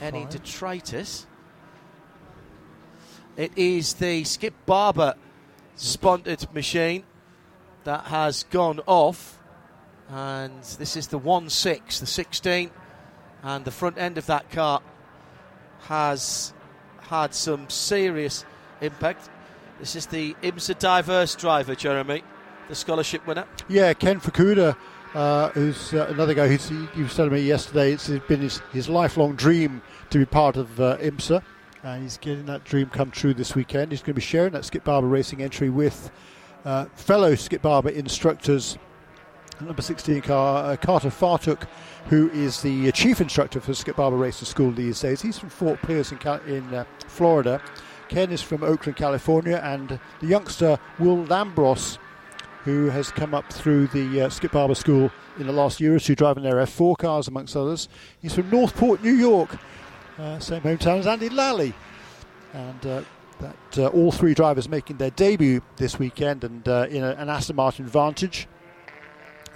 any 0.00 0.22
Fine. 0.22 0.30
detritus. 0.30 1.26
It 3.36 3.52
is 3.54 3.94
the 3.94 4.24
Skip 4.24 4.54
Barber 4.64 5.14
sponsored 5.74 6.52
machine 6.54 7.04
that 7.84 8.04
has 8.06 8.44
gone 8.44 8.80
off. 8.86 9.38
And 10.08 10.62
this 10.62 10.96
is 10.96 11.08
the 11.08 11.18
1 11.18 11.50
6, 11.50 12.00
the 12.00 12.06
16. 12.06 12.70
And 13.42 13.64
the 13.64 13.70
front 13.70 13.98
end 13.98 14.16
of 14.16 14.26
that 14.26 14.50
car 14.50 14.80
has 15.80 16.54
had 17.00 17.34
some 17.34 17.68
serious 17.68 18.46
impact. 18.80 19.28
This 19.78 19.96
is 19.96 20.06
the 20.06 20.34
IMSA 20.42 20.78
Diverse 20.78 21.34
driver, 21.34 21.74
Jeremy, 21.74 22.22
the 22.68 22.74
scholarship 22.74 23.26
winner. 23.26 23.44
Yeah, 23.68 23.92
Ken 23.92 24.18
Fukuda, 24.18 24.76
uh, 25.14 25.50
who's 25.50 25.92
uh, 25.92 26.06
another 26.08 26.32
guy 26.32 26.48
who's, 26.48 26.68
he, 26.68 26.86
he 26.94 27.02
was 27.02 27.14
telling 27.14 27.32
me 27.32 27.40
yesterday, 27.40 27.92
it's 27.92 28.08
been 28.08 28.40
his, 28.40 28.62
his 28.72 28.88
lifelong 28.88 29.36
dream 29.36 29.82
to 30.08 30.18
be 30.18 30.24
part 30.24 30.56
of 30.56 30.80
uh, 30.80 30.96
IMSA. 30.96 31.42
Uh, 31.86 32.00
he's 32.00 32.18
getting 32.18 32.46
that 32.46 32.64
dream 32.64 32.88
come 32.88 33.12
true 33.12 33.32
this 33.32 33.54
weekend. 33.54 33.92
He's 33.92 34.00
going 34.00 34.06
to 34.06 34.14
be 34.14 34.20
sharing 34.20 34.50
that 34.54 34.64
Skip 34.64 34.82
Barber 34.82 35.06
racing 35.06 35.40
entry 35.40 35.70
with 35.70 36.10
uh, 36.64 36.86
fellow 36.96 37.36
Skip 37.36 37.62
Barber 37.62 37.90
instructors. 37.90 38.76
Number 39.60 39.80
16 39.80 40.20
car, 40.22 40.72
uh, 40.72 40.76
Carter 40.76 41.10
Fartuch, 41.10 41.62
who 42.08 42.28
is 42.30 42.60
the 42.60 42.90
chief 42.90 43.20
instructor 43.20 43.60
for 43.60 43.72
Skip 43.72 43.94
Barber 43.94 44.16
Racing 44.16 44.46
School 44.46 44.72
these 44.72 45.00
days. 45.00 45.22
He's 45.22 45.38
from 45.38 45.48
Fort 45.48 45.80
Pierce 45.82 46.10
in, 46.10 46.18
in 46.48 46.74
uh, 46.74 46.84
Florida. 47.06 47.62
Ken 48.08 48.32
is 48.32 48.42
from 48.42 48.64
Oakland, 48.64 48.96
California, 48.96 49.60
and 49.62 50.00
the 50.20 50.26
youngster 50.26 50.80
Will 50.98 51.24
Lambros, 51.26 51.98
who 52.64 52.90
has 52.90 53.12
come 53.12 53.32
up 53.32 53.52
through 53.52 53.86
the 53.86 54.22
uh, 54.22 54.28
Skip 54.28 54.50
Barber 54.50 54.74
School 54.74 55.12
in 55.38 55.46
the 55.46 55.52
last 55.52 55.80
year 55.80 55.94
or 55.94 56.00
two, 56.00 56.16
driving 56.16 56.42
their 56.42 56.56
F4 56.56 56.98
cars, 56.98 57.28
amongst 57.28 57.56
others. 57.56 57.88
He's 58.20 58.34
from 58.34 58.50
Northport, 58.50 59.04
New 59.04 59.14
York, 59.14 59.56
uh, 60.18 60.38
same 60.38 60.62
hometown 60.62 60.98
as 60.98 61.06
Andy 61.06 61.28
Lally. 61.28 61.74
And 62.52 62.86
uh, 62.86 63.02
that 63.40 63.78
uh, 63.78 63.86
all 63.88 64.12
three 64.12 64.34
drivers 64.34 64.68
making 64.68 64.96
their 64.96 65.10
debut 65.10 65.62
this 65.76 65.98
weekend 65.98 66.44
and 66.44 66.66
uh, 66.66 66.86
in 66.88 67.02
a, 67.02 67.10
an 67.12 67.28
Aston 67.28 67.56
Martin 67.56 67.86
Vantage. 67.86 68.48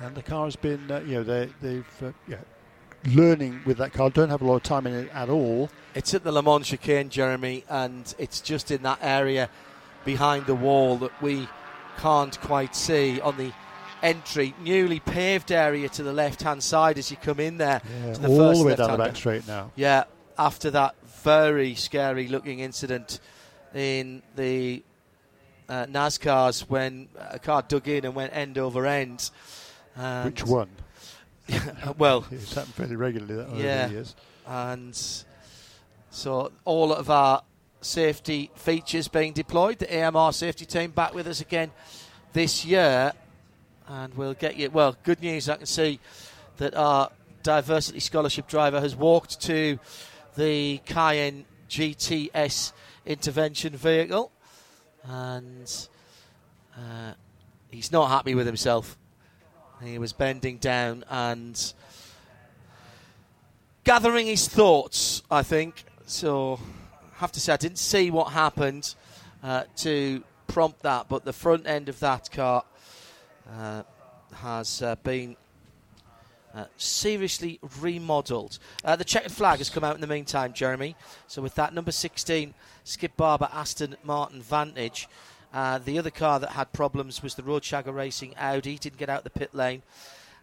And 0.01 0.15
the 0.15 0.23
car 0.23 0.45
has 0.45 0.57
been, 0.57 0.91
uh, 0.91 1.01
you 1.01 1.15
know, 1.17 1.23
they, 1.23 1.49
they've 1.61 2.03
uh, 2.03 2.13
yeah, 2.27 2.39
learning 3.07 3.61
with 3.65 3.79
that 3.79 3.93
car. 3.93 4.11
Don't 4.11 4.31
have 4.31 4.43
a 4.43 4.47
lot 4.47 4.57
of 4.57 4.63
time 4.63 4.87
in 4.87 4.95
it 4.95 5.11
at 5.13 5.29
all. 5.29 5.71
It's 5.95 6.15
at 6.15 6.25
the 6.25 6.33
Le 6.33 6.43
Mans 6.43 6.67
chicane, 6.67 7.11
Jeremy, 7.11 7.65
and 7.69 8.15
it's 8.19 8.41
just 8.41 8.71
in 8.71 8.83
that 8.83 8.99
area 9.03 9.51
behind 10.05 10.47
the 10.47 10.55
wall 10.55 10.97
that 10.99 11.23
we 11.23 11.49
can't 11.99 12.39
quite 12.41 12.75
see 12.75 13.21
on 13.21 13.37
the 13.37 13.53
entry, 14.03 14.55
newly 14.63 15.01
paved 15.01 15.53
area 15.53 15.89
to 15.91 16.03
the 16.03 16.13
left 16.13 16.43
hand 16.43 16.63
side 16.63 16.97
as 16.97 17.11
you 17.11 17.17
come 17.19 17.41
in 17.41 17.59
there. 17.59 17.83
Yeah, 18.07 18.15
to 18.15 18.21
the 18.21 18.29
all 18.29 18.39
first 18.39 18.61
the 18.61 18.67
way 18.67 18.77
down 18.77 18.91
the 18.93 18.97
back 18.97 19.17
straight 19.17 19.47
now. 19.47 19.71
Yeah, 19.77 20.05
after 20.41 20.71
that 20.71 20.95
very 21.23 21.75
scary 21.75 22.27
looking 22.27 22.61
incident 22.61 23.21
in 23.75 24.23
the 24.37 24.83
uh, 25.69 25.85
NASCARs 25.85 26.63
when 26.63 27.09
a 27.31 27.39
car 27.39 27.63
dug 27.63 27.87
in 27.87 28.07
and 28.07 28.15
went 28.15 28.35
end 28.35 28.57
over 28.57 28.87
end. 28.87 29.31
Which 30.25 30.45
one? 30.45 30.71
well, 31.99 32.25
It's 32.31 32.55
happened 32.55 32.75
fairly 32.75 32.97
regularly 32.97 33.35
that 33.35 33.49
over 33.49 33.63
yeah, 33.63 33.87
the 33.87 33.93
years. 33.93 34.17
and 34.47 35.25
so 36.11 36.53
all 36.65 36.93
of 36.95 37.11
our 37.11 37.43
safety 37.83 38.51
features 38.55 39.09
being 39.09 39.35
deployed. 39.35 39.79
The 39.79 39.95
AMR 39.95 40.33
safety 40.33 40.65
team 40.65 40.91
back 40.91 41.15
with 41.15 41.27
us 41.27 41.43
again 41.43 41.71
this 42.33 42.65
year, 42.65 43.13
and 43.89 44.15
we'll 44.15 44.35
get 44.35 44.57
you. 44.57 44.71
Well, 44.71 44.97
good 45.03 45.21
news. 45.21 45.51
I 45.51 45.57
can 45.57 45.67
see 45.67 46.01
that 46.57 46.75
our 46.75 47.11
diversity 47.43 48.01
scholarship 48.01 48.47
driver 48.49 48.81
has 48.81 48.97
walked 48.97 49.41
to 49.43 49.79
the 50.37 50.79
Cayenne 50.85 51.45
GTS 51.69 52.73
intervention 53.07 53.77
vehicle, 53.77 54.31
and 55.05 55.89
uh, 56.77 57.13
he's 57.71 57.93
not 57.93 58.09
happy 58.09 58.35
with 58.35 58.47
himself. 58.47 58.99
He 59.83 59.99
was 59.99 60.13
bending 60.13 60.59
down 60.59 61.05
and 61.09 61.73
gathering 63.85 64.27
his 64.27 64.47
thoughts, 64.47 65.23
I 65.31 65.43
think. 65.43 65.85
So, 66.07 66.61
I 67.17 67.21
have 67.21 67.33
to 67.33 67.41
say, 67.41 67.53
I 67.53 67.57
didn't 67.57 67.79
see 67.79 68.11
what 68.11 68.33
happened 68.33 68.95
uh, 69.43 69.65
to 69.77 70.23
prompt 70.47 70.83
that, 70.83 71.09
but 71.09 71.25
the 71.25 71.33
front 71.33 71.67
end 71.67 71.89
of 71.89 71.99
that 72.01 72.31
car 72.31 72.65
uh, 73.51 73.83
has 74.35 74.83
uh, 74.83 74.97
been 74.97 75.37
uh, 76.55 76.65
seriously 76.77 77.61
remodelled. 77.81 78.59
Uh, 78.85 78.97
the 78.97 79.05
checkered 79.05 79.33
flag 79.33 79.59
has 79.59 79.71
come 79.71 79.85
out 79.85 79.95
in 79.95 80.01
the 80.01 80.07
meantime, 80.07 80.53
Jeremy. 80.53 80.97
So, 81.27 81.43
with 81.43 81.55
that 81.55 81.75
number 81.75 81.93
16, 81.93 82.55
Skip 82.85 83.17
Barber 83.17 83.49
Aston 83.53 83.97
Martin 84.03 84.43
Vantage. 84.43 85.09
Uh, 85.53 85.79
the 85.79 85.99
other 85.99 86.11
car 86.11 86.39
that 86.41 86.51
had 86.51 86.73
problems 86.73 87.23
was 87.23 87.35
the 87.35 87.43
Roadshagger 87.43 87.95
Racing 87.95 88.35
Audi. 88.37 88.79
Didn't 88.79 88.99
get 88.99 89.09
out 89.09 89.25
the 89.25 89.31
pit 89.31 89.55
lane. 89.55 89.83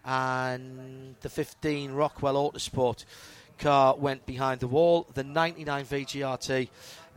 And 0.05 1.15
the 1.21 1.29
15 1.29 1.91
Rockwell 1.91 2.35
Autosport 2.35 3.03
car 3.57 3.95
went 3.95 4.25
behind 4.25 4.59
the 4.59 4.67
wall. 4.67 5.07
The 5.13 5.23
99 5.23 5.85
VGRT 5.85 6.69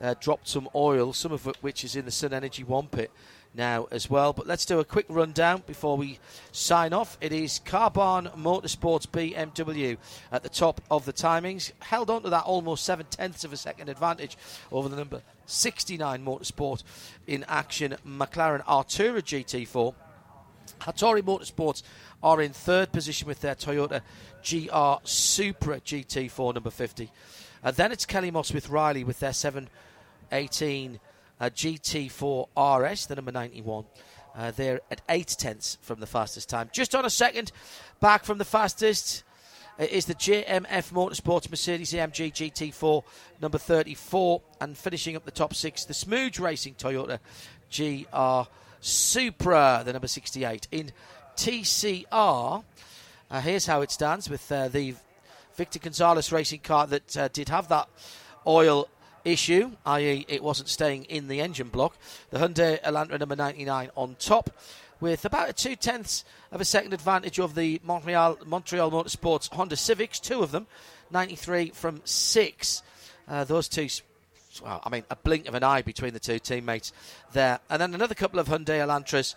uh, 0.03 0.15
dropped 0.21 0.49
some 0.49 0.69
oil, 0.75 1.13
some 1.13 1.33
of 1.33 1.45
which 1.61 1.85
is 1.85 1.97
in 1.97 2.05
the 2.05 2.11
Sun 2.11 2.33
Energy 2.33 2.65
1 2.65 2.89
pit 2.89 3.11
now 3.55 3.89
as 3.91 4.09
well. 4.09 4.33
But 4.33 4.47
let's 4.47 4.65
do 4.65 4.81
a 4.81 4.85
quick 4.85 5.07
rundown 5.09 5.63
before 5.67 5.97
we 5.97 6.19
sign 6.53 6.93
off. 6.93 7.19
It 7.21 7.33
is 7.33 7.61
Carbahn 7.65 8.35
Motorsports 8.37 9.07
BMW 9.07 9.97
at 10.33 10.43
the 10.43 10.49
top 10.49 10.81
of 10.91 11.05
the 11.05 11.13
timings, 11.13 11.73
held 11.81 12.11
on 12.11 12.23
to 12.23 12.31
that 12.31 12.45
almost 12.45 12.85
seven 12.85 13.07
tenths 13.11 13.45
of 13.45 13.53
a 13.53 13.57
second 13.57 13.89
advantage 13.89 14.37
over 14.71 14.89
the 14.89 14.97
number 14.97 15.23
69 15.47 16.25
Motorsport 16.25 16.83
in 17.27 17.45
action 17.49 17.97
McLaren 18.07 18.65
Artura 18.65 19.21
GT4. 19.21 19.95
Hattori 20.81 21.23
Motorsports 21.23 21.83
are 22.23 22.41
in 22.41 22.53
third 22.53 22.93
position 22.93 23.27
with 23.27 23.41
their 23.41 23.55
Toyota 23.55 24.01
GR 24.43 25.05
Supra 25.07 25.81
GT4 25.81 26.55
number 26.55 26.71
50. 26.71 27.11
And 27.63 27.77
then 27.77 27.93
it's 27.93 28.07
Kelly 28.07 28.31
Moss 28.31 28.53
with 28.53 28.71
Riley 28.71 29.05
with 29.05 29.21
their 29.21 29.33
718 29.33 30.95
uh, 30.95 31.10
GT4 31.49 32.91
RS, 32.91 33.07
the 33.07 33.17
number 33.17 33.33
91. 33.33 33.85
Uh, 34.37 34.51
they're 34.53 34.81
at 34.91 35.01
eight 35.09 35.35
tenths 35.39 35.79
from 35.81 36.01
the 36.01 36.07
fastest 36.07 36.49
time. 36.49 36.71
Just 36.73 36.95
on 36.95 37.05
a 37.05 37.11
second 37.11 37.53
back 38.01 38.25
from 38.25 38.39
the 38.39 38.45
fastest 38.45 39.25
uh, 39.79 39.85
is 39.85 40.05
the 40.05 40.15
JMF 40.15 40.93
Motorsports 40.93 41.51
Mercedes 41.51 41.93
AMG 41.93 42.33
GT4 42.33 43.03
number 43.41 43.59
34, 43.59 44.43
and 44.61 44.77
finishing 44.77 45.17
up 45.17 45.25
the 45.25 45.31
top 45.31 45.55
six, 45.55 45.85
the 45.85 45.95
Smooge 45.95 46.39
Racing 46.39 46.75
Toyota 46.75 47.19
GR 47.75 48.51
Supra, 48.81 49.83
the 49.85 49.93
number 49.93 50.09
68. 50.09 50.69
In 50.71 50.93
TCR, 51.37 52.65
uh, 53.31 53.41
here's 53.41 53.67
how 53.67 53.81
it 53.81 53.91
stands 53.91 54.29
with 54.29 54.51
uh, 54.53 54.69
the 54.69 54.95
Victor 55.57 55.79
Gonzalez 55.79 56.33
racing 56.33 56.61
car 56.61 56.87
that 56.87 57.17
uh, 57.17 57.29
did 57.29 57.49
have 57.49 57.69
that 57.69 57.89
oil 58.47 58.89
issue, 59.25 59.73
i.e., 59.87 60.25
it 60.29 60.43
wasn't 60.43 60.69
staying 60.69 61.05
in 61.05 61.29
the 61.29 61.41
engine 61.41 61.69
block. 61.69 61.97
The 62.31 62.39
Hyundai 62.39 62.81
Elantra 62.83 63.19
number 63.19 63.37
99 63.37 63.91
on 63.97 64.17
top, 64.19 64.51
with 65.01 65.25
about 65.25 65.49
a 65.49 65.53
two 65.53 65.77
tenths 65.77 66.25
of 66.53 66.61
a 66.61 66.65
second 66.65 66.93
advantage 66.93 67.39
of 67.39 67.55
the 67.55 67.81
Montreal 67.85 68.39
Montreal 68.45 68.91
Motorsports 68.91 69.53
Honda 69.53 69.77
Civics, 69.77 70.21
two 70.21 70.43
of 70.43 70.51
them, 70.51 70.67
93 71.11 71.71
from 71.71 72.01
six. 72.05 72.83
Uh, 73.29 73.45
those 73.45 73.69
two. 73.69 73.89
Well, 74.63 74.81
I 74.85 74.91
mean, 74.91 75.05
a 75.11 75.17
blink 75.17 75.47
of 75.47 75.55
an 75.55 75.63
eye 75.63 75.83
between 75.83 76.13
the 76.13 76.21
two 76.21 76.39
teammates 76.39 76.93
there, 77.33 77.61
and 77.71 77.81
then 77.81 77.95
another 77.95 78.15
couple 78.15 78.41
of 78.41 78.49
Hyundai 78.49 78.85
Elantras 78.85 79.35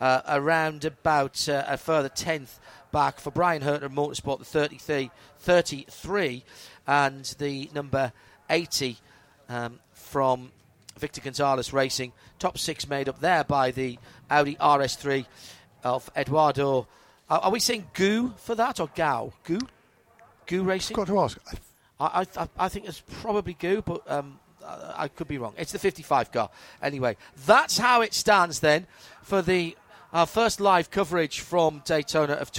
uh, 0.00 0.22
around 0.28 0.84
about 0.84 1.48
uh, 1.48 1.64
a 1.66 1.76
further 1.76 2.08
tenth 2.08 2.58
back 2.92 3.18
for 3.18 3.30
Bryan 3.30 3.62
Herta 3.62 3.88
Motorsport, 3.88 4.38
the 4.38 4.44
33, 4.44 5.10
33 5.38 6.44
and 6.86 7.24
the 7.38 7.70
number 7.74 8.12
80 8.50 8.98
um, 9.48 9.78
from 9.92 10.50
Victor 10.98 11.20
Gonzalez 11.20 11.72
Racing. 11.72 12.12
Top 12.38 12.58
six 12.58 12.88
made 12.88 13.08
up 13.08 13.20
there 13.20 13.44
by 13.44 13.70
the 13.70 13.98
Audi 14.30 14.56
RS3 14.56 15.26
of 15.84 16.10
Eduardo. 16.16 16.86
Are, 17.28 17.40
are 17.40 17.50
we 17.50 17.60
saying 17.60 17.86
Goo 17.94 18.34
for 18.36 18.54
that 18.54 18.80
or 18.80 18.88
Gao? 18.94 19.32
Goo? 19.44 19.60
Goo 20.46 20.62
Racing? 20.62 20.96
Got 20.96 21.08
to 21.08 21.18
ask. 21.20 21.38
I, 22.00 22.26
I, 22.36 22.48
I 22.58 22.68
think 22.68 22.86
it's 22.86 23.02
probably 23.20 23.54
Goo, 23.54 23.82
but 23.82 24.02
um, 24.10 24.38
I 24.64 24.94
I 24.96 25.08
could 25.08 25.28
be 25.28 25.38
wrong. 25.38 25.54
It's 25.56 25.72
the 25.72 25.78
55 25.78 26.32
car. 26.32 26.50
Anyway, 26.82 27.16
that's 27.46 27.78
how 27.78 28.02
it 28.02 28.14
stands 28.14 28.60
then 28.60 28.86
for 29.22 29.42
the 29.42 29.76
our 30.12 30.26
first 30.26 30.60
live 30.60 30.90
coverage 30.90 31.40
from 31.40 31.82
Daytona 31.86 32.34
of 32.34 32.52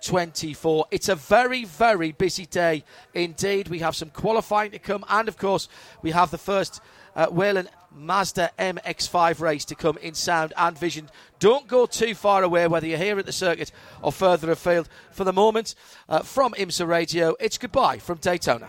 2024. 0.00 0.86
It's 0.90 1.08
a 1.08 1.14
very, 1.14 1.64
very 1.64 2.12
busy 2.12 2.46
day 2.46 2.84
indeed. 3.14 3.68
We 3.68 3.80
have 3.80 3.96
some 3.96 4.10
qualifying 4.10 4.70
to 4.72 4.78
come, 4.78 5.04
and 5.08 5.28
of 5.28 5.36
course, 5.36 5.68
we 6.02 6.10
have 6.12 6.30
the 6.30 6.38
first 6.38 6.80
uh, 7.16 7.26
Whelen 7.26 7.68
Mazda 7.94 8.50
MX5 8.58 9.40
race 9.40 9.64
to 9.66 9.74
come 9.74 9.98
in 9.98 10.14
sound 10.14 10.52
and 10.56 10.78
vision. 10.78 11.10
Don't 11.38 11.66
go 11.66 11.86
too 11.86 12.14
far 12.14 12.42
away, 12.42 12.66
whether 12.68 12.86
you're 12.86 12.98
here 12.98 13.18
at 13.18 13.26
the 13.26 13.32
circuit 13.32 13.72
or 14.02 14.12
further 14.12 14.50
afield. 14.50 14.88
For 15.10 15.24
the 15.24 15.32
moment, 15.32 15.74
uh, 16.08 16.20
from 16.20 16.52
IMSA 16.54 16.86
Radio, 16.86 17.34
it's 17.40 17.58
goodbye 17.58 17.98
from 17.98 18.18
Daytona. 18.18 18.68